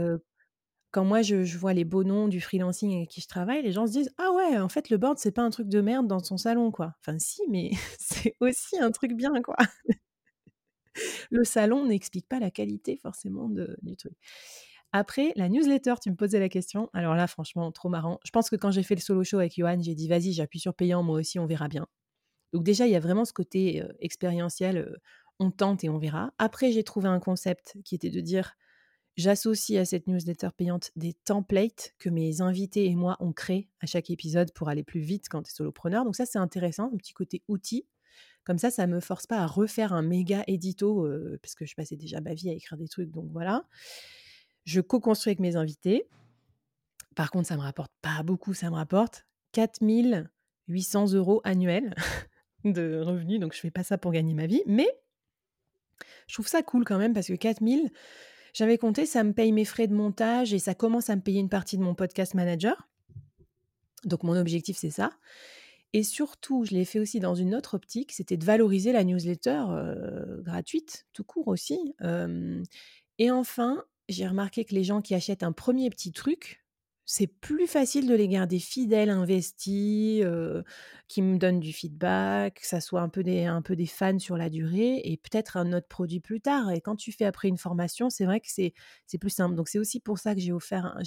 [0.97, 3.85] quand moi je, vois les beaux noms du freelancing avec qui je travaille, les gens
[3.85, 6.23] se disent Ah ouais, en fait, le board, c'est pas un truc de merde dans
[6.23, 6.95] son salon, quoi.
[7.01, 7.69] Enfin, si, mais
[7.99, 9.57] c'est aussi un truc bien, quoi.
[11.29, 14.13] le salon n'explique pas la qualité forcément de, du truc.
[14.91, 16.89] Après, la newsletter, tu me posais la question.
[16.93, 18.19] Alors là, franchement, trop marrant.
[18.25, 20.59] Je pense que quand j'ai fait le solo show avec Johan, j'ai dit Vas-y, j'appuie
[20.59, 21.85] sur payant, moi aussi, on verra bien.
[22.53, 24.97] Donc, déjà, il y a vraiment ce côté expérientiel
[25.37, 26.33] on tente et on verra.
[26.39, 28.55] Après, j'ai trouvé un concept qui était de dire
[29.17, 33.87] J'associe à cette newsletter payante des templates que mes invités et moi on crée à
[33.87, 36.05] chaque épisode pour aller plus vite quand tu es solopreneur.
[36.05, 37.87] Donc ça, c'est intéressant, un petit côté outil.
[38.43, 41.09] Comme ça, ça ne me force pas à refaire un méga édito,
[41.41, 43.09] parce que je passais déjà ma vie à écrire des trucs.
[43.09, 43.65] Donc voilà.
[44.65, 46.07] Je co-construis avec mes invités.
[47.15, 48.53] Par contre, ça ne me rapporte pas beaucoup.
[48.53, 51.95] Ça me rapporte 4800 euros annuels
[52.63, 53.39] de revenus.
[53.39, 54.61] Donc je ne fais pas ça pour gagner ma vie.
[54.67, 54.87] Mais
[56.27, 57.91] je trouve ça cool quand même parce que 4000
[58.57, 61.39] j'avais compté, ça me paye mes frais de montage et ça commence à me payer
[61.39, 62.89] une partie de mon podcast manager.
[64.03, 65.11] Donc mon objectif, c'est ça.
[65.93, 69.63] Et surtout, je l'ai fait aussi dans une autre optique, c'était de valoriser la newsletter
[69.69, 71.93] euh, gratuite, tout court aussi.
[73.19, 76.65] et enfin, j'ai remarqué que les gens qui achètent un premier petit truc,
[77.09, 80.25] c'est plus facile de les garder fidèles, investis,
[81.07, 83.47] qui me donnent du feedback, que ça soit un peu, des,
[83.87, 86.69] fans sur la durée et peut-être un autre produit plus tard.
[86.71, 88.73] Et quand tu fais après une formation, c'est vrai que c'est,
[89.21, 89.55] plus simple.
[89.55, 90.97] Donc c'est aussi pour ça que j'ai offert,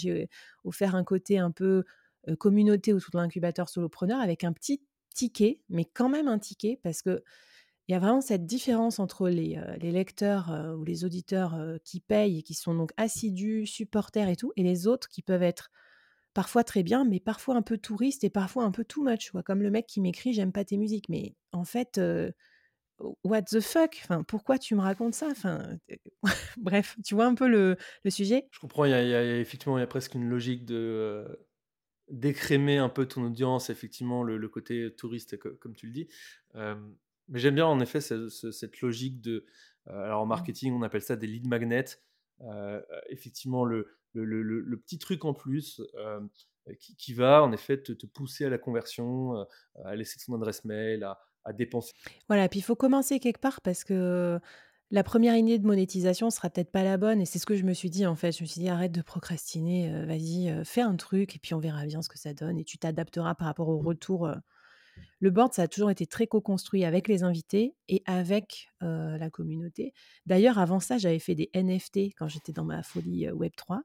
[0.94, 1.84] un côté un peu
[2.38, 4.80] communauté autour de l'incubateur solopreneur avec un petit
[5.14, 7.22] ticket, mais quand même un ticket, parce que
[7.88, 12.42] il y a vraiment cette différence entre les lecteurs ou les auditeurs qui payent et
[12.42, 15.70] qui sont donc assidus, supporters et tout, et les autres qui peuvent être
[16.40, 19.30] parfois très bien, mais parfois un peu touristes et parfois un peu too much.
[19.30, 19.42] Quoi.
[19.42, 21.10] Comme le mec qui m'écrit J'aime pas tes musiques.
[21.10, 22.00] Mais en fait,
[23.24, 24.00] what the fuck?
[24.04, 25.28] Enfin, Pourquoi tu me racontes ça?
[25.30, 25.76] Enfin,
[26.56, 28.48] Bref, tu vois un peu le, le sujet?
[28.52, 31.46] Je comprends, il y, a, effectivement il y a presque une logique de
[32.08, 36.08] d'écrémer un peu ton audience, effectivement, le, côté touriste, comme tu le dis.
[36.54, 39.44] mais j'aime bien en effet cette, logique de.
[39.84, 40.28] alors en mmh.
[40.30, 41.98] marketing, on appelle ça des lead magnets.
[43.10, 45.80] effectivement, le, le, petit truc en plus
[46.98, 49.46] qui, va en effet te, pousser à la conversion,
[49.84, 51.92] à laisser ton adresse mail, à, à dépenser.
[52.28, 54.40] Voilà, puis il faut commencer quelque part parce que
[54.90, 57.64] la première idée de monétisation sera peut-être pas la bonne et c'est ce que je
[57.64, 58.36] me suis dit en fait.
[58.36, 61.54] Je me suis dit arrête de procrastiner, euh, vas-y, euh, fais un truc et puis
[61.54, 63.86] on verra bien ce que ça donne et tu t'adapteras par rapport au mmh.
[63.86, 64.26] retour.
[64.26, 64.34] Euh.
[65.20, 69.94] Le board, ça a toujours été très co-construit avec les invités et avec la communauté.
[70.26, 73.80] D'ailleurs, avant ça, j'avais fait des NFT quand j'étais dans ma folie Web3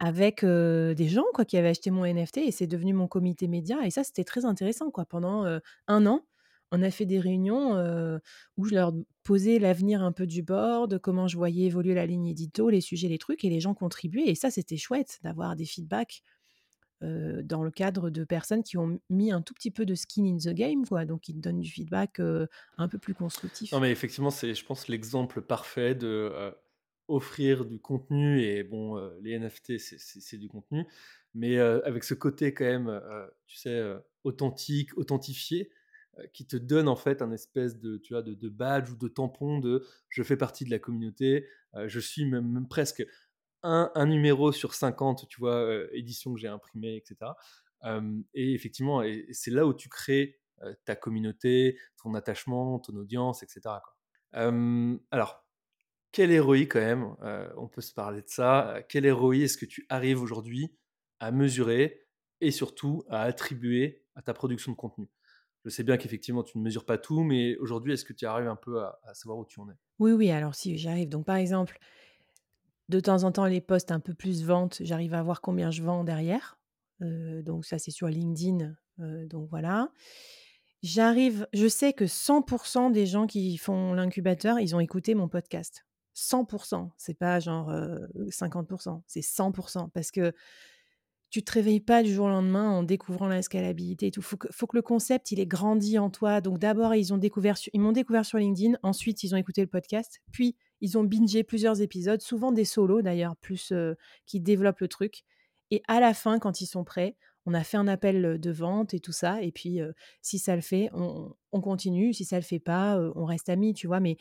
[0.00, 3.84] avec des gens quoi, qui avaient acheté mon NFT et c'est devenu mon comité média.
[3.84, 4.90] Et ça, c'était très intéressant.
[4.90, 5.04] Quoi.
[5.04, 5.44] Pendant
[5.86, 6.24] un an,
[6.70, 7.72] on a fait des réunions
[8.56, 8.92] où je leur
[9.24, 13.08] posais l'avenir un peu du board, comment je voyais évoluer la ligne édito, les sujets,
[13.08, 14.28] les trucs, et les gens contribuaient.
[14.28, 16.22] Et ça, c'était chouette d'avoir des feedbacks
[17.00, 20.36] dans le cadre de personnes qui ont mis un tout petit peu de skin in
[20.36, 21.04] the game, quoi.
[21.04, 22.20] Donc, ils te donnent du feedback
[22.76, 23.72] un peu plus constructif.
[23.72, 26.32] Non, mais effectivement, c'est, je pense, l'exemple parfait de
[27.08, 28.42] offrir du contenu.
[28.42, 30.86] Et bon, les NFT, c'est, du contenu,
[31.34, 33.00] mais avec ce côté quand même,
[33.46, 33.82] tu sais,
[34.24, 35.70] authentique, authentifié
[36.18, 39.08] euh, qui te donne en fait un espèce de, tu vois, de, badge ou de
[39.08, 43.04] tampon de je fais partie de la communauté, euh, je suis même, presque
[43.62, 47.32] un, un, numéro sur 50, tu vois, euh, édition que j'ai imprimée, etc.
[48.34, 50.40] et effectivement, c'est là où tu crées
[50.84, 53.76] ta communauté, ton attachement, ton audience, etc.
[54.32, 55.47] alors,
[56.12, 57.14] quel héroï quand même,
[57.56, 60.74] on peut se parler de ça, quel héroï est-ce que tu arrives aujourd'hui
[61.20, 62.06] à mesurer
[62.40, 65.08] et surtout à attribuer à ta production de contenu?
[65.64, 68.48] Je sais bien qu'effectivement, tu ne mesures pas tout, mais aujourd'hui, est-ce que tu arrives
[68.48, 69.74] un peu à, savoir où tu en es?
[69.98, 71.08] Oui, oui, alors si, j'arrive.
[71.08, 71.78] Donc, par exemple,
[72.88, 75.82] de temps en temps, les posts un peu plus ventes, j'arrive à voir combien je
[75.82, 76.58] vends derrière.
[77.02, 78.74] Euh, donc, ça, c'est sur LinkedIn.
[79.00, 79.92] Euh, donc, voilà.
[80.82, 85.84] J'arrive, je sais que 100% des gens qui font l'incubateur, ils ont écouté mon podcast.
[86.18, 86.90] 100%.
[86.96, 89.88] C'est pas genre 50%, euh, c'est 100%.
[89.90, 90.32] Parce que
[91.30, 94.22] tu te réveilles pas du jour au lendemain en découvrant la scalabilité et tout.
[94.22, 96.40] Faut que, faut que le concept il ait grandi en toi.
[96.40, 98.78] Donc d'abord ils ont découvert, ils m'ont découvert sur LinkedIn.
[98.82, 100.20] Ensuite ils ont écouté le podcast.
[100.32, 103.94] Puis ils ont bingé plusieurs épisodes, souvent des solos d'ailleurs, plus euh,
[104.26, 105.24] qui développent le truc.
[105.70, 107.14] Et à la fin, quand ils sont prêts,
[107.44, 109.42] on a fait un appel de vente et tout ça.
[109.42, 109.80] Et puis
[110.22, 112.12] si ça le fait, on, on, continue.
[112.12, 114.00] Si ça le fait pas, on reste amis, tu vois?
[114.00, 114.16] Mais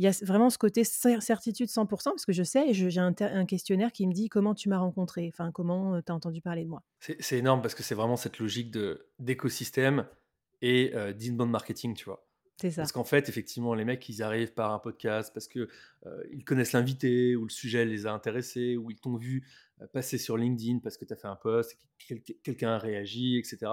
[0.00, 3.92] il y a vraiment ce côté certitude 100%, parce que je sais, j'ai un, questionnaire
[3.92, 6.82] qui me dit comment tu m'as rencontré, enfin comment tu as entendu parler de moi.
[7.00, 8.74] C'est énorme parce que c'est vraiment cette logique
[9.18, 10.06] d'écosystème
[10.62, 12.26] et d'inbound marketing, tu vois.
[12.56, 12.80] C'est ça.
[12.80, 15.68] Parce qu'en fait, effectivement, les mecs, ils arrivent par un podcast parce que
[16.32, 19.46] ils connaissent l'invité, ou le sujet les a intéressés, ou ils t'ont vu
[19.92, 21.76] passer sur LinkedIn parce que tu as fait un post,
[22.42, 23.72] quelqu'un a réagi, etc.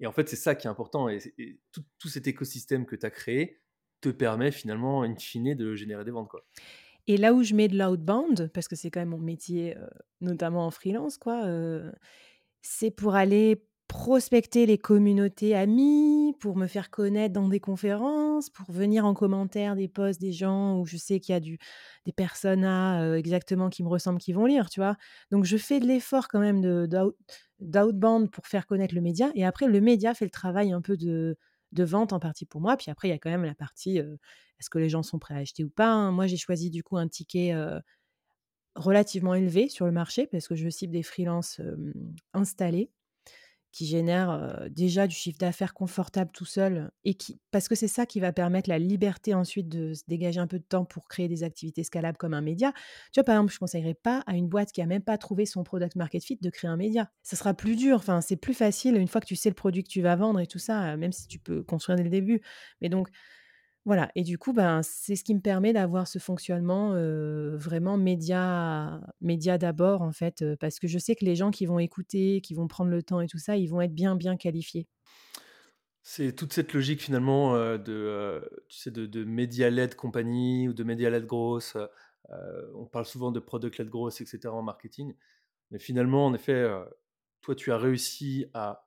[0.00, 1.08] Et en fait, c'est ça qui est important.
[1.08, 1.20] Et,
[1.70, 3.60] tout, tout, cet écosystème que tu as créé,
[4.00, 6.28] te permet finalement, in fine, de générer des ventes.
[6.28, 6.44] Quoi.
[7.06, 9.86] Et là où je mets de l'outbound, parce que c'est quand même mon métier, euh,
[10.20, 11.90] notamment en freelance, quoi, euh,
[12.62, 18.70] c'est pour aller prospecter les communautés amies, pour me faire connaître dans des conférences, pour
[18.70, 23.02] venir en commentaire des posts des gens où je sais qu'il y a des personas
[23.02, 24.96] euh, exactement qui me ressemblent qui vont lire, tu vois.
[25.32, 26.60] Donc je fais de l'effort quand même
[27.58, 29.32] d'outbound pour faire connaître le média.
[29.34, 31.36] Et après, le média fait le travail un peu de,
[31.72, 32.76] de vente en partie pour moi.
[32.76, 35.34] Puis après, il y a quand même la partie est-ce que les gens sont prêts
[35.34, 35.90] à acheter ou pas.
[35.90, 36.12] Hein?
[36.12, 37.54] Moi, j'ai choisi du coup un ticket
[38.74, 41.60] relativement élevé sur le marché parce que je cible des freelances
[42.32, 42.90] installés
[43.72, 48.06] qui génère déjà du chiffre d'affaires confortable tout seul et qui parce que c'est ça
[48.06, 51.28] qui va permettre la liberté ensuite de se dégager un peu de temps pour créer
[51.28, 52.72] des activités scalables comme un média.
[53.12, 55.46] Tu vois par exemple, je conseillerais pas à une boîte qui a même pas trouvé
[55.46, 57.10] son product market fit de créer un média.
[57.22, 59.82] Ça sera plus dur, enfin c'est plus facile une fois que tu sais le produit
[59.84, 62.40] que tu vas vendre et tout ça, même si tu peux construire dès le début.
[62.80, 63.08] Mais donc
[63.86, 66.90] voilà, et du coup, ben, c'est ce qui me permet d'avoir ce fonctionnement
[67.56, 71.78] vraiment média, média d'abord, en fait, parce que je sais que les gens qui vont
[71.78, 74.86] écouter, qui vont prendre le temps et tout ça, ils vont être bien, bien qualifiés.
[76.02, 81.24] C'est toute cette logique finalement de, tu sais, de, de média-led compagnie ou de média-led
[81.24, 81.76] grosse.
[82.74, 84.48] on parle souvent de product-led grosse, etc.
[84.48, 85.14] en marketing.
[85.70, 86.68] Mais finalement, en effet,
[87.40, 88.86] toi, tu as réussi à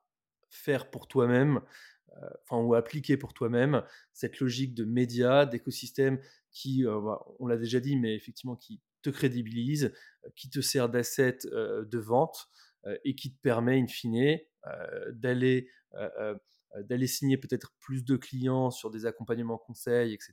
[0.50, 1.60] faire pour toi-même,
[2.42, 3.82] enfin, ou appliquer pour toi-même
[4.12, 6.20] cette logique de médias, d'écosystème
[6.50, 9.92] qui, euh, bah, on l'a déjà dit, mais effectivement, qui te crédibilise,
[10.36, 12.48] qui te sert d'asset de vente
[13.04, 14.38] et qui te permet, in fine,
[15.12, 15.68] d'aller
[16.88, 20.32] d'aller signer peut-être plus de clients sur des accompagnements conseils, etc.,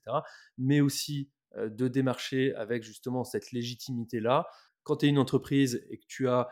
[0.57, 4.47] mais aussi de démarcher avec justement cette légitimité-là
[4.83, 6.47] quand tu es une entreprise et que tu as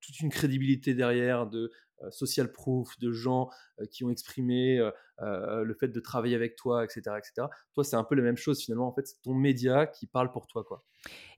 [0.00, 1.70] toute une crédibilité derrière de
[2.10, 3.50] social proof, de gens
[3.90, 4.78] qui ont exprimé
[5.20, 7.48] le fait de travailler avec toi, etc., etc.
[7.74, 8.88] Toi, c'est un peu la même chose finalement.
[8.88, 10.84] En fait, c'est ton média qui parle pour toi, quoi.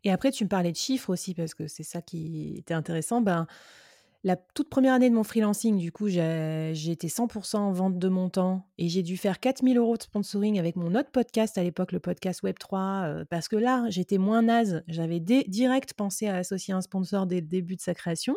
[0.04, 3.20] Et après, tu me parlais de chiffres aussi parce que c'est ça qui était intéressant.
[3.20, 3.46] Ben,
[4.24, 8.08] la toute première année de mon freelancing, du coup, j'ai été 100% en vente de
[8.08, 11.64] mon temps et j'ai dû faire 4000 euros de sponsoring avec mon autre podcast à
[11.64, 14.84] l'époque, le podcast Web3, euh, parce que là, j'étais moins naze.
[14.86, 18.36] J'avais direct pensé à associer un sponsor dès le début de sa création.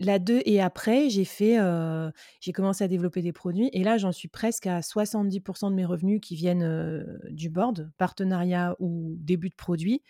[0.00, 2.10] La deux et après, j'ai fait, euh,
[2.40, 5.84] j'ai commencé à développer des produits et là, j'en suis presque à 70% de mes
[5.84, 10.02] revenus qui viennent euh, du board, partenariat ou début de produit.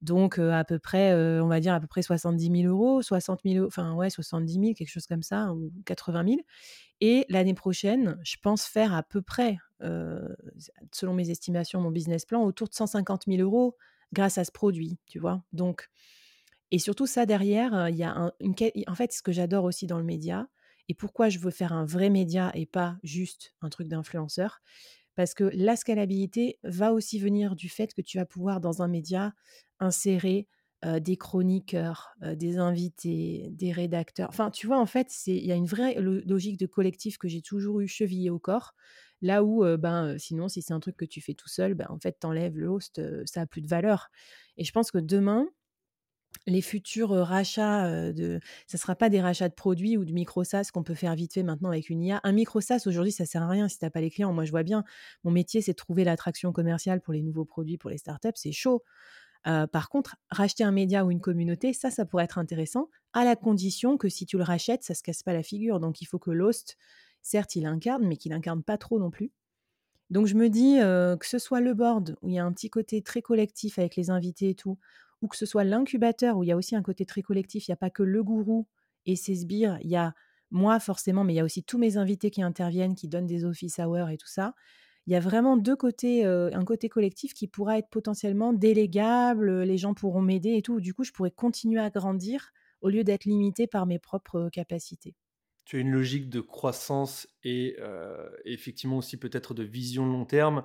[0.00, 3.66] Donc, à peu près, on va dire à peu près 70 000 euros, 60 000,
[3.66, 6.42] enfin ouais, 70 000, quelque chose comme ça, ou 80 000.
[7.00, 9.58] Et l'année prochaine, je pense faire à peu près,
[10.92, 13.76] selon mes estimations, mon business plan, autour de 150 000 euros
[14.12, 15.42] grâce à ce produit, tu vois?
[15.52, 15.88] Donc,
[16.70, 18.54] et surtout ça derrière, il y a un, une,
[18.86, 20.48] en fait, ce que j'adore aussi dans le média,
[20.88, 24.60] et pourquoi je veux faire un vrai média et pas juste un truc d'influenceur,
[25.14, 28.88] parce que la scalabilité va aussi venir du fait que tu vas pouvoir, dans un
[28.88, 29.32] média,
[29.80, 30.46] insérer
[31.00, 34.28] des chroniqueurs, des invités, des rédacteurs.
[34.28, 37.42] Enfin, tu vois, en fait, il y a une vraie logique de collectif que j'ai
[37.42, 38.74] toujours eu chevillée au corps.
[39.20, 41.98] Là où, ben, sinon, si c'est un truc que tu fais tout seul, ben, en
[41.98, 44.08] fait, t'enlèves le host, ça a plus de valeur.
[44.56, 45.48] Et je pense que demain,
[46.46, 50.70] les futurs rachats de ça sera pas des rachats de produits ou de micro SaaS
[50.72, 52.20] qu'on peut faire vite fait maintenant avec une IA.
[52.22, 54.32] Un micro SaaS aujourd'hui, ça sert à rien si tu n'as pas les clients.
[54.32, 54.84] Moi, je vois bien,
[55.24, 58.52] mon métier, c'est de trouver l'attraction commerciale pour les nouveaux produits, pour les startups, c'est
[58.52, 58.82] chaud.
[59.44, 63.36] Par contre, racheter un média ou une communauté, ça, ça pourrait être intéressant, à la
[63.36, 65.80] condition que si tu le rachètes, ça se casse pas la figure.
[65.80, 66.76] Donc, il faut que l'host,
[67.22, 69.32] certes, il incarne, mais qu'il incarne pas trop non plus.
[70.10, 72.70] Donc, je me dis que ce soit le board, où il y a un petit
[72.70, 74.78] côté très collectif avec les invités et tout,
[75.22, 77.70] ou que ce soit l'incubateur où il y a aussi un côté très collectif, il
[77.70, 78.66] n'y a pas que le gourou
[79.04, 80.14] et ses sbires, il y a
[80.50, 83.44] moi forcément, mais il y a aussi tous mes invités qui interviennent, qui donnent des
[83.44, 84.54] office hours et tout ça.
[85.08, 89.78] Il y a vraiment deux côtés, un côté collectif qui pourra être potentiellement délégable, les
[89.78, 90.82] gens pourront m'aider et tout.
[90.82, 92.52] Du coup, je pourrais continuer à grandir
[92.82, 95.14] au lieu d'être limité par mes propres capacités.
[95.64, 97.78] Tu as une logique de croissance et
[98.44, 100.64] effectivement aussi peut-être de vision long terme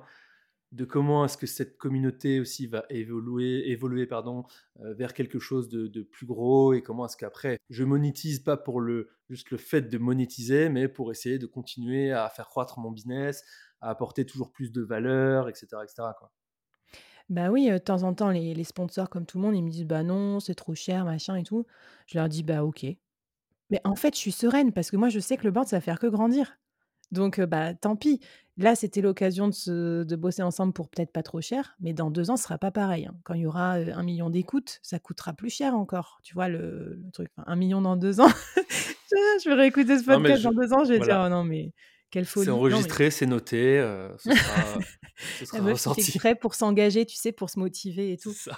[0.74, 4.44] de comment est-ce que cette communauté aussi va évoluer, évoluer pardon,
[4.80, 8.80] euh, vers quelque chose de, plus gros et comment est-ce qu'après je monétise pas pour
[8.80, 12.90] le juste le fait de monétiser, mais pour essayer de continuer à faire croître mon
[12.90, 13.44] business,
[13.80, 16.02] à apporter toujours plus de valeur, etc., etc.
[17.30, 19.62] Bah oui, euh, de temps en temps, les, les, sponsors, comme tout le monde, ils
[19.62, 21.64] me disent bah non, c'est trop cher, machin et tout.
[22.06, 22.84] Je leur dis bah ok.
[23.70, 25.76] Mais en fait, je suis sereine parce que moi, je sais que le board, ça
[25.76, 26.58] va faire que grandir.
[27.14, 28.20] Donc, bah, tant pis.
[28.56, 32.30] Là, c'était l'occasion de, de bosser ensemble pour peut-être pas trop cher, mais dans deux
[32.30, 33.06] ans, ce sera pas pareil.
[33.06, 33.16] Hein.
[33.24, 36.20] Quand il y aura un million d'écoutes, ça coûtera plus cher encore.
[36.22, 38.28] Tu vois, le, truc, un million dans deux ans.
[39.10, 41.72] je, vais réécouter ce podcast dans deux ans, je vais dire, oh non, mais
[42.10, 42.44] quelle folie.
[42.44, 43.80] C'est enregistré, c'est noté,
[44.18, 44.80] ce sera,
[45.40, 46.18] ce sera ressorti.
[46.18, 48.32] prêt pour s'engager, tu sais, pour se motiver et tout.
[48.32, 48.56] Ça.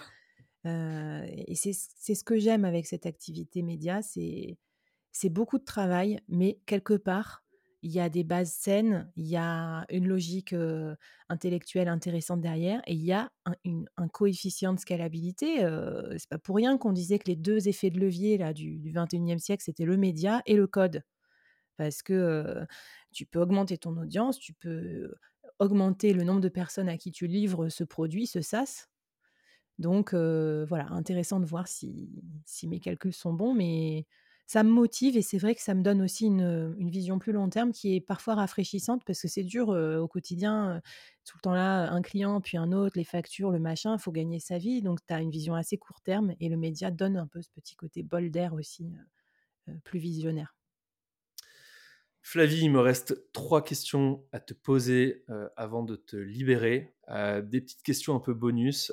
[0.67, 6.99] et c'est ce que j'aime avec cette activité média, c'est beaucoup de travail, mais quelque
[6.99, 7.46] part,
[7.83, 10.55] il y a des bases saines, il y a une logique
[11.29, 15.59] intellectuelle intéressante derrière et il y a un, coefficient de scalabilité.
[15.61, 18.79] Ce c'est pas pour rien qu'on disait que les deux effets de levier là, du,
[18.79, 21.03] du 21e siècle, c'était le média et le code.
[21.77, 22.67] Parce que
[23.13, 25.15] tu peux augmenter ton audience, tu peux
[25.59, 28.89] augmenter le nombre de personnes à qui tu livres ce produit, ce SaaS.
[29.79, 32.11] Donc voilà, intéressant de voir si,
[32.47, 34.07] si mes calculs sont bons, mais
[34.47, 37.49] ça me motive et c'est vrai que ça me donne aussi une, vision plus long
[37.49, 40.81] terme qui est parfois rafraîchissante parce que c'est dur au quotidien,
[41.25, 44.13] tout le temps là, un client, puis un autre, les factures, le machin, il faut
[44.13, 44.83] gagner sa vie.
[44.83, 47.51] Donc tu as une vision assez court terme et le média donne un peu ce
[47.51, 48.93] petit côté bol d'air aussi,
[49.83, 50.55] plus visionnaire.
[52.23, 55.25] Flavie, il me reste trois questions à te poser
[55.57, 56.95] avant de te libérer.
[57.09, 58.93] des petites questions un peu bonus.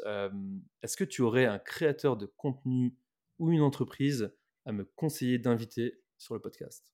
[0.81, 2.95] Est-ce que tu aurais un créateur de contenu
[3.37, 4.31] ou une entreprise
[4.65, 6.93] à me conseiller d'inviter sur le podcast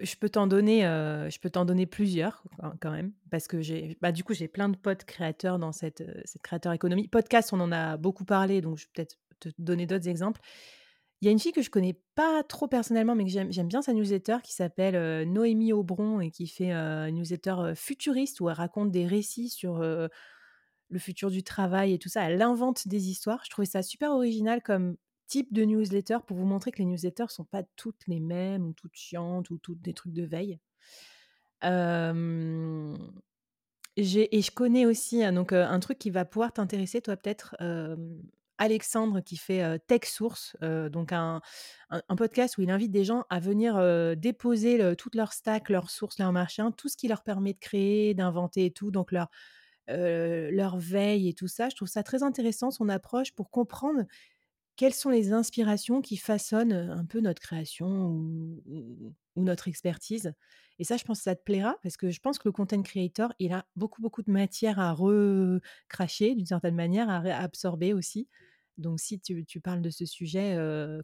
[0.00, 2.44] je peux t'en donner, euh, je peux t'en donner plusieurs
[2.80, 6.02] quand même, parce que j'ai, bah, du coup, j'ai plein de potes créateurs dans cette,
[6.02, 7.08] euh, cette créateur économie.
[7.08, 10.40] Podcast, on en a beaucoup parlé, donc je vais peut-être te donner d'autres exemples.
[11.20, 13.82] Il y a une fille que je connais pas trop personnellement, mais que j'aime bien
[13.82, 18.54] sa newsletter qui s'appelle, heu, Noémie Aubron et qui fait, une newsletter, futuriste où elle
[18.54, 19.80] raconte des récits sur,
[20.90, 22.22] le futur du travail et tout ça.
[22.22, 23.42] Elle invente des histoires.
[23.44, 24.96] Je trouvais ça super original comme
[25.28, 28.72] type de newsletter pour vous montrer que les newsletters sont pas toutes les mêmes ou
[28.72, 30.58] toutes chiantes ou toutes des trucs de veille.
[33.96, 37.56] Et je connais aussi, heu, donc un truc qui va pouvoir t'intéresser toi peut-être,
[38.60, 41.40] Alexandre qui fait, Tech Source, donc un
[42.16, 43.76] podcast où il invite des gens à venir,
[44.16, 47.58] déposer le toute leur stack, leurs sources, leurs machins, tout ce qui leur permet de
[47.58, 49.28] créer, d'inventer et tout, donc leur,
[49.88, 51.68] leur veille et tout ça.
[51.68, 54.04] Je trouve ça très intéressant son approche pour comprendre
[54.78, 57.88] quelles sont les inspirations qui façonnent, un peu notre création
[59.36, 60.34] ou notre expertise?
[60.78, 62.82] Et ça, je pense que ça te plaira parce que je pense que le content
[62.82, 68.28] creator, il a beaucoup, beaucoup de matière à recracher d'une certaine manière, à réabsorber aussi.
[68.78, 70.56] Donc si tu parles de ce sujet,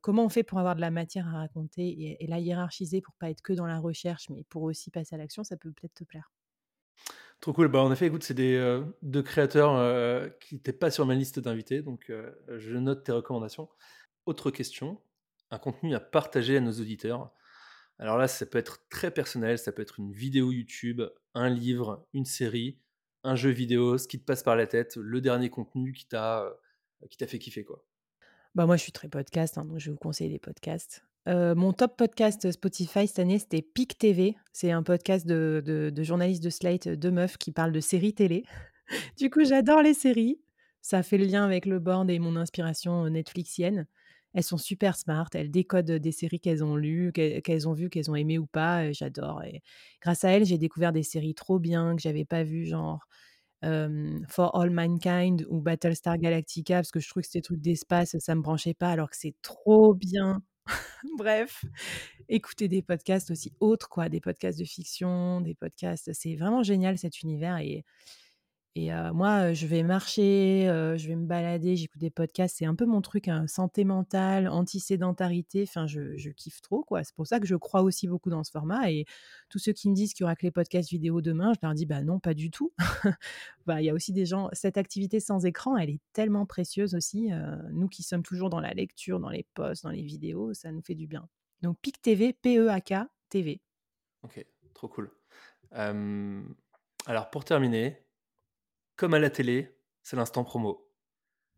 [0.02, 3.16] comment on fait pour avoir de la matière à raconter et et la hiérarchiser pour
[3.16, 5.94] pas être que dans la recherche, mais pour aussi passer à l'action, ça peut peut-être
[5.94, 6.30] te plaire.
[7.44, 7.68] Trop cool.
[7.68, 11.14] Bah, en effet, écoute, c'est des, heu, 2 créateurs, heu, qui n'étaient pas sur ma
[11.14, 13.68] liste d'invités, donc heu, je note tes recommandations.
[14.24, 15.02] Autre question,
[15.50, 17.34] un contenu à partager à nos auditeurs.
[17.98, 21.02] Alors là, ça peut être très personnel, ça peut être une vidéo YouTube,
[21.34, 22.80] un livre, une série,
[23.24, 26.44] un jeu vidéo, ce qui te passe par la tête, le dernier contenu qui t'a,
[27.02, 27.84] heu, qui t'a fait kiffer, quoi.
[28.54, 31.04] Bah, moi, je suis très podcast, hein, donc je vais vous conseiller des podcasts.
[31.26, 34.36] Heu, mon top podcast Spotify cette année, c'était PIC TV.
[34.52, 38.14] C'est un podcast de de de journalistes de Slate, 2 meufs qui parlent de séries
[38.14, 38.44] télé.
[39.18, 40.40] Du coup, j'adore les séries.
[40.82, 43.86] Ça fait le lien avec le board et mon inspiration, heu, netflixienne.
[44.34, 48.10] Elles sont super smart, elles décodent, des séries qu'elles ont lues, qu'elles ont vues, qu'elles
[48.10, 49.42] ont aimées ou pas, j'adore
[50.02, 53.06] grâce à elles, j'ai découvert des séries trop bien que j'avais pas vues, genre,
[54.28, 58.34] For All Mankind ou Battlestar Galactica, parce que je trouvais que ces trucs d'espace, ça
[58.34, 60.42] me branchait pas alors que c'est trop bien.
[61.18, 61.64] Bref,
[62.28, 66.98] écouter des podcasts aussi autres quoi, des podcasts de fiction, des podcasts c'est vraiment génial
[66.98, 67.84] cet univers et
[68.76, 70.64] et moi, je vais marcher,
[70.96, 74.48] je vais me balader, j'écoute des podcasts, c'est un peu mon truc, hein, santé mentale,
[74.48, 77.04] anti-sédentarité, enfin je kiffe trop, quoi.
[77.04, 79.04] C'est pour ça que je crois aussi beaucoup dans ce format et
[79.48, 81.74] tous ceux qui me disent qu'il y aura que les podcasts vidéo demain, je leur
[81.74, 82.72] dis: «Bah non, pas du tout».
[83.66, 86.94] Bah, il y a aussi des gens cette activité sans écran, elle est tellement précieuse
[86.94, 87.30] aussi,
[87.70, 90.82] nous qui sommes toujours dans la lecture, dans les posts, dans les vidéos, ça nous
[90.82, 91.26] fait du bien.
[91.62, 93.62] Donc PEAK TV, P-E-A-K TV.
[94.22, 94.44] OK,
[94.74, 95.10] trop cool.
[95.70, 98.03] Alors pour terminer,
[98.96, 100.88] comme à la télé, c'est l'instant promo.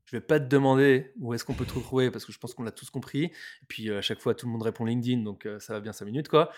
[0.06, 2.54] Je vais pas te demander où est-ce qu'on peut te retrouver parce que je pense
[2.54, 3.24] qu'on l'a tous compris.
[3.24, 5.80] Et puis euh, à chaque fois, tout le monde répond LinkedIn, donc euh, ça va
[5.80, 6.52] bien 5 minutes, quoi.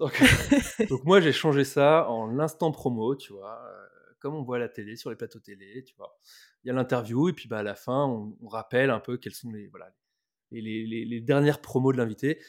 [0.00, 0.18] Donc,
[0.88, 3.86] donc moi, j'ai changé ça en l'instant promo, tu vois, euh,
[4.18, 6.18] comme on voit à la télé, sur les plateaux télé, tu vois.
[6.64, 9.16] Il y a l'interview et puis bah, à la fin, on, on rappelle un peu
[9.18, 9.92] quels sont les, voilà,
[10.50, 12.42] les, les, les- les dernières promos de l'invité.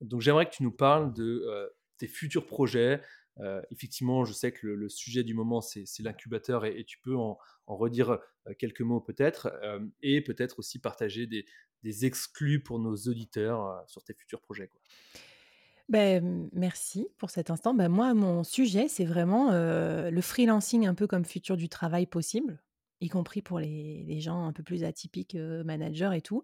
[0.00, 1.44] Donc j'aimerais que tu nous parles de
[1.98, 3.00] tes futurs projets.
[3.40, 7.38] Euh, effectivement, je sais que le, sujet du moment, c'est l'incubateur et, tu peux en,
[7.66, 11.44] redire euh, quelques mots peut-être, euh, et peut-être aussi partager des,
[12.04, 14.72] exclus pour nos auditeurs sur tes futurs projets.
[15.88, 17.74] Mmh, merci pour cet instant.
[17.74, 22.60] Bah, moi, mon sujet, c'est vraiment, le freelancing un peu comme futur du travail possible,
[23.00, 26.42] y compris pour les les gens un peu plus atypiques, managers et tout.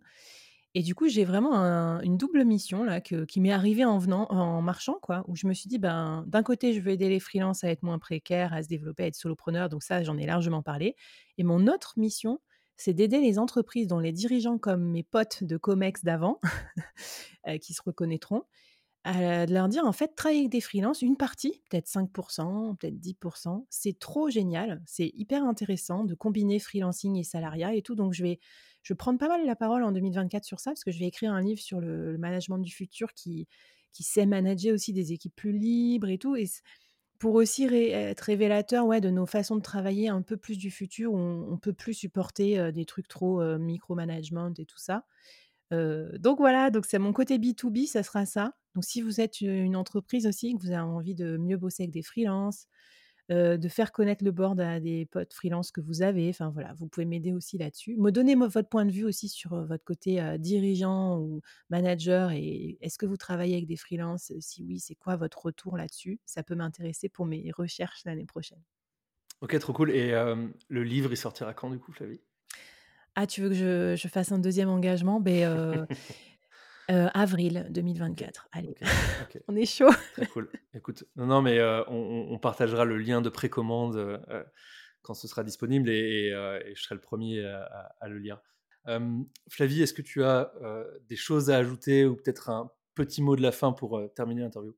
[0.75, 4.27] Et du coup, j'ai vraiment un une double mission là qui m'est arrivée en venant
[4.31, 7.21] en marchant quoi, où je me suis dit: «Ben, d'un côté, je veux aider les
[7.21, 10.25] freelances à être moins précaires, à se développer, à être solopreneurs», donc ça, j'en ai
[10.27, 10.97] largement parlé.
[11.39, 12.41] Et mon autre mission,
[12.77, 16.41] c'est d'aider les entreprises dont les dirigeants comme mes potes de Comex d'avant,
[17.49, 18.45] heu, qui se reconnaîtront,
[19.07, 23.67] de leur dire, en fait, travailler avec des freelances, une partie, peut-être 5% peut-être 10%
[23.71, 24.83] c'est trop génial.
[24.87, 27.95] C'est hyper intéressant de combiner freelancing et salariat et tout.
[27.97, 28.41] Donc je vais
[28.83, 31.07] je vais prendre pas mal la parole en 2024 sur ça, parce que je vais
[31.07, 33.49] écrire un livre sur le management du futur qui
[33.93, 36.37] sait manager aussi des équipes plus libres et tout
[37.19, 41.13] pour aussi être révélateur, ouais, de nos façons de travailler un peu plus du futur
[41.13, 45.05] on peut plus supporter, des trucs trop, heu, micromanagement et tout ça.
[45.71, 48.55] Donc voilà, donc c'est mon côté B2B, ça sera ça.
[48.75, 51.93] Donc si vous êtes, une entreprise aussi, que vous avez envie de mieux bosser avec
[51.93, 52.67] des freelances,
[53.31, 56.87] de faire connaître le board à des potes freelance que vous avez, enfin voilà, vous
[56.87, 57.97] pouvez m'aider aussi là-dessus.
[57.97, 61.41] Me donner mo votre point de vue aussi sur, votre côté, dirigeant ou
[61.71, 64.33] manager et est-ce que vous travaillez avec des freelances?
[64.41, 66.21] Si oui, c'est quoi votre retour là-dessus?
[66.27, 68.63] Ça peut m'intéresser pour mes recherches l'année prochaine.
[69.41, 69.91] Ok, trop cool.
[69.91, 72.21] Et euh, le livre, il sortira quand du coup, Flavie?
[73.15, 75.21] Ah, tu veux que je je fasse un deuxième engagement?
[75.21, 75.45] Beh,
[76.93, 78.49] heu, avril Ok, 2024.
[78.53, 78.75] Allez,
[79.49, 79.91] on est chaud.
[80.13, 80.51] Très cool.
[80.75, 84.45] Écoute, non, non, mais euh, on, partagera le lien de précommande euh, euh,
[85.03, 88.09] quand ce sera disponible et, et, euh, et je serai le premier à, à- à
[88.09, 88.41] le lire.
[89.49, 90.53] Flavie, est-ce que tu as
[91.09, 94.75] des choses à ajouter ou peut-être un petit mot de la fin pour terminer l'interview?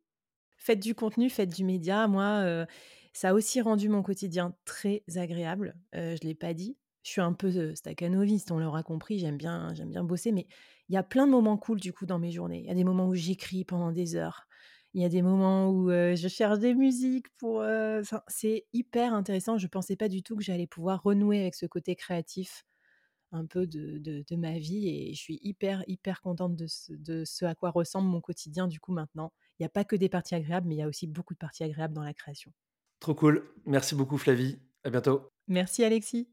[0.59, 2.07] Faites du contenu, faites du média.
[2.07, 2.67] Moi,
[3.15, 5.75] ça a aussi rendu mon quotidien très agréable.
[5.95, 6.77] je ne l'ai pas dit.
[7.05, 9.19] Je suis un peu staccanoviste, on l'aura compris.
[9.19, 10.47] J'aime bien, j'aime bien bosser, mais
[10.89, 12.61] il y a plein de moments cool du coup dans mes journées.
[12.61, 14.47] Il y a des moments où j'écris pendant des heures.
[14.95, 17.65] Il y a des moments où je cherche des musiques pour.
[18.29, 19.59] c'est hyper intéressant.
[19.59, 22.65] Je ne pensais pas du tout que j'allais pouvoir renouer avec ce côté créatif
[23.35, 27.25] un peu de, de, ma vie et je suis hyper, hyper contente de ce, de
[27.25, 29.33] ce à quoi ressemble mon quotidien du coup maintenant.
[29.59, 31.39] Il n'y a pas que des parties agréables, mais il y a aussi beaucoup de
[31.39, 32.53] parties agréables dans la création.
[33.01, 33.53] Trop cool.
[33.67, 34.59] Merci beaucoup Flavie.
[34.85, 35.29] À bientôt.
[35.49, 36.29] Merci Alexis.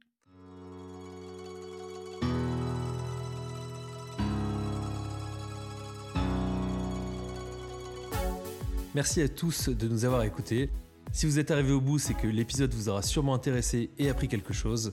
[8.93, 10.69] Merci à tous de nous avoir écoutés.
[11.13, 14.27] Si vous êtes arrivé au bout, c'est que l'épisode vous aura sûrement intéressé et appris
[14.27, 14.91] quelque chose.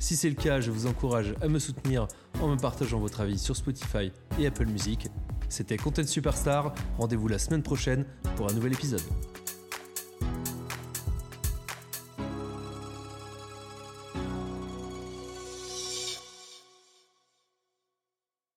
[0.00, 2.08] Si c'est le cas, je vous encourage à me soutenir
[2.40, 5.08] en me partageant votre avis sur Spotify et Apple Music.
[5.48, 8.04] C'était Content Superstar, rendez-vous la semaine prochaine
[8.34, 9.02] pour un nouvel épisode.